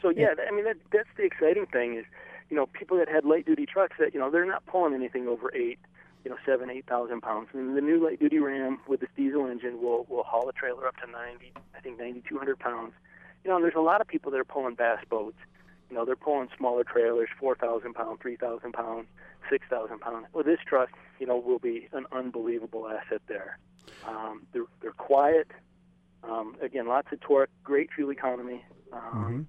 So 0.00 0.08
yeah, 0.08 0.28
I 0.48 0.50
mean 0.50 0.64
that 0.64 0.78
that's 0.90 1.10
the 1.18 1.24
exciting 1.24 1.66
thing 1.66 1.94
is, 1.94 2.06
you 2.48 2.56
know, 2.56 2.64
people 2.64 2.96
that 2.96 3.08
had 3.10 3.26
light 3.26 3.44
duty 3.44 3.66
trucks 3.66 3.96
that 3.98 4.14
you 4.14 4.18
know 4.20 4.30
they're 4.30 4.46
not 4.46 4.64
pulling 4.64 4.94
anything 4.94 5.28
over 5.28 5.54
eight, 5.54 5.78
you 6.24 6.30
know, 6.30 6.38
seven, 6.46 6.70
eight 6.70 6.86
thousand 6.86 7.20
pounds. 7.20 7.48
And 7.52 7.76
the 7.76 7.82
new 7.82 8.02
light 8.02 8.18
duty 8.18 8.38
Ram 8.38 8.78
with 8.88 9.00
this 9.00 9.10
diesel 9.14 9.44
engine 9.46 9.82
will 9.82 10.06
will 10.08 10.22
haul 10.22 10.48
a 10.48 10.54
trailer 10.54 10.86
up 10.86 10.96
to 11.04 11.06
ninety, 11.10 11.52
I 11.76 11.80
think 11.80 11.98
ninety 11.98 12.22
two 12.26 12.38
hundred 12.38 12.58
pounds. 12.58 12.94
You 13.44 13.50
know, 13.50 13.56
and 13.56 13.64
there's 13.64 13.74
a 13.76 13.80
lot 13.80 14.00
of 14.00 14.06
people 14.08 14.32
that 14.32 14.38
are 14.40 14.44
pulling 14.44 14.74
bass 14.74 15.04
boats. 15.10 15.36
You 15.90 15.96
know, 15.96 16.04
they're 16.04 16.16
pulling 16.16 16.48
smaller 16.56 16.84
trailers, 16.84 17.28
four 17.38 17.56
thousand 17.56 17.94
pound, 17.94 18.20
three 18.20 18.36
thousand 18.36 18.72
pound, 18.72 19.06
six 19.50 19.66
thousand 19.68 20.00
pound. 20.00 20.26
Well, 20.32 20.44
this 20.44 20.60
truck, 20.66 20.88
you 21.18 21.26
know, 21.26 21.36
will 21.36 21.58
be 21.58 21.88
an 21.92 22.06
unbelievable 22.12 22.88
asset 22.88 23.22
there. 23.26 23.58
Um, 24.06 24.46
they're 24.52 24.66
they're 24.80 24.92
quiet. 24.92 25.48
Um, 26.22 26.54
again, 26.62 26.86
lots 26.86 27.08
of 27.12 27.20
torque, 27.20 27.50
great 27.64 27.90
fuel 27.94 28.12
economy. 28.12 28.64
Um, 28.92 29.48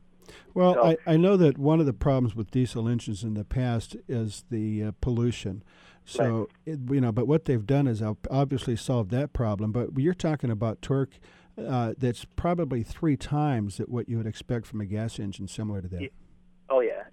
Well, 0.54 0.74
So- 0.76 0.86
I, 0.86 0.98
I 1.06 1.18
know 1.18 1.36
that 1.38 1.58
one 1.58 1.80
of 1.80 1.86
the 1.86 1.94
problems 1.94 2.36
with 2.36 2.50
diesel 2.52 2.88
engines 2.88 3.24
in 3.24 3.34
the 3.34 3.44
past 3.44 3.96
is 4.08 4.46
the 4.50 4.84
uh, 4.84 4.92
pollution. 5.02 5.64
So, 6.04 6.50
it, 6.66 6.80
you 6.90 7.00
know, 7.00 7.12
but 7.12 7.28
what 7.28 7.46
they've 7.46 7.66
done 7.66 7.88
is 7.88 8.02
obviously 8.30 8.76
solved 8.76 9.12
that 9.12 9.34
problem. 9.34 9.72
But 9.72 9.90
you're 9.98 10.14
talking 10.16 10.50
about 10.50 10.82
torque 10.82 11.20
uh, 11.58 11.94
that's 11.98 12.26
probably 12.26 12.82
three 12.84 13.16
times 13.18 13.78
that 13.78 13.88
what 13.90 14.10
you 14.10 14.18
would 14.18 14.26
expect 14.26 14.66
from 14.66 14.82
a 14.82 14.86
gas 14.86 15.20
engine 15.20 15.48
similar 15.48 15.82
to 15.82 15.88
that. 15.90 16.02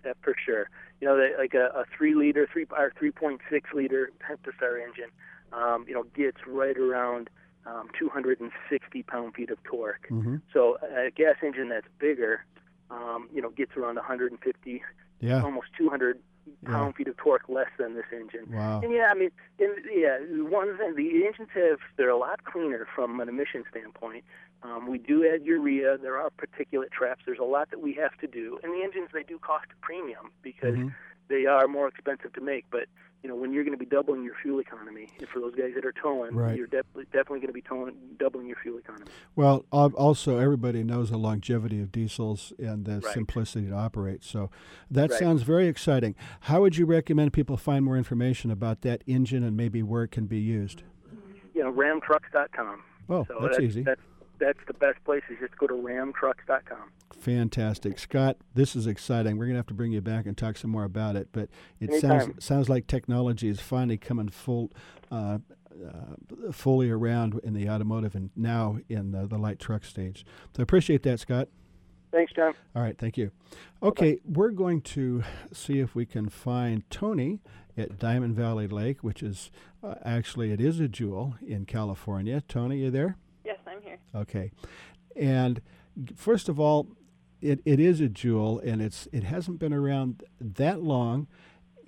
Yeah, 0.08 0.14
that 0.14 0.16
for 0.22 0.34
sure. 0.44 0.70
You 1.00 1.08
know, 1.08 1.16
that 1.16 1.38
like 1.38 1.54
a, 1.54 1.66
a 1.74 1.84
three 1.96 2.14
liter, 2.14 2.48
three 2.52 2.66
or 2.70 2.92
three 2.98 3.10
point 3.10 3.40
six 3.50 3.70
liter 3.72 4.10
Pentastar 4.20 4.82
engine, 4.82 5.10
um, 5.52 5.84
you 5.86 5.94
know, 5.94 6.04
gets 6.14 6.38
right 6.46 6.76
around 6.76 7.30
um, 7.66 7.88
260 7.98 9.02
pound 9.02 9.34
feet 9.34 9.50
of 9.50 9.62
torque. 9.64 10.06
Mm-hmm. 10.10 10.36
So 10.52 10.78
a 10.82 11.10
gas 11.10 11.36
engine 11.42 11.68
that's 11.68 11.86
bigger, 11.98 12.44
um, 12.90 13.28
you 13.32 13.42
know, 13.42 13.50
gets 13.50 13.76
around 13.76 13.96
150, 13.96 14.82
Yeah. 15.20 15.42
almost 15.42 15.68
200 15.76 16.18
pound 16.64 16.94
feet 16.96 17.08
of 17.08 17.16
torque 17.18 17.48
less 17.48 17.68
than 17.78 17.94
this 17.94 18.06
engine. 18.12 18.50
Wow. 18.50 18.80
And 18.82 18.92
yeah, 18.92 19.08
I 19.10 19.14
mean, 19.14 19.30
and, 19.58 19.72
yeah, 19.94 20.18
one 20.48 20.76
thing 20.78 20.94
the 20.96 21.26
engines 21.26 21.50
have 21.54 21.78
they're 21.96 22.08
a 22.08 22.16
lot 22.16 22.44
cleaner 22.44 22.86
from 22.94 23.20
an 23.20 23.28
emission 23.28 23.64
standpoint. 23.70 24.24
Um, 24.62 24.88
we 24.90 24.98
do 24.98 25.24
add 25.32 25.44
urea. 25.44 25.98
There 25.98 26.16
are 26.18 26.30
particulate 26.30 26.90
traps. 26.90 27.22
There's 27.24 27.38
a 27.38 27.44
lot 27.44 27.70
that 27.70 27.80
we 27.80 27.92
have 27.94 28.16
to 28.18 28.26
do, 28.26 28.58
and 28.62 28.72
the 28.72 28.82
engines 28.82 29.08
they 29.12 29.22
do 29.22 29.38
cost 29.38 29.66
a 29.72 29.76
premium 29.84 30.32
because 30.42 30.74
Mhm. 30.76 30.94
they 31.28 31.46
are 31.46 31.68
more 31.68 31.86
expensive 31.88 32.32
to 32.34 32.40
make. 32.40 32.64
But 32.70 32.86
you 33.24 33.28
know, 33.28 33.34
when 33.34 33.52
you're 33.52 33.64
going 33.64 33.76
to 33.76 33.84
be 33.84 33.84
doubling 33.84 34.22
your 34.22 34.34
fuel 34.40 34.60
economy, 34.60 35.08
and 35.18 35.28
for 35.28 35.40
those 35.40 35.52
guys 35.56 35.74
that 35.74 35.84
are 35.84 35.92
towing, 35.92 36.36
Right. 36.36 36.56
you're 36.56 36.68
definitely 36.68 37.04
definitely 37.06 37.40
going 37.40 37.48
to 37.48 37.52
be 37.52 37.62
towing 37.62 37.96
doubling 38.16 38.46
your 38.46 38.56
fuel 38.62 38.78
economy. 38.78 39.10
Well, 39.34 39.64
also 39.72 40.38
everybody 40.38 40.84
knows 40.84 41.10
the 41.10 41.18
longevity 41.18 41.80
of 41.82 41.90
diesels 41.90 42.52
and 42.60 42.84
the 42.84 43.00
Right. 43.00 43.04
simplicity 43.06 43.66
to 43.68 43.74
operate. 43.74 44.22
So 44.22 44.50
that 44.88 45.10
Right. 45.10 45.18
sounds 45.18 45.42
very 45.42 45.66
exciting. 45.66 46.14
How 46.42 46.60
would 46.60 46.76
you 46.76 46.86
recommend 46.86 47.32
people 47.32 47.56
find 47.56 47.84
more 47.84 47.96
information 47.96 48.52
about 48.52 48.82
that 48.82 49.02
engine 49.08 49.42
and 49.42 49.56
maybe 49.56 49.82
where 49.82 50.04
it 50.04 50.12
can 50.12 50.26
be 50.26 50.38
used? 50.38 50.84
You 51.54 51.64
know, 51.64 51.72
ramtrucks.com. 51.72 52.82
Oh, 53.08 53.24
so 53.24 53.38
that's 53.40 53.58
easy. 53.58 53.82
That's 53.82 54.00
that's 54.38 54.58
the 54.66 54.74
best 54.74 55.02
place. 55.04 55.22
Is 55.30 55.38
just 55.40 55.56
go 55.58 55.66
to 55.66 55.74
ramtrucks.com. 55.74 56.92
Fantastic, 57.12 57.98
Scott. 57.98 58.36
This 58.54 58.76
is 58.76 58.86
exciting. 58.86 59.36
We're 59.36 59.46
gonna 59.46 59.58
have 59.58 59.66
to 59.66 59.74
bring 59.74 59.92
you 59.92 60.00
back 60.00 60.26
and 60.26 60.36
talk 60.36 60.56
some 60.56 60.70
more 60.70 60.84
about 60.84 61.16
it. 61.16 61.28
But 61.32 61.48
it 61.80 61.90
Anytime. 61.90 62.20
sounds 62.20 62.44
sounds 62.44 62.68
like 62.68 62.86
technology 62.86 63.48
is 63.48 63.60
finally 63.60 63.98
coming 63.98 64.28
full, 64.28 64.70
uh, 65.10 65.38
uh, 65.84 66.52
fully 66.52 66.90
around 66.90 67.40
in 67.42 67.54
the 67.54 67.68
automotive 67.68 68.14
and 68.14 68.30
now 68.36 68.78
in 68.88 69.12
the, 69.12 69.26
the 69.26 69.38
light 69.38 69.58
truck 69.58 69.84
stage. 69.84 70.24
So 70.56 70.60
I 70.60 70.62
appreciate 70.62 71.02
that, 71.04 71.20
Scott. 71.20 71.48
Thanks, 72.10 72.32
John. 72.32 72.54
All 72.74 72.82
right, 72.82 72.96
thank 72.96 73.18
you. 73.18 73.30
Okay, 73.82 74.18
we're 74.24 74.50
going 74.50 74.80
to 74.80 75.22
see 75.52 75.80
if 75.80 75.94
we 75.94 76.06
can 76.06 76.28
find 76.28 76.88
Tony 76.90 77.40
at 77.76 77.98
Diamond 77.98 78.34
Valley 78.34 78.66
Lake, 78.66 79.02
which 79.02 79.22
is 79.22 79.50
uh, 79.82 79.96
actually 80.04 80.50
it 80.50 80.60
is 80.60 80.80
a 80.80 80.88
jewel 80.88 81.36
in 81.46 81.66
California. 81.66 82.42
Tony, 82.48 82.78
you 82.78 82.90
there? 82.90 83.16
Okay, 84.14 84.50
and 85.16 85.60
first 86.14 86.48
of 86.48 86.58
all, 86.58 86.88
it, 87.40 87.60
it 87.64 87.80
is 87.80 88.00
a 88.00 88.08
jewel, 88.08 88.58
and 88.60 88.82
it's 88.82 89.08
it 89.12 89.24
hasn't 89.24 89.58
been 89.58 89.72
around 89.72 90.22
that 90.40 90.82
long, 90.82 91.26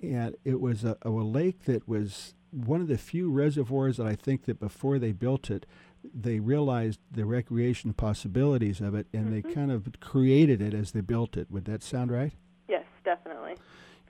and 0.01 0.35
it 0.43 0.61
was 0.61 0.83
a, 0.83 0.97
a 1.01 1.09
lake 1.09 1.65
that 1.65 1.87
was 1.87 2.33
one 2.51 2.81
of 2.81 2.87
the 2.87 2.97
few 2.97 3.29
reservoirs 3.29 3.97
that 3.97 4.07
I 4.07 4.15
think 4.15 4.45
that 4.45 4.59
before 4.59 4.99
they 4.99 5.11
built 5.11 5.49
it, 5.49 5.65
they 6.13 6.39
realized 6.39 6.99
the 7.09 7.25
recreation 7.25 7.93
possibilities 7.93 8.81
of 8.81 8.95
it, 8.95 9.07
and 9.13 9.31
they 9.31 9.41
mm-hmm. 9.41 9.53
kind 9.53 9.71
of 9.71 9.87
created 9.99 10.61
it 10.61 10.73
as 10.73 10.91
they 10.91 11.01
built 11.01 11.37
it. 11.37 11.49
Would 11.49 11.65
that 11.65 11.83
sound 11.83 12.11
right? 12.11 12.33
Yes, 12.67 12.85
definitely. 13.03 13.55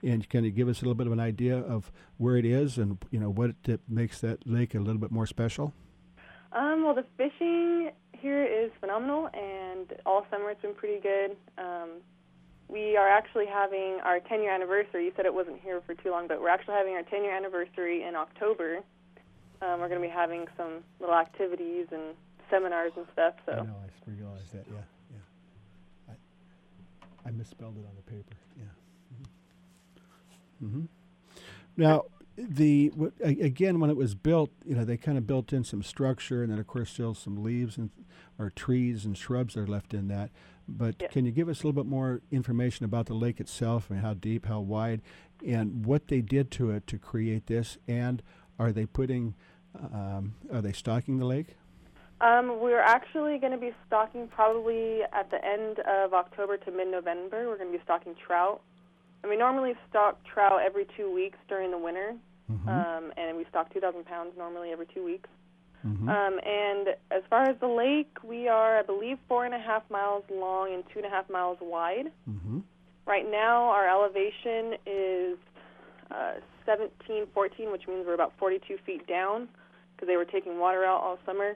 And 0.02 0.28
can 0.28 0.44
you 0.44 0.50
give 0.50 0.68
us 0.68 0.80
a 0.80 0.84
little 0.84 0.94
bit 0.94 1.06
of 1.06 1.12
an 1.12 1.20
idea 1.20 1.58
of 1.58 1.92
where 2.16 2.36
it 2.36 2.44
is 2.44 2.76
and 2.76 2.98
you 3.10 3.20
know 3.20 3.30
what 3.30 3.54
it 3.64 3.80
makes 3.88 4.20
that 4.20 4.46
lake 4.46 4.74
a 4.74 4.80
little 4.80 5.00
bit 5.00 5.12
more 5.12 5.26
special? 5.26 5.74
Um, 6.54 6.84
well, 6.84 6.94
the 6.94 7.04
fishing 7.16 7.90
here 8.12 8.44
is 8.44 8.70
phenomenal, 8.80 9.28
and 9.32 9.92
all 10.04 10.26
summer 10.30 10.50
it's 10.50 10.62
been 10.62 10.74
pretty 10.74 11.00
good. 11.00 11.36
Um, 11.58 12.00
we 12.68 12.96
are 12.96 13.08
actually 13.08 13.46
having 13.46 14.00
our 14.04 14.20
10 14.20 14.42
year 14.42 14.52
anniversary. 14.52 15.06
You 15.06 15.12
said 15.16 15.26
it 15.26 15.34
wasn't 15.34 15.60
here 15.60 15.80
for 15.86 15.94
too 15.94 16.10
long, 16.10 16.28
but 16.28 16.40
we're 16.40 16.48
actually 16.48 16.74
having 16.74 16.94
our 16.94 17.02
10 17.02 17.22
year 17.24 17.36
anniversary 17.36 18.04
in 18.04 18.14
October. 18.14 18.80
Um, 19.60 19.80
we're 19.80 19.88
going 19.88 20.00
to 20.00 20.06
be 20.06 20.12
having 20.12 20.46
some 20.56 20.82
little 21.00 21.14
activities 21.14 21.86
and 21.90 22.14
seminars 22.50 22.92
and 22.96 23.06
stuff. 23.12 23.34
So. 23.46 23.52
I 23.52 23.56
know, 23.56 23.76
I 23.76 24.10
realized 24.10 24.52
that. 24.52 24.64
Yeah, 24.68 24.80
yeah. 26.08 26.14
I, 27.24 27.28
I 27.28 27.32
misspelled 27.32 27.76
it 27.76 27.84
on 27.86 27.94
the 27.96 28.10
paper. 28.10 28.36
Yeah. 28.58 28.64
Mm-hmm. 30.64 30.66
mm-hmm. 30.66 30.84
Now, 31.76 32.04
the 32.36 32.92
again 33.20 33.80
when 33.80 33.90
it 33.90 33.96
was 33.96 34.14
built, 34.14 34.50
you 34.64 34.74
know, 34.74 34.84
they 34.84 34.96
kind 34.96 35.18
of 35.18 35.26
built 35.26 35.52
in 35.52 35.64
some 35.64 35.82
structure, 35.82 36.42
and 36.42 36.50
then 36.50 36.58
of 36.58 36.66
course 36.66 36.90
still 36.90 37.14
some 37.14 37.42
leaves 37.42 37.76
and 37.76 37.90
or 38.38 38.50
trees 38.50 39.04
and 39.04 39.16
shrubs 39.16 39.56
are 39.56 39.66
left 39.66 39.92
in 39.92 40.08
that. 40.08 40.30
But 40.66 40.96
Yeah. 41.00 41.08
can 41.08 41.26
you 41.26 41.32
give 41.32 41.48
us 41.48 41.62
a 41.62 41.66
little 41.66 41.82
bit 41.82 41.88
more 41.88 42.22
information 42.30 42.84
about 42.84 43.06
the 43.06 43.14
lake 43.14 43.40
itself 43.40 43.90
and 43.90 44.00
how 44.00 44.14
deep, 44.14 44.46
how 44.46 44.60
wide, 44.60 45.02
and 45.44 45.84
what 45.84 46.08
they 46.08 46.20
did 46.22 46.50
to 46.52 46.70
it 46.70 46.86
to 46.86 46.98
create 46.98 47.46
this? 47.46 47.78
And 47.86 48.22
are 48.58 48.72
they 48.72 48.86
putting, 48.86 49.34
um, 49.92 50.34
are 50.50 50.62
they 50.62 50.72
stocking 50.72 51.18
the 51.18 51.26
lake? 51.26 51.56
Um, 52.20 52.60
we're 52.60 52.80
actually 52.80 53.38
going 53.38 53.52
to 53.52 53.58
be 53.58 53.74
stocking 53.86 54.28
probably 54.28 55.02
at 55.12 55.30
the 55.30 55.44
end 55.44 55.80
of 55.80 56.14
October 56.14 56.56
to 56.56 56.70
mid-November. 56.70 57.48
We're 57.48 57.58
going 57.58 57.72
to 57.72 57.76
be 57.76 57.82
stocking 57.82 58.14
trout. 58.14 58.62
And 59.22 59.30
we 59.30 59.36
normally 59.36 59.74
stock 59.88 60.18
trout 60.24 60.60
every 60.64 60.86
two 60.96 61.12
weeks 61.12 61.38
during 61.48 61.70
the 61.70 61.78
winter, 61.78 62.14
um, 62.68 63.12
and 63.16 63.36
we 63.36 63.44
stock 63.50 63.72
2,000 63.72 64.04
pounds 64.04 64.32
normally 64.36 64.70
every 64.70 64.86
two 64.92 65.04
weeks. 65.04 65.28
Mm-hmm. 65.86 66.08
Um, 66.08 66.40
and 66.44 66.88
as 67.10 67.22
far 67.28 67.48
as 67.48 67.56
the 67.60 67.66
lake, 67.66 68.16
we 68.22 68.48
are, 68.48 68.78
I 68.78 68.82
believe, 68.82 69.18
four 69.28 69.44
and 69.44 69.54
a 69.54 69.58
half 69.58 69.82
miles 69.90 70.24
long 70.30 70.72
and 70.72 70.84
two 70.92 70.98
and 71.00 71.06
a 71.06 71.10
half 71.10 71.28
miles 71.28 71.58
wide. 71.60 72.12
Mm-hmm. 72.28 72.60
Right 73.06 73.28
now, 73.28 73.64
our 73.64 73.88
elevation 73.88 74.78
is 74.86 75.38
uh, 76.10 76.34
17, 76.66 77.26
14, 77.34 77.72
which 77.72 77.88
means 77.88 78.06
we're 78.06 78.14
about 78.14 78.32
42 78.38 78.78
feet 78.86 79.06
down 79.08 79.48
because 79.96 80.06
they 80.06 80.16
were 80.16 80.24
taking 80.24 80.58
water 80.58 80.84
out 80.84 81.00
all 81.00 81.18
summer. 81.26 81.54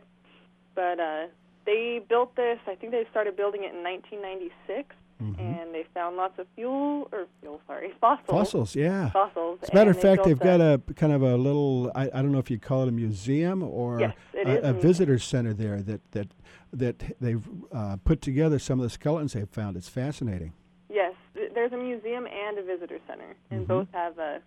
But 0.74 0.98
uh, 0.98 1.26
they 1.64 2.00
built 2.08 2.34
this, 2.36 2.58
I 2.66 2.74
think 2.74 2.92
they 2.92 3.04
started 3.10 3.36
building 3.36 3.62
it 3.62 3.74
in 3.74 3.82
1996, 3.82 4.94
and 5.18 5.74
they 5.74 5.84
found 5.94 6.16
lots 6.16 6.38
of 6.38 6.46
fuel, 6.54 7.08
or 7.12 7.26
fuel, 7.40 7.60
sorry, 7.66 7.92
fossils. 8.00 8.26
Fossils, 8.28 8.76
yeah. 8.76 9.10
Fossils. 9.10 9.58
As 9.62 9.70
a 9.70 9.74
matter 9.74 9.90
of 9.90 10.00
fact, 10.00 10.24
they've 10.24 10.38
got 10.38 10.60
a 10.60 10.80
kind 10.94 11.12
of 11.12 11.22
a 11.22 11.36
little, 11.36 11.90
I, 11.94 12.04
I 12.04 12.22
don't 12.22 12.32
know 12.32 12.38
if 12.38 12.50
you'd 12.50 12.62
call 12.62 12.82
it 12.82 12.88
a 12.88 12.92
museum 12.92 13.62
or 13.62 14.00
Yes, 14.00 14.14
a, 14.34 14.70
a 14.70 14.72
visitor 14.72 15.18
center 15.18 15.54
there 15.54 15.80
that, 15.82 16.00
that, 16.12 16.28
that 16.72 17.16
they've 17.20 17.42
uh, 17.72 17.96
put 18.04 18.20
together 18.20 18.58
some 18.58 18.78
of 18.78 18.82
the 18.84 18.90
skeletons 18.90 19.32
they've 19.32 19.48
found. 19.48 19.76
It's 19.76 19.88
fascinating. 19.88 20.52
Yes, 20.90 21.14
there's 21.54 21.72
a 21.72 21.76
museum 21.76 22.26
and 22.26 22.58
a 22.58 22.62
visitor 22.62 22.98
center, 23.08 23.34
and 23.50 23.64
Mhm. 23.64 23.68
both 23.68 23.88
have 23.92 24.18
uh, 24.18 24.38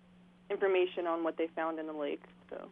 information 0.50 1.06
on 1.06 1.22
what 1.24 1.36
they 1.36 1.48
found 1.54 1.78
in 1.78 1.86
the 1.86 1.92
lake. 1.92 2.22
So. 2.48 2.68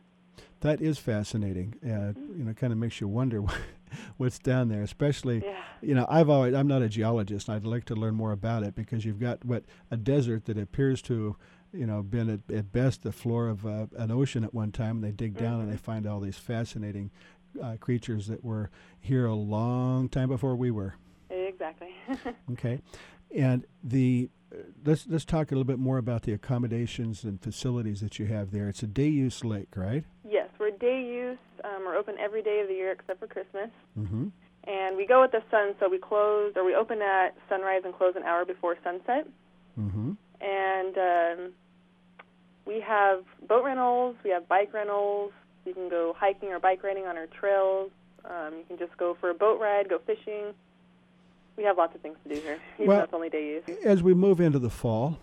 That 0.61 0.81
is 0.81 0.99
fascinating. 0.99 1.75
Uh, 1.85 2.19
you 2.37 2.45
know, 2.45 2.53
kind 2.55 2.73
of 2.73 2.79
makes 2.79 3.01
you 3.01 3.09
wonder 3.09 3.43
what's 4.17 4.39
down 4.39 4.69
there. 4.69 4.83
Especially, 4.83 5.43
Yeah. 5.45 5.57
you 5.83 5.95
know, 5.95 6.07
I've 6.09 6.29
always 6.29 6.55
I'm 6.55 6.67
not 6.69 6.83
a 6.83 6.89
geologist. 6.89 7.49
and 7.49 7.57
I'd 7.57 7.65
like 7.65 7.85
to 7.87 7.95
learn 7.95 8.15
more 8.15 8.33
about 8.33 8.63
it 8.63 8.75
because 8.75 9.05
you've 9.05 9.21
got 9.21 9.45
what 9.45 9.65
a 9.91 9.97
desert 9.97 10.45
that 10.47 10.59
appears 10.59 11.01
to, 11.03 11.37
you 11.73 11.87
know, 11.87 12.03
been 12.03 12.29
at, 12.31 12.55
at 12.55 12.73
best 12.73 13.03
the 13.03 13.13
floor 13.13 13.49
of 13.49 13.65
uh, 13.67 13.87
an 13.97 14.11
ocean 14.11 14.45
at 14.45 14.53
one 14.55 14.73
time. 14.73 14.97
And 14.97 15.05
they 15.05 15.13
dig 15.13 15.37
down 15.37 15.61
and 15.61 15.73
they 15.73 15.77
find 15.77 16.07
all 16.07 16.21
these 16.21 16.39
fascinating 16.39 17.11
uh, 17.63 17.77
creatures 17.81 18.27
that 18.27 18.45
were 18.45 18.71
here 19.01 19.27
a 19.27 19.35
long 19.35 20.09
time 20.09 20.29
before 20.29 20.57
we 20.57 20.71
were. 20.71 20.95
Exactly. 21.31 21.89
Okay, 22.53 22.81
and 23.35 23.65
the 23.85 24.31
let's 24.85 25.07
let's 25.09 25.25
talk 25.25 25.51
a 25.51 25.55
little 25.55 25.65
bit 25.65 25.79
more 25.79 25.99
about 25.99 26.23
the 26.23 26.33
accommodations 26.33 27.25
and 27.25 27.41
facilities 27.41 28.01
that 28.01 28.19
you 28.19 28.27
have 28.27 28.51
there. 28.51 28.69
It's 28.69 28.83
a 28.83 28.87
day 28.87 29.09
use 29.09 29.45
lake, 29.45 29.77
right? 29.77 30.05
yes, 30.29 30.49
we're 30.59 30.71
day 30.71 31.03
use. 31.03 31.39
Um, 31.65 31.85
we're 31.85 31.97
open 31.97 32.17
every 32.21 32.43
day 32.43 32.61
of 32.61 32.69
the 32.69 32.75
year 32.75 32.93
except 32.93 33.21
for 33.21 33.27
Christmas. 33.27 33.71
Mm-hmm. 33.99 34.29
And 34.65 34.97
we 34.97 35.07
go 35.07 35.23
with 35.23 35.33
the 35.33 35.43
sun, 35.51 35.75
so 35.81 35.89
we 35.89 35.99
close, 35.99 36.53
or 36.57 36.65
we 36.65 36.75
open 36.75 37.01
at 37.01 37.35
sunrise 37.49 37.83
and 37.85 37.95
close 37.95 38.15
an 38.17 38.23
hour 38.23 38.45
before 38.45 38.77
sunset. 38.85 39.27
Mm-hmm. 39.79 40.13
And 40.41 40.99
um, 40.99 41.53
we 42.67 42.81
have 42.81 43.25
boat 43.49 43.65
rentals, 43.65 44.17
we 44.25 44.31
have 44.31 44.49
bike 44.49 44.73
rentals. 44.73 45.33
You 45.65 45.75
can 45.75 45.89
go 45.89 46.15
hiking 46.17 46.51
or 46.51 46.61
bike 46.61 46.83
riding 46.83 47.07
on 47.07 47.17
our 47.17 47.27
trails. 47.27 47.91
Um, 48.25 48.55
you 48.59 48.65
can 48.67 48.79
just 48.79 48.97
go 48.97 49.17
for 49.21 49.31
a 49.31 49.35
boat 49.35 49.61
ride, 49.61 49.89
go 49.89 49.99
fishing. 50.07 50.55
We 51.59 51.65
have 51.65 51.77
lots 51.77 51.93
of 51.97 52.01
things 52.01 52.17
to 52.27 52.35
do 52.35 52.41
here, 52.41 52.59
even 52.77 52.87
Well- 52.87 53.03
it's 53.03 53.13
only 53.13 53.29
day 53.29 53.61
use. 53.67 53.79
As 53.85 54.01
we 54.03 54.15
move 54.15 54.41
into 54.41 54.61
the 54.61 54.71
fall, 54.71 55.19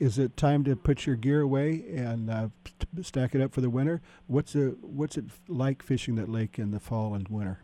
is 0.00 0.18
it 0.18 0.36
time 0.36 0.64
to 0.64 0.74
put 0.74 1.06
your 1.06 1.14
gear 1.14 1.40
away 1.42 1.84
and 1.94 2.28
uh, 2.28 2.48
st- 2.66 3.06
stack 3.06 3.34
it 3.36 3.40
up 3.40 3.52
for 3.52 3.60
the 3.60 3.70
winter? 3.70 4.00
What's 4.26 4.56
it 4.56 4.82
What's 4.82 5.16
it 5.16 5.26
like 5.46 5.80
fishing 5.80 6.16
that 6.16 6.28
lake 6.28 6.58
in 6.58 6.72
the 6.72 6.80
fall 6.80 7.14
and 7.14 7.28
winter? 7.28 7.60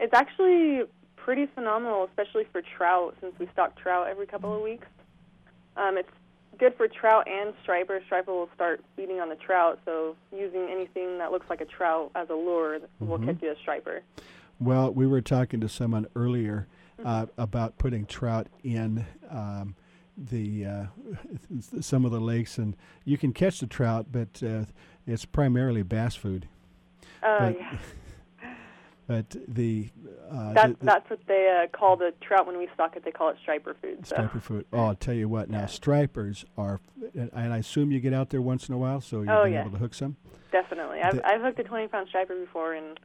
It's 0.00 0.12
actually 0.12 0.82
pretty 1.16 1.46
phenomenal, 1.46 2.04
especially 2.04 2.44
for 2.52 2.60
trout, 2.60 3.16
since 3.22 3.32
we 3.38 3.46
stock 3.52 3.74
trout 3.76 4.08
every 4.08 4.26
couple 4.26 4.54
of 4.54 4.60
weeks. 4.60 4.86
Um, 5.78 5.96
it's 5.96 6.10
good 6.58 6.74
for 6.76 6.88
trout 6.88 7.26
and 7.26 7.54
striper. 7.62 8.02
Striper 8.04 8.32
will 8.32 8.50
start 8.54 8.84
feeding 8.96 9.18
on 9.20 9.30
the 9.30 9.36
trout, 9.36 9.78
so 9.86 10.14
using 10.30 10.68
anything 10.70 11.16
that 11.18 11.32
looks 11.32 11.48
like 11.48 11.62
a 11.62 11.64
trout 11.64 12.10
as 12.14 12.28
a 12.28 12.34
lure 12.34 12.80
will 13.00 13.18
Mhm. 13.18 13.24
catch 13.26 13.42
you 13.42 13.50
a 13.50 13.56
striper. 13.56 14.02
Well, 14.60 14.92
we 14.92 15.06
were 15.06 15.22
talking 15.22 15.60
to 15.62 15.68
someone 15.70 16.06
earlier 16.14 16.66
Mm-hmm. 16.66 16.68
Uh, 17.04 17.26
about 17.38 17.78
putting 17.78 18.06
trout 18.06 18.48
in 18.62 19.04
um, 19.30 19.74
the 20.16 20.66
uh, 20.66 20.84
some 21.80 22.04
of 22.04 22.10
the 22.12 22.20
lakes, 22.20 22.58
and 22.58 22.76
you 23.04 23.16
can 23.18 23.32
catch 23.32 23.60
the 23.60 23.66
trout, 23.66 24.06
but 24.12 24.42
uh, 24.42 24.64
it's 25.06 25.24
primarily 25.24 25.82
bass 25.82 26.14
food. 26.14 26.48
Uh, 27.22 27.38
but, 27.38 27.56
yeah. 27.58 27.78
but 29.06 29.36
the 29.48 29.90
uh, 30.30 30.52
That, 30.52 30.68
the- 30.68 30.76
the 30.78 30.84
that's 30.86 31.10
what 31.10 31.20
they 31.26 31.62
uh, 31.64 31.76
call 31.76 31.96
the 31.96 32.12
trout 32.20 32.46
when 32.46 32.58
we 32.58 32.68
stock 32.74 32.96
it. 32.96 33.04
They 33.04 33.10
call 33.10 33.28
it 33.30 33.36
striper 33.40 33.74
food. 33.80 34.06
So. 34.06 34.14
striper 34.16 34.40
food. 34.40 34.66
Oh, 34.72 34.86
I'll 34.86 34.94
tell 34.94 35.14
you 35.14 35.28
what. 35.28 35.50
Now 35.50 35.66
stripers 35.66 36.44
are, 36.56 36.80
and 37.14 37.52
I 37.52 37.58
assume 37.58 37.90
you 37.92 38.00
get 38.00 38.12
out 38.14 38.30
there 38.30 38.42
once 38.42 38.68
in 38.68 38.74
a 38.74 38.78
while, 38.78 39.00
so 39.00 39.22
you're 39.22 39.32
Oh, 39.32 39.44
yeah. 39.44 39.62
able 39.62 39.72
to 39.72 39.78
hook 39.78 39.94
some. 39.94 40.16
Definitely. 40.50 41.00
I've, 41.00 41.16
The- 41.16 41.26
I've 41.26 41.40
hooked 41.40 41.58
a 41.60 41.64
20 41.64 41.88
pound 41.88 42.08
striper 42.08 42.36
before, 42.38 42.74
and 42.74 42.98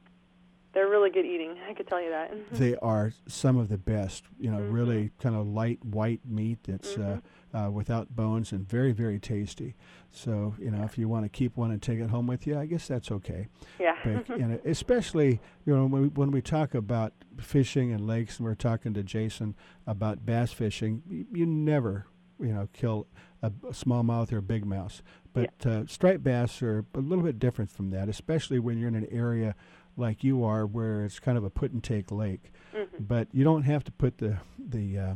they're 0.74 0.88
really 0.88 1.10
good 1.10 1.24
eating. 1.24 1.56
I 1.68 1.72
could 1.74 1.88
tell 1.88 2.02
you 2.02 2.10
that. 2.10 2.30
they 2.52 2.76
are 2.76 3.12
some 3.26 3.56
of 3.56 3.68
the 3.68 3.78
best. 3.78 4.24
You 4.38 4.50
know, 4.50 4.58
Mm-hmm. 4.58 4.72
really 4.72 5.10
kind 5.18 5.34
of 5.34 5.46
light 5.46 5.84
white 5.84 6.20
meat 6.26 6.58
that's 6.64 6.96
uh, 6.96 7.20
uh, 7.54 7.70
without 7.70 8.14
bones 8.14 8.52
and 8.52 8.68
very 8.68 8.92
very 8.92 9.18
tasty. 9.18 9.74
So 10.10 10.54
you 10.58 10.70
know, 10.70 10.82
if 10.84 10.98
you 10.98 11.08
want 11.08 11.24
to 11.24 11.28
keep 11.28 11.56
one 11.56 11.70
and 11.70 11.80
take 11.80 11.98
it 12.00 12.10
home 12.10 12.26
with 12.26 12.46
you, 12.46 12.58
I 12.58 12.66
guess 12.66 12.86
that's 12.88 13.10
okay. 13.10 13.48
Yeah. 13.78 13.96
But, 14.04 14.28
and 14.40 14.60
especially 14.64 15.40
you 15.64 15.74
know 15.74 15.86
when 15.86 16.02
we, 16.02 16.08
when 16.08 16.30
we 16.30 16.42
talk 16.42 16.74
about 16.74 17.12
fishing 17.38 17.92
and 17.92 18.06
lakes, 18.06 18.38
and 18.38 18.46
we're 18.46 18.54
talking 18.54 18.94
to 18.94 19.02
Jason 19.02 19.54
about 19.86 20.26
bass 20.26 20.52
fishing, 20.52 21.02
you, 21.08 21.26
you 21.32 21.46
never 21.46 22.06
you 22.40 22.52
know 22.52 22.68
kill 22.72 23.06
a, 23.42 23.50
smallmouth 23.50 24.32
or 24.32 24.38
a 24.38 24.42
big 24.42 24.64
mouse. 24.66 25.02
But 25.32 25.66
uh, 25.66 25.86
striped 25.86 26.24
bass 26.24 26.60
are 26.62 26.84
a 26.94 26.98
little 26.98 27.22
bit 27.24 27.38
different 27.38 27.70
from 27.70 27.90
that, 27.90 28.08
especially 28.08 28.58
when 28.58 28.76
you're 28.78 28.88
in 28.88 28.96
an 28.96 29.06
area 29.10 29.54
like 29.98 30.24
you 30.24 30.44
are, 30.44 30.64
where 30.66 31.04
it's 31.04 31.18
kind 31.18 31.36
of 31.36 31.44
a 31.44 31.50
put 31.50 31.72
and 31.72 31.82
take 31.82 32.10
lake. 32.10 32.52
Mhm. 32.74 32.86
But 33.08 33.28
you 33.32 33.44
don't 33.44 33.62
have 33.62 33.84
to 33.84 33.92
put 33.92 34.18
the 34.18 34.38
the 34.58 34.98
uh, 34.98 35.14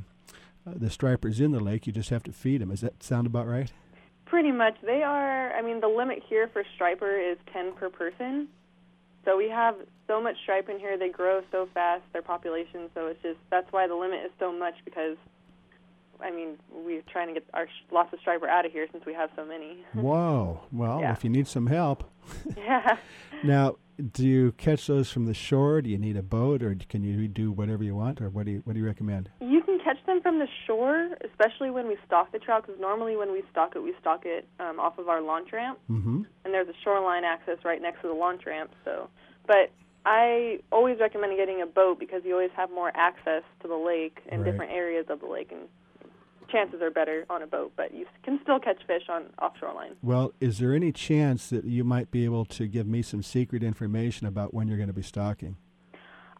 uh, 0.66 0.74
the 0.76 0.90
stripers 0.90 1.40
in 1.40 1.52
the 1.52 1.60
lake. 1.60 1.86
You 1.86 1.92
just 1.92 2.10
have 2.10 2.22
to 2.24 2.32
feed 2.32 2.60
them. 2.60 2.70
Does 2.70 2.80
that 2.82 3.02
sound 3.02 3.26
about 3.26 3.46
right? 3.46 3.72
Pretty 4.26 4.52
much. 4.52 4.76
They 4.82 5.02
are, 5.02 5.52
I 5.52 5.60
mean, 5.62 5.80
the 5.80 5.88
limit 5.88 6.22
here 6.28 6.48
for 6.48 6.64
striper 6.74 7.18
is 7.18 7.36
10 7.52 7.72
per 7.74 7.90
person. 7.90 8.48
So 9.24 9.36
we 9.36 9.48
have 9.50 9.76
so 10.06 10.22
much 10.22 10.36
stripe 10.42 10.68
in 10.68 10.78
here. 10.78 10.96
They 10.96 11.10
grow 11.10 11.42
so 11.52 11.68
fast, 11.74 12.02
their 12.12 12.22
population. 12.22 12.88
So 12.94 13.08
it's 13.08 13.20
just, 13.22 13.38
that's 13.50 13.70
why 13.72 13.86
the 13.86 13.94
limit 13.94 14.24
is 14.24 14.32
so 14.38 14.50
much 14.52 14.74
because, 14.84 15.16
I 16.22 16.30
mean, 16.30 16.58
we're 16.70 17.02
trying 17.10 17.28
to 17.28 17.34
get 17.34 17.44
our 17.54 17.66
lots 17.90 18.12
of 18.12 18.20
striper 18.20 18.48
out 18.48 18.64
of 18.66 18.72
here 18.72 18.86
since 18.92 19.04
we 19.04 19.14
have 19.14 19.30
so 19.36 19.44
many. 19.44 19.84
Whoa! 19.94 20.60
Well, 20.72 21.00
Yeah. 21.00 21.12
if 21.12 21.24
you 21.24 21.30
need 21.30 21.46
some 21.48 21.66
help, 21.66 22.04
yeah. 22.56 22.96
now 23.44 23.76
do 24.12 24.26
you 24.26 24.52
catch 24.52 24.86
those 24.86 25.10
from 25.10 25.26
the 25.26 25.34
shore? 25.34 25.82
Do 25.82 25.90
you 25.90 25.98
need 25.98 26.16
a 26.16 26.22
boat, 26.22 26.62
or 26.62 26.74
can 26.88 27.04
you 27.04 27.28
do 27.28 27.52
whatever 27.52 27.84
you 27.84 27.94
want, 27.94 28.20
or 28.20 28.30
what 28.30 28.46
do 28.46 28.52
you 28.52 28.62
what 28.64 28.72
do 28.72 28.78
you 28.80 28.86
recommend? 28.86 29.28
You 29.40 29.62
can 29.62 29.78
catch 29.80 29.98
them 30.06 30.20
from 30.22 30.38
the 30.38 30.48
shore, 30.66 31.10
especially 31.28 31.70
when 31.70 31.86
we 31.88 31.96
stock 32.06 32.32
the 32.32 32.38
trout, 32.38 32.64
because 32.66 32.80
normally 32.80 33.16
when 33.16 33.32
we 33.32 33.42
stock 33.50 33.74
it, 33.76 33.82
we 33.82 33.92
stock 34.00 34.22
it 34.24 34.46
um, 34.60 34.80
off 34.80 34.98
of 34.98 35.08
our 35.08 35.20
launch 35.20 35.52
ramp. 35.52 35.78
Mm-hmm. 35.90 36.22
and 36.44 36.54
there's 36.54 36.68
a 36.68 36.74
shoreline 36.82 37.24
access 37.24 37.58
right 37.64 37.80
next 37.82 38.00
to 38.02 38.08
the 38.08 38.14
launch 38.14 38.46
ramp. 38.46 38.70
So, 38.84 39.08
but 39.46 39.70
I 40.04 40.58
always 40.72 40.98
recommend 40.98 41.36
getting 41.36 41.62
a 41.62 41.66
boat 41.66 42.00
because 42.00 42.22
you 42.24 42.32
always 42.32 42.50
have 42.56 42.70
more 42.70 42.90
access 42.94 43.42
to 43.60 43.68
the 43.68 43.76
lake 43.76 44.18
and 44.28 44.42
Right. 44.42 44.50
different 44.50 44.72
areas 44.72 45.06
of 45.10 45.20
the 45.20 45.26
lake 45.26 45.52
and 45.52 45.68
chances 46.52 46.82
are 46.82 46.90
better 46.90 47.24
on 47.30 47.42
a 47.42 47.46
boat, 47.46 47.72
but 47.76 47.94
you 47.94 48.06
can 48.22 48.38
still 48.42 48.60
catch 48.60 48.78
fish 48.86 49.04
on 49.08 49.24
offshore 49.40 49.74
line. 49.74 49.96
Well, 50.02 50.32
is 50.40 50.58
there 50.58 50.74
any 50.74 50.92
chance 50.92 51.48
that 51.48 51.64
you 51.64 51.82
might 51.82 52.10
be 52.10 52.24
able 52.24 52.44
to 52.46 52.66
give 52.66 52.86
me 52.86 53.02
some 53.02 53.22
secret 53.22 53.62
information 53.62 54.26
about 54.26 54.52
when 54.52 54.68
you're 54.68 54.76
going 54.76 54.88
to 54.88 54.92
be 54.92 55.02
stocking? 55.02 55.56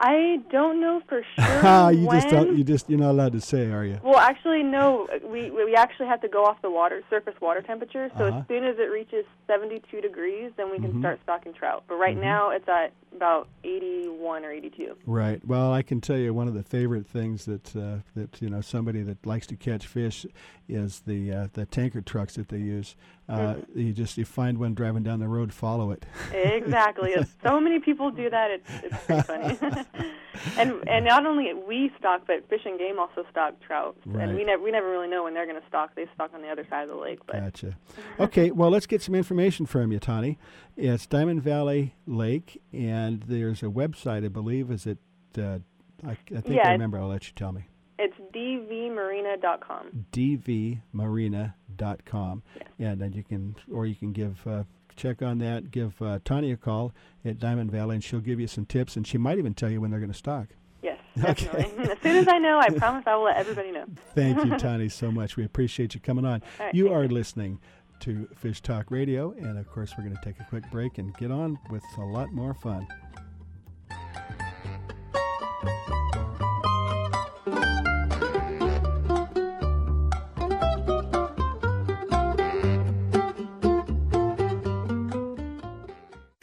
I 0.04 0.40
don't 0.50 0.80
know 0.80 1.00
for 1.08 1.22
sure. 1.36 1.90
you 1.92 2.06
when. 2.08 2.20
just 2.20 2.28
don't. 2.28 2.58
You 2.58 2.64
just 2.64 2.90
you're 2.90 2.98
not 2.98 3.12
allowed 3.12 3.32
to 3.34 3.40
say, 3.40 3.70
are 3.70 3.84
you? 3.84 4.00
Well, 4.02 4.18
actually, 4.18 4.64
no. 4.64 5.06
We 5.24 5.50
we 5.52 5.76
actually 5.76 6.06
have 6.08 6.20
to 6.22 6.28
go 6.28 6.44
off 6.44 6.60
the 6.60 6.70
water 6.70 7.02
surface 7.08 7.34
water 7.40 7.62
temperature. 7.62 8.10
So 8.18 8.24
Uh-huh. 8.26 8.38
as 8.38 8.48
soon 8.48 8.64
as 8.64 8.76
it 8.78 8.90
reaches 8.90 9.24
72 9.46 10.00
degrees, 10.00 10.50
then 10.56 10.70
we 10.72 10.78
can 10.80 10.92
Mhm. 10.94 10.98
start 10.98 11.20
stocking 11.22 11.52
trout. 11.54 11.84
But 11.86 11.96
right 11.96 12.16
Mhm. 12.16 12.20
now, 12.22 12.50
it's 12.50 12.68
at 12.68 12.92
about 13.14 13.46
81 13.62 14.44
or 14.44 14.50
82. 14.50 14.96
Right. 15.06 15.44
Well, 15.46 15.72
I 15.72 15.82
can 15.82 16.00
tell 16.00 16.16
you 16.16 16.34
one 16.34 16.48
of 16.48 16.54
the 16.54 16.62
favorite 16.64 17.06
things 17.06 17.44
that 17.44 17.76
uh, 17.76 17.98
that 18.16 18.42
you 18.42 18.50
know 18.50 18.60
somebody 18.60 19.02
that 19.02 19.24
likes 19.24 19.46
to 19.48 19.56
catch 19.56 19.86
fish 19.86 20.26
is 20.68 21.00
the 21.06 21.32
uh, 21.32 21.48
the 21.52 21.64
tanker 21.66 22.00
trucks 22.00 22.34
that 22.34 22.48
they 22.48 22.58
use. 22.58 22.96
Uh, 23.32 23.54
You 23.74 23.92
just 23.92 24.18
you 24.18 24.24
find 24.24 24.58
one 24.58 24.74
driving 24.74 25.02
down 25.02 25.20
the 25.20 25.28
road, 25.28 25.52
follow 25.52 25.90
it. 25.90 26.04
Exactly. 26.32 27.14
So 27.42 27.60
many 27.60 27.80
people 27.80 28.10
do 28.10 28.28
that. 28.30 28.50
It's 28.50 28.70
it's 28.84 29.04
pretty 29.06 29.22
funny. 29.22 29.58
and 30.58 30.88
and 30.88 31.04
not 31.04 31.26
only 31.26 31.52
we 31.54 31.90
stock, 31.98 32.22
but 32.26 32.48
Fish 32.48 32.60
and 32.64 32.78
Game 32.78 32.98
also 32.98 33.24
stock 33.30 33.54
trout. 33.66 33.96
Right. 34.06 34.28
And 34.28 34.36
we 34.36 34.44
never 34.44 34.62
we 34.62 34.70
never 34.70 34.88
really 34.90 35.08
know 35.08 35.24
when 35.24 35.34
they're 35.34 35.46
going 35.46 35.60
to 35.60 35.66
stock. 35.68 35.94
They 35.94 36.06
stock 36.14 36.30
on 36.34 36.42
the 36.42 36.48
other 36.48 36.66
side 36.68 36.84
of 36.84 36.88
the 36.90 36.96
lake. 36.96 37.20
But 37.26 37.40
Gotcha. 37.40 37.76
Okay, 38.20 38.50
well, 38.50 38.70
let's 38.70 38.86
get 38.86 39.02
some 39.02 39.14
information 39.14 39.66
from 39.66 39.90
you, 39.92 39.98
Tani. 39.98 40.38
It's 40.76 41.06
Diamond 41.06 41.42
Valley 41.42 41.94
Lake, 42.06 42.60
and 42.72 43.22
there's 43.24 43.62
a 43.62 43.66
website, 43.66 44.24
I 44.24 44.28
believe. 44.28 44.70
Is 44.70 44.86
it? 44.86 44.98
Uh, 45.36 45.58
I, 46.06 46.10
I 46.12 46.14
think 46.40 46.56
Yeah, 46.56 46.68
I 46.68 46.72
remember. 46.72 46.98
I'll 46.98 47.08
let 47.08 47.26
you 47.26 47.32
tell 47.34 47.52
me. 47.52 47.64
It's 48.02 48.14
dvmarina.com. 48.34 50.06
dvmarina.com, 50.12 52.42
and 52.78 53.00
then 53.00 53.12
you 53.12 53.22
can, 53.22 53.54
or 53.72 53.86
you 53.86 53.94
can 53.94 54.12
give. 54.12 54.46
Uh, 54.46 54.64
Check 54.94 55.22
on 55.22 55.38
that. 55.38 55.70
Give 55.70 55.94
uh, 56.02 56.18
Tani 56.22 56.52
a 56.52 56.56
call 56.58 56.92
at 57.24 57.38
Diamond 57.38 57.70
Valley, 57.72 57.94
and 57.94 58.04
she'll 58.04 58.20
give 58.20 58.38
you 58.38 58.46
some 58.46 58.66
tips, 58.66 58.94
and 58.94 59.06
she 59.06 59.16
might 59.16 59.38
even 59.38 59.54
tell 59.54 59.70
you 59.70 59.80
when 59.80 59.90
they're 59.90 60.00
going 60.00 60.12
to 60.12 60.16
stock. 60.18 60.48
Yes, 60.82 60.98
Okay. 61.24 61.72
as 61.90 61.98
soon 62.02 62.16
as 62.18 62.28
I 62.28 62.36
know, 62.38 62.58
I 62.60 62.68
promise 62.68 63.02
I 63.06 63.16
will 63.16 63.24
let 63.24 63.38
everybody 63.38 63.70
know. 63.72 63.86
Thank 64.14 64.44
you, 64.44 64.50
Tani, 64.58 64.90
so 64.90 65.10
much. 65.10 65.38
We 65.38 65.46
appreciate 65.46 65.94
you 65.94 66.00
coming 66.00 66.26
on. 66.26 66.42
Right, 66.60 66.74
you 66.74 66.92
are 66.92 67.08
listening 67.08 67.58
to 68.00 68.28
Fish 68.36 68.60
Talk 68.60 68.90
Radio, 68.90 69.32
and 69.32 69.56
of 69.58 69.66
course, 69.70 69.94
we're 69.96 70.04
going 70.04 70.16
to 70.16 70.22
take 70.22 70.38
a 70.40 70.44
quick 70.50 70.70
break 70.70 70.98
and 70.98 71.16
get 71.16 71.30
on 71.30 71.58
with 71.70 71.82
a 71.96 72.02
lot 72.04 72.30
more 72.30 72.52
fun. 72.52 72.86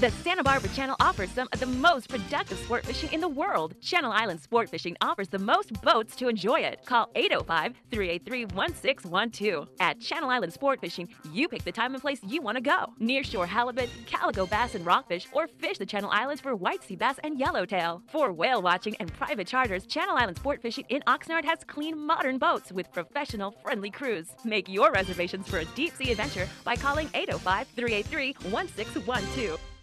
The 0.00 0.12
Santa 0.22 0.44
Barbara 0.44 0.70
Channel 0.70 0.94
offers 1.00 1.28
some 1.32 1.48
of 1.52 1.58
the 1.58 1.66
most 1.66 2.08
productive 2.08 2.56
sport 2.58 2.86
fishing 2.86 3.12
in 3.12 3.20
the 3.20 3.26
world. 3.28 3.74
Channel 3.80 4.12
Island 4.12 4.40
Sport 4.40 4.70
Fishing 4.70 4.96
offers 5.00 5.26
the 5.26 5.40
most 5.40 5.72
boats 5.82 6.14
to 6.16 6.28
enjoy 6.28 6.60
it. 6.60 6.86
Call 6.86 7.10
805 7.16 7.74
383 7.90 8.44
1612. 8.44 9.68
At 9.80 9.98
Channel 9.98 10.30
Island 10.30 10.52
Sport 10.52 10.80
Fishing, 10.80 11.08
you 11.32 11.48
pick 11.48 11.64
the 11.64 11.72
time 11.72 11.94
and 11.94 12.00
place 12.00 12.20
you 12.22 12.40
want 12.40 12.54
to 12.54 12.60
go. 12.60 12.94
Nearshore 13.00 13.48
halibut, 13.48 13.90
calico 14.06 14.46
bass, 14.46 14.76
and 14.76 14.86
rockfish, 14.86 15.26
or 15.32 15.48
fish 15.48 15.78
the 15.78 15.86
Channel 15.86 16.10
Islands 16.12 16.40
for 16.40 16.54
white 16.54 16.84
sea 16.84 16.94
bass 16.94 17.16
and 17.24 17.36
yellowtail. 17.36 18.00
For 18.06 18.32
whale 18.32 18.62
watching 18.62 18.94
and 19.00 19.12
private 19.14 19.48
charters, 19.48 19.84
Channel 19.84 20.16
Island 20.16 20.36
Sport 20.36 20.62
Fishing 20.62 20.84
in 20.90 21.02
Oxnard 21.08 21.44
has 21.44 21.64
clean, 21.66 21.98
modern 21.98 22.38
boats 22.38 22.70
with 22.70 22.92
professional, 22.92 23.50
friendly 23.64 23.90
crews. 23.90 24.28
Make 24.44 24.68
your 24.68 24.92
reservations 24.92 25.48
for 25.48 25.58
a 25.58 25.64
deep 25.64 25.92
sea 25.96 26.12
adventure 26.12 26.46
by 26.62 26.76
calling 26.76 27.10
805 27.14 27.66
383 27.74 28.36
1612. 28.52 29.58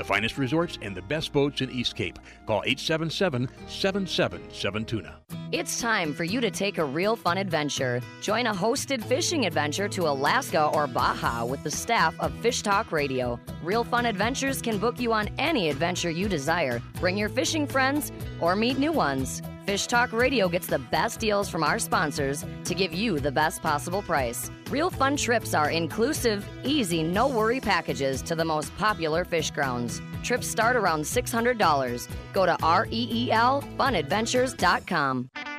The 0.00 0.04
finest 0.04 0.38
resorts 0.38 0.78
and 0.80 0.96
the 0.96 1.02
best 1.02 1.30
boats 1.30 1.60
in 1.60 1.70
East 1.70 1.94
Cape. 1.94 2.18
Call 2.46 2.62
877 2.64 3.50
777 3.68 4.86
Tuna. 4.86 5.20
It's 5.52 5.78
time 5.78 6.14
for 6.14 6.24
you 6.24 6.40
to 6.40 6.50
take 6.50 6.78
a 6.78 6.84
real 6.86 7.16
fun 7.16 7.36
adventure. 7.36 8.00
Join 8.22 8.46
a 8.46 8.54
hosted 8.54 9.04
fishing 9.04 9.44
adventure 9.44 9.90
to 9.90 10.08
Alaska 10.08 10.68
or 10.68 10.86
Baja 10.86 11.44
with 11.44 11.62
the 11.64 11.70
staff 11.70 12.18
of 12.18 12.32
Fish 12.36 12.62
Talk 12.62 12.92
Radio. 12.92 13.38
Real 13.62 13.84
Fun 13.84 14.06
Adventures 14.06 14.62
can 14.62 14.78
book 14.78 14.98
you 14.98 15.12
on 15.12 15.28
any 15.36 15.68
adventure 15.68 16.08
you 16.08 16.30
desire. 16.30 16.80
Bring 16.98 17.18
your 17.18 17.28
fishing 17.28 17.66
friends 17.66 18.10
or 18.40 18.56
meet 18.56 18.78
new 18.78 18.92
ones. 18.92 19.42
Fish 19.66 19.86
Talk 19.86 20.14
Radio 20.14 20.48
gets 20.48 20.66
the 20.66 20.78
best 20.78 21.20
deals 21.20 21.50
from 21.50 21.62
our 21.62 21.78
sponsors 21.78 22.42
to 22.64 22.74
give 22.74 22.94
you 22.94 23.20
the 23.20 23.30
best 23.30 23.60
possible 23.60 24.00
price. 24.00 24.50
Real 24.70 24.88
Fun 24.88 25.16
trips 25.16 25.52
are 25.52 25.70
inclusive, 25.70 26.48
easy, 26.62 27.02
no 27.02 27.26
worry 27.26 27.58
packages 27.58 28.22
to 28.22 28.36
the 28.36 28.44
most 28.44 28.72
popular 28.78 29.24
fish 29.24 29.50
grounds. 29.50 30.00
Trips 30.22 30.46
start 30.46 30.76
around 30.76 31.00
$600. 31.00 32.08
Go 32.32 32.46
to 32.46 32.56
E 32.92 33.28
REELFunadventures.com. 33.28 35.30
I'm 35.34 35.49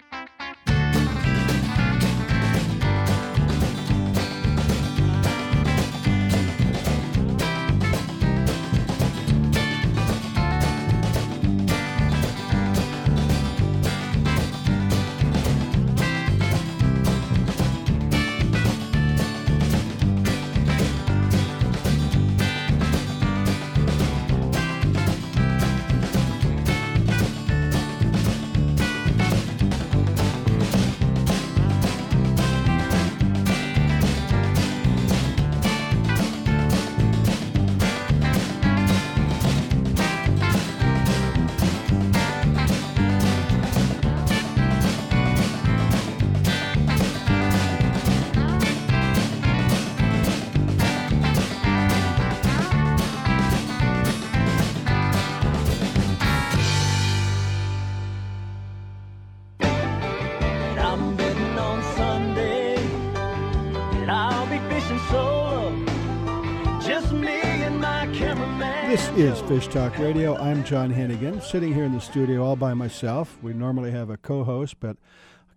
is 69.22 69.39
Fish 69.41 69.67
Talk 69.67 69.99
Radio. 69.99 70.36
I'm 70.38 70.63
John 70.63 70.91
Hennigan, 70.91 71.43
sitting 71.43 71.76
here 71.76 71.84
in 71.84 71.93
the 71.93 72.01
studio 72.01 72.43
all 72.43 72.55
by 72.55 72.74
myself. 72.74 73.38
We 73.43 73.53
normally 73.53 73.91
have 73.91 74.09
a 74.09 74.17
co 74.17 74.43
host, 74.43 74.80
but 74.80 74.97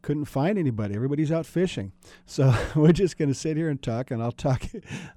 couldn't 0.03 0.27
find 0.27 0.59
anybody. 0.59 0.95
Everybody's 0.95 1.33
out 1.33 1.47
fishing, 1.47 1.93
so 2.27 2.55
we're 2.77 2.93
just 2.93 3.17
going 3.17 3.31
to 3.31 3.35
sit 3.35 3.57
here 3.57 3.71
and 3.71 3.81
talk. 3.81 4.11
And 4.11 4.23
I'll 4.23 4.33
talk, 4.33 4.65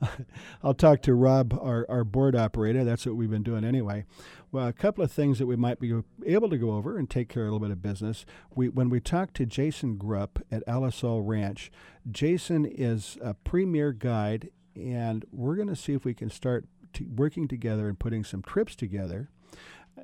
I'll 0.64 0.74
talk 0.74 1.02
to 1.02 1.14
Rob, 1.14 1.60
our, 1.62 1.86
our 1.90 2.06
board 2.06 2.38
operator. 2.38 2.86
That's 2.86 3.06
what 3.06 3.18
we've 3.18 3.30
been 3.30 3.44
doing 3.44 3.66
anyway. 3.66 4.06
Well, 4.50 4.68
a 4.68 4.74
couple 4.74 5.04
of 5.04 5.12
things 5.12 5.40
that 5.40 5.46
we 5.46 5.58
might 5.58 5.82
be 5.82 6.02
able 6.26 6.50
to 6.50 6.58
go 6.58 6.72
over 6.72 6.98
and 6.98 7.10
take 7.10 7.28
care 7.28 7.44
of 7.44 7.50
a 7.50 7.52
little 7.52 7.68
bit 7.68 7.74
of 7.74 7.82
business. 7.82 8.26
We 8.56 8.70
when 8.70 8.90
we 8.90 9.02
talked 9.02 9.34
to 9.36 9.46
Jason 9.46 9.98
Grupp 9.98 10.42
at 10.50 10.66
Alisol 10.68 11.22
Ranch, 11.22 11.70
Jason 12.10 12.66
is 12.66 13.18
a 13.22 13.34
premier 13.34 13.92
guide, 13.92 14.52
and 14.74 15.26
we're 15.34 15.58
going 15.58 15.68
to 15.68 15.76
see 15.76 15.92
if 15.92 16.06
we 16.06 16.14
can 16.14 16.30
start 16.30 16.66
t- 16.94 17.06
working 17.06 17.48
together 17.48 17.88
and 17.88 18.00
putting 18.00 18.24
some 18.24 18.42
trips 18.42 18.76
together. 18.76 19.30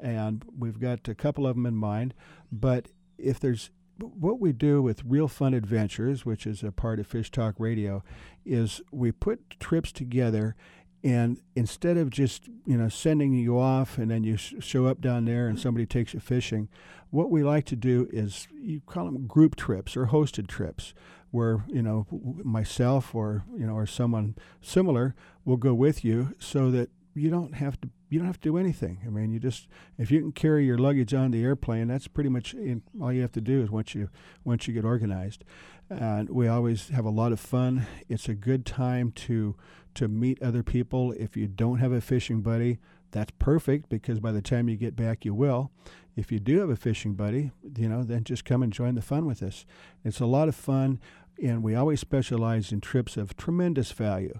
And 0.01 0.43
we've 0.57 0.79
got 0.79 1.07
a 1.07 1.15
couple 1.15 1.45
of 1.45 1.55
them 1.55 1.65
in 1.65 1.75
mind, 1.75 2.13
but 2.51 2.89
if 3.17 3.39
there's 3.39 3.69
what 3.99 4.39
we 4.39 4.51
do 4.51 4.81
with 4.81 5.03
Real 5.05 5.27
Fun 5.27 5.53
Adventures, 5.53 6.25
which 6.25 6.47
is 6.47 6.63
a 6.63 6.71
part 6.71 6.99
of 6.99 7.05
Fish 7.05 7.29
Talk 7.29 7.55
Radio, 7.59 8.03
is 8.43 8.81
we 8.91 9.11
put 9.11 9.59
trips 9.59 9.91
together 9.91 10.55
and 11.03 11.39
instead 11.55 11.97
of 11.97 12.09
just 12.09 12.47
you 12.65 12.77
know 12.77 12.87
sending 12.87 13.33
you 13.33 13.59
off 13.59 13.97
and 13.97 14.09
then 14.09 14.23
you 14.23 14.37
sh- 14.37 14.55
show 14.59 14.85
up 14.85 15.01
down 15.01 15.25
there 15.25 15.47
and 15.47 15.59
somebody 15.59 15.85
takes 15.85 16.13
you 16.13 16.19
fishing, 16.19 16.69
what 17.09 17.29
we 17.29 17.43
like 17.43 17.65
to 17.65 17.75
do 17.75 18.07
is 18.11 18.47
you 18.59 18.81
call 18.85 19.05
them 19.05 19.27
group 19.27 19.55
trips 19.55 19.97
or 19.97 20.07
hosted 20.07 20.47
trips, 20.47 20.93
where 21.33 21.63
you 21.67 21.81
know 21.81 22.05
myself 22.43 23.15
or 23.15 23.43
you 23.57 23.65
know 23.65 23.73
or 23.73 23.87
someone 23.87 24.35
similar 24.61 25.15
will 25.45 25.57
go 25.57 25.73
with 25.73 26.05
you, 26.05 26.35
so 26.37 26.69
that 26.69 26.89
you 27.15 27.31
don't 27.31 27.55
have 27.55 27.81
to 27.81 27.89
you 28.09 28.19
don't 28.19 28.27
have 28.27 28.39
to 28.39 28.49
do 28.49 28.57
anything. 28.57 28.99
I 29.03 29.09
mean, 29.09 29.31
you 29.31 29.39
just 29.39 29.67
if 29.97 30.11
you 30.11 30.21
can 30.21 30.31
carry 30.31 30.63
your 30.63 30.77
luggage 30.77 31.11
on 31.15 31.31
the 31.31 31.43
airplane, 31.43 31.87
that's 31.87 32.07
pretty 32.07 32.29
much 32.29 32.53
in, 32.53 32.83
all 33.01 33.11
you 33.11 33.23
have 33.23 33.31
to 33.31 33.41
do 33.41 33.63
is 33.63 33.71
once 33.71 33.95
you 33.95 34.09
once 34.43 34.67
you 34.67 34.73
get 34.75 34.85
organized. 34.85 35.43
And 35.89 36.29
we 36.29 36.47
always 36.47 36.89
have 36.89 37.05
a 37.05 37.09
lot 37.09 37.31
of 37.31 37.39
fun. 37.39 37.87
It's 38.07 38.29
a 38.29 38.35
good 38.35 38.63
time 38.63 39.11
to 39.11 39.55
to 39.95 40.07
meet 40.07 40.39
other 40.41 40.61
people. 40.61 41.13
If 41.13 41.35
you 41.35 41.47
don't 41.47 41.79
have 41.79 41.91
a 41.91 42.01
fishing 42.01 42.41
buddy, 42.41 42.77
that's 43.09 43.31
perfect 43.39 43.89
because 43.89 44.19
by 44.19 44.31
the 44.31 44.41
time 44.41 44.69
you 44.69 44.75
get 44.75 44.95
back, 44.95 45.25
you 45.25 45.33
will. 45.33 45.71
If 46.15 46.31
you 46.31 46.39
do 46.39 46.59
have 46.59 46.69
a 46.69 46.75
fishing 46.75 47.15
buddy, 47.15 47.51
you 47.75 47.89
know, 47.89 48.03
then 48.03 48.23
just 48.23 48.45
come 48.45 48.61
and 48.61 48.71
join 48.71 48.93
the 48.93 49.01
fun 49.01 49.25
with 49.25 49.41
us. 49.41 49.65
It's 50.03 50.19
a 50.19 50.27
lot 50.27 50.47
of 50.47 50.55
fun, 50.55 50.99
and 51.41 51.63
we 51.63 51.75
always 51.75 51.99
specialize 51.99 52.71
in 52.71 52.81
trips 52.81 53.17
of 53.17 53.35
tremendous 53.35 53.91
value. 53.91 54.39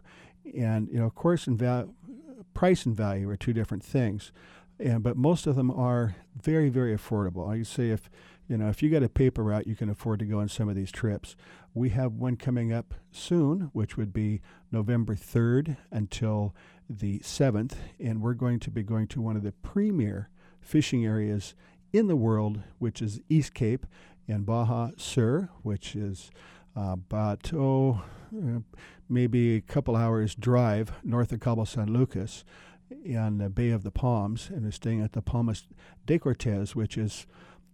And 0.57 0.89
you 0.89 0.99
know, 0.99 1.05
of 1.05 1.15
course, 1.15 1.47
in 1.47 1.57
val- 1.57 1.93
price 2.53 2.85
and 2.85 2.95
value 2.95 3.29
are 3.29 3.37
two 3.37 3.53
different 3.53 3.83
things, 3.83 4.31
and 4.79 5.03
but 5.03 5.17
most 5.17 5.47
of 5.47 5.55
them 5.55 5.71
are 5.71 6.15
very, 6.41 6.69
very 6.69 6.95
affordable. 6.95 7.49
I 7.49 7.63
say 7.63 7.89
if 7.89 8.09
you 8.47 8.57
know 8.57 8.69
if 8.69 8.83
you 8.83 8.89
got 8.89 9.03
a 9.03 9.09
paper 9.09 9.43
route, 9.43 9.67
you 9.67 9.75
can 9.75 9.89
afford 9.89 10.19
to 10.19 10.25
go 10.25 10.39
on 10.39 10.49
some 10.49 10.69
of 10.69 10.75
these 10.75 10.91
trips. 10.91 11.35
We 11.73 11.89
have 11.89 12.13
one 12.13 12.35
coming 12.35 12.71
up 12.71 12.93
soon, 13.11 13.71
which 13.73 13.97
would 13.97 14.13
be 14.13 14.41
November 14.71 15.15
3rd 15.15 15.77
until 15.89 16.53
the 16.87 17.19
7th, 17.19 17.73
and 17.99 18.21
we're 18.21 18.35
going 18.35 18.59
to 18.59 18.69
be 18.69 18.83
going 18.83 19.07
to 19.07 19.21
one 19.21 19.35
of 19.35 19.43
the 19.43 19.53
premier 19.53 20.29
fishing 20.61 21.03
areas 21.03 21.55
in 21.91 22.07
the 22.07 22.15
world, 22.15 22.61
which 22.77 23.01
is 23.01 23.21
East 23.29 23.53
Cape 23.53 23.87
and 24.27 24.45
Baja 24.45 24.91
Sur, 24.97 25.49
which 25.61 25.95
is 25.95 26.31
about, 26.75 27.51
oh, 27.53 28.01
uh, 28.35 28.59
maybe 29.09 29.55
a 29.55 29.61
couple 29.61 29.95
hours 29.95 30.35
drive 30.35 30.91
north 31.03 31.31
of 31.31 31.39
Cabo 31.39 31.65
San 31.65 31.91
Lucas 31.93 32.43
in 33.03 33.37
the 33.37 33.49
Bay 33.49 33.69
of 33.69 33.83
the 33.83 33.91
Palms, 33.91 34.49
and 34.49 34.65
is 34.65 34.75
staying 34.75 35.01
at 35.01 35.13
the 35.13 35.21
Palmas 35.21 35.67
de 36.05 36.19
Cortez, 36.19 36.75
which 36.75 36.97
is 36.97 37.25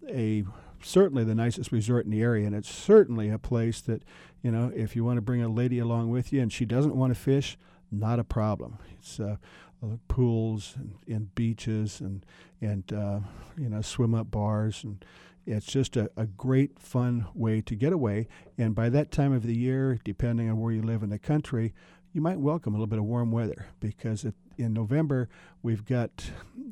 a 0.07 0.43
certainly 0.81 1.23
the 1.23 1.35
nicest 1.35 1.71
resort 1.71 2.05
in 2.05 2.11
the 2.11 2.21
area, 2.21 2.45
and 2.45 2.55
it's 2.55 2.69
certainly 2.69 3.29
a 3.29 3.37
place 3.37 3.81
that, 3.81 4.03
you 4.41 4.51
know, 4.51 4.71
if 4.75 4.95
you 4.95 5.03
want 5.03 5.17
to 5.17 5.21
bring 5.21 5.41
a 5.41 5.49
lady 5.49 5.79
along 5.79 6.09
with 6.09 6.31
you 6.31 6.41
and 6.41 6.53
she 6.53 6.65
doesn't 6.65 6.95
want 6.95 7.13
to 7.13 7.19
fish, 7.19 7.57
not 7.91 8.19
a 8.19 8.23
problem. 8.23 8.77
It's 8.97 9.19
uh, 9.19 9.37
uh, 9.83 9.95
pools 10.07 10.75
and, 10.77 10.95
and, 11.07 11.35
beaches 11.35 12.01
and 12.01 12.25
and 12.61 12.91
uh, 12.91 13.19
you 13.57 13.69
know 13.69 13.81
swim 13.81 14.13
up 14.13 14.29
bars 14.29 14.83
and 14.83 15.03
it's 15.49 15.65
just 15.65 15.97
a, 15.97 16.11
a 16.15 16.27
great 16.27 16.79
fun 16.79 17.25
way 17.33 17.61
to 17.61 17.75
get 17.75 17.91
away. 17.91 18.27
And 18.57 18.75
by 18.75 18.89
that 18.89 19.11
time 19.11 19.33
of 19.33 19.43
the 19.43 19.57
year, 19.57 19.99
depending 20.03 20.49
on 20.49 20.59
where 20.59 20.71
you 20.71 20.83
live 20.83 21.01
in 21.01 21.09
the 21.09 21.19
country, 21.19 21.73
you 22.13 22.21
might 22.21 22.39
welcome 22.39 22.73
a 22.73 22.77
little 22.77 22.87
bit 22.87 22.99
of 22.99 23.05
warm 23.05 23.31
weather 23.31 23.67
because 23.79 24.23
it, 24.23 24.35
in 24.57 24.73
November 24.73 25.29
we've 25.61 25.85
got 25.85 26.31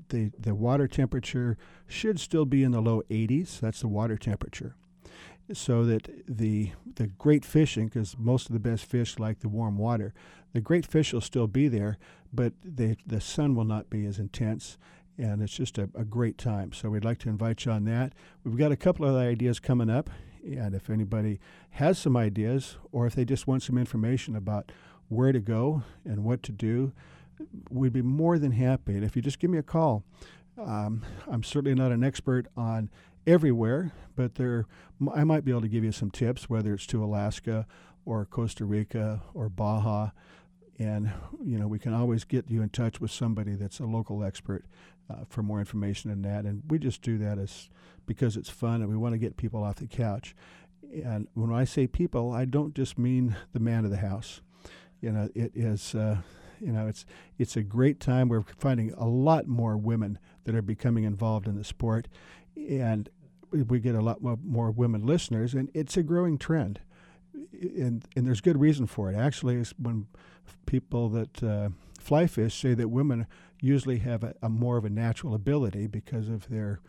the 0.09 0.31
the 0.37 0.53
water 0.53 0.87
temperature 0.87 1.57
should 1.87 2.19
still 2.19 2.45
be 2.45 2.63
in 2.63 2.71
the 2.71 2.81
low 2.81 3.01
80s. 3.09 3.59
That's 3.59 3.81
the 3.81 3.87
water 3.87 4.17
temperature. 4.17 4.75
So 5.53 5.85
that 5.85 6.09
the 6.27 6.71
the 6.95 7.07
great 7.07 7.45
fishing, 7.45 7.87
because 7.87 8.15
most 8.17 8.47
of 8.47 8.53
the 8.53 8.59
best 8.59 8.85
fish 8.85 9.17
like 9.17 9.39
the 9.39 9.49
warm 9.49 9.77
water, 9.77 10.13
the 10.53 10.61
great 10.61 10.85
fish 10.85 11.13
will 11.13 11.21
still 11.21 11.47
be 11.47 11.67
there, 11.67 11.97
but 12.33 12.53
the 12.63 12.97
the 13.05 13.21
sun 13.21 13.55
will 13.55 13.63
not 13.63 13.89
be 13.89 14.05
as 14.05 14.19
intense, 14.19 14.77
and 15.17 15.41
it's 15.41 15.53
just 15.53 15.77
a, 15.77 15.89
a 15.95 16.03
great 16.03 16.37
time. 16.37 16.73
So 16.73 16.89
we'd 16.89 17.05
like 17.05 17.19
to 17.19 17.29
invite 17.29 17.65
you 17.65 17.71
on 17.71 17.85
that. 17.85 18.13
We've 18.43 18.57
got 18.57 18.71
a 18.71 18.77
couple 18.77 19.05
of 19.05 19.15
ideas 19.15 19.59
coming 19.59 19.89
up, 19.89 20.09
and 20.43 20.75
if 20.75 20.89
anybody 20.89 21.39
has 21.71 21.97
some 21.97 22.15
ideas, 22.15 22.77
or 22.91 23.07
if 23.07 23.15
they 23.15 23.25
just 23.25 23.47
want 23.47 23.63
some 23.63 23.77
information 23.77 24.35
about 24.35 24.71
where 25.09 25.31
to 25.31 25.39
go 25.39 25.83
and 26.05 26.23
what 26.23 26.43
to 26.43 26.51
do, 26.51 26.91
we'd 27.69 27.93
be 27.93 28.01
more 28.01 28.37
than 28.37 28.51
happy. 28.51 28.93
And 28.93 29.03
if 29.03 29.15
you 29.15 29.21
just 29.21 29.39
give 29.39 29.49
me 29.49 29.57
a 29.57 29.63
call, 29.63 30.03
um, 30.57 31.03
I'm 31.27 31.43
certainly 31.43 31.75
not 31.75 31.91
an 31.91 32.03
expert 32.03 32.47
on 32.55 32.89
everywhere, 33.25 33.91
but 34.15 34.35
there 34.35 34.65
I 35.13 35.23
might 35.23 35.45
be 35.45 35.51
able 35.51 35.61
to 35.61 35.67
give 35.67 35.83
you 35.83 35.91
some 35.91 36.09
tips, 36.09 36.49
whether 36.49 36.73
it's 36.73 36.87
to 36.87 37.03
Alaska 37.03 37.67
or 38.05 38.25
Costa 38.25 38.65
Rica 38.65 39.21
or 39.33 39.49
Baja. 39.49 40.11
And 40.79 41.11
you 41.43 41.57
know 41.57 41.67
we 41.67 41.79
can 41.79 41.93
always 41.93 42.23
get 42.23 42.49
you 42.49 42.61
in 42.61 42.69
touch 42.69 43.01
with 43.01 43.11
somebody 43.11 43.55
that's 43.55 43.79
a 43.79 43.85
local 43.85 44.23
expert 44.23 44.65
uh, 45.09 45.23
for 45.27 45.41
more 45.41 45.59
information 45.59 46.11
on 46.11 46.21
that. 46.23 46.45
And 46.45 46.63
we 46.67 46.79
just 46.79 47.01
do 47.01 47.17
that 47.19 47.39
as 47.39 47.69
because 48.05 48.37
it's 48.37 48.49
fun 48.49 48.81
and 48.81 48.89
we 48.89 48.97
want 48.97 49.13
to 49.13 49.19
get 49.19 49.37
people 49.37 49.63
off 49.63 49.77
the 49.77 49.87
couch. 49.87 50.35
And 51.03 51.27
when 51.33 51.51
I 51.51 51.65
say 51.65 51.87
people, 51.87 52.31
I 52.31 52.45
don't 52.45 52.73
just 52.73 52.97
mean 52.97 53.35
the 53.53 53.59
man 53.59 53.85
of 53.85 53.91
the 53.91 53.97
house. 53.97 54.41
You 55.01 55.11
know, 55.11 55.29
it 55.35 55.51
is. 55.55 55.95
Uh, 55.95 56.17
you 56.59 56.71
know, 56.71 56.87
it's 56.87 57.05
it's 57.37 57.55
a 57.55 57.61
great 57.61 57.99
time. 57.99 58.29
We're 58.29 58.43
finding 58.57 58.91
a 58.93 59.07
lot 59.07 59.47
more 59.47 59.77
women 59.77 60.17
that 60.45 60.55
are 60.55 60.61
becoming 60.61 61.03
involved 61.03 61.47
in 61.47 61.55
the 61.55 61.63
sport, 61.63 62.07
and 62.55 63.09
we 63.51 63.79
get 63.79 63.95
a 63.95 64.01
lot 64.01 64.21
more, 64.21 64.71
women 64.71 65.05
listeners, 65.05 65.53
and 65.53 65.69
it's 65.73 65.97
a 65.97 66.03
growing 66.03 66.37
trend. 66.37 66.79
And 67.61 68.05
and 68.15 68.25
there's 68.25 68.41
good 68.41 68.59
reason 68.59 68.87
for 68.87 69.11
it. 69.11 69.15
Actually, 69.15 69.63
when 69.77 70.07
people 70.65 71.09
that 71.09 71.43
uh, 71.43 71.69
fly 71.99 72.27
fish 72.27 72.59
say 72.59 72.73
that 72.73 72.89
women 72.89 73.27
usually 73.61 73.99
have 73.99 74.23
a, 74.23 74.33
a, 74.41 74.49
more 74.49 74.77
of 74.77 74.85
a 74.85 74.89
natural 74.89 75.33
ability 75.33 75.87
because 75.87 76.29
of 76.29 76.47
their 76.49 76.79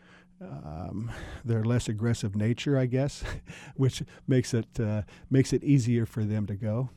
um, 0.40 1.10
their 1.44 1.64
less 1.64 1.88
aggressive 1.88 2.36
nature, 2.36 2.78
I 2.78 2.86
guess, 2.86 3.24
which 3.74 4.04
makes 4.28 4.54
it 4.54 4.78
uh, 4.78 5.02
makes 5.30 5.52
it 5.52 5.64
easier 5.64 6.06
for 6.06 6.24
them 6.24 6.46
to 6.46 6.54
go. 6.54 6.90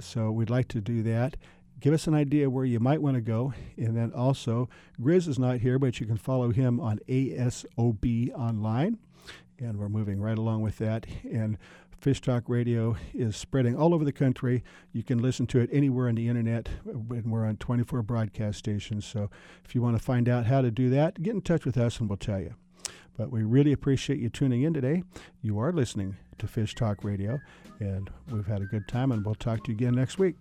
So 0.00 0.30
we'd 0.32 0.50
like 0.50 0.68
to 0.68 0.80
do 0.80 1.02
that 1.04 1.36
give 1.80 1.94
us 1.94 2.06
an 2.06 2.14
idea 2.14 2.50
where 2.50 2.64
you 2.64 2.80
might 2.80 3.02
want 3.02 3.14
to 3.14 3.20
go. 3.20 3.52
And 3.76 3.96
then 3.96 4.12
also, 4.12 4.68
Grizz 5.00 5.28
is 5.28 5.38
not 5.38 5.58
here, 5.58 5.78
but 5.78 6.00
you 6.00 6.06
can 6.06 6.16
follow 6.16 6.50
him 6.50 6.80
on 6.80 6.98
ASOB 7.08 8.32
online. 8.34 8.98
And 9.60 9.78
we're 9.78 9.88
moving 9.88 10.20
right 10.20 10.38
along 10.38 10.62
with 10.62 10.78
that. 10.78 11.06
And 11.30 11.58
Fish 12.00 12.20
Talk 12.20 12.44
Radio 12.46 12.96
is 13.12 13.36
spreading 13.36 13.76
all 13.76 13.92
over 13.92 14.04
the 14.04 14.12
country. 14.12 14.62
You 14.92 15.02
can 15.02 15.18
listen 15.18 15.48
to 15.48 15.58
it 15.58 15.68
anywhere 15.72 16.08
on 16.08 16.14
the 16.14 16.28
internet, 16.28 16.68
and 16.86 17.30
we're 17.30 17.44
on 17.44 17.56
24 17.56 18.02
broadcast 18.02 18.58
stations. 18.58 19.04
So 19.04 19.30
if 19.64 19.74
you 19.74 19.82
want 19.82 19.98
to 19.98 20.02
find 20.02 20.28
out 20.28 20.46
how 20.46 20.60
to 20.60 20.70
do 20.70 20.90
that, 20.90 21.20
get 21.22 21.34
in 21.34 21.40
touch 21.40 21.64
with 21.64 21.76
us 21.76 21.98
and 21.98 22.08
we'll 22.08 22.16
tell 22.16 22.40
you. 22.40 22.54
But 23.16 23.32
we 23.32 23.42
really 23.42 23.72
appreciate 23.72 24.20
you 24.20 24.28
tuning 24.28 24.62
in 24.62 24.72
today. 24.72 25.02
You 25.42 25.58
are 25.58 25.72
listening 25.72 26.16
to 26.38 26.46
Fish 26.46 26.76
Talk 26.76 27.02
Radio, 27.02 27.40
and 27.80 28.08
we've 28.30 28.46
had 28.46 28.62
a 28.62 28.66
good 28.66 28.86
time, 28.86 29.10
and 29.10 29.24
we'll 29.24 29.34
talk 29.34 29.64
to 29.64 29.72
you 29.72 29.76
again 29.76 29.96
next 29.96 30.20
week. 30.20 30.36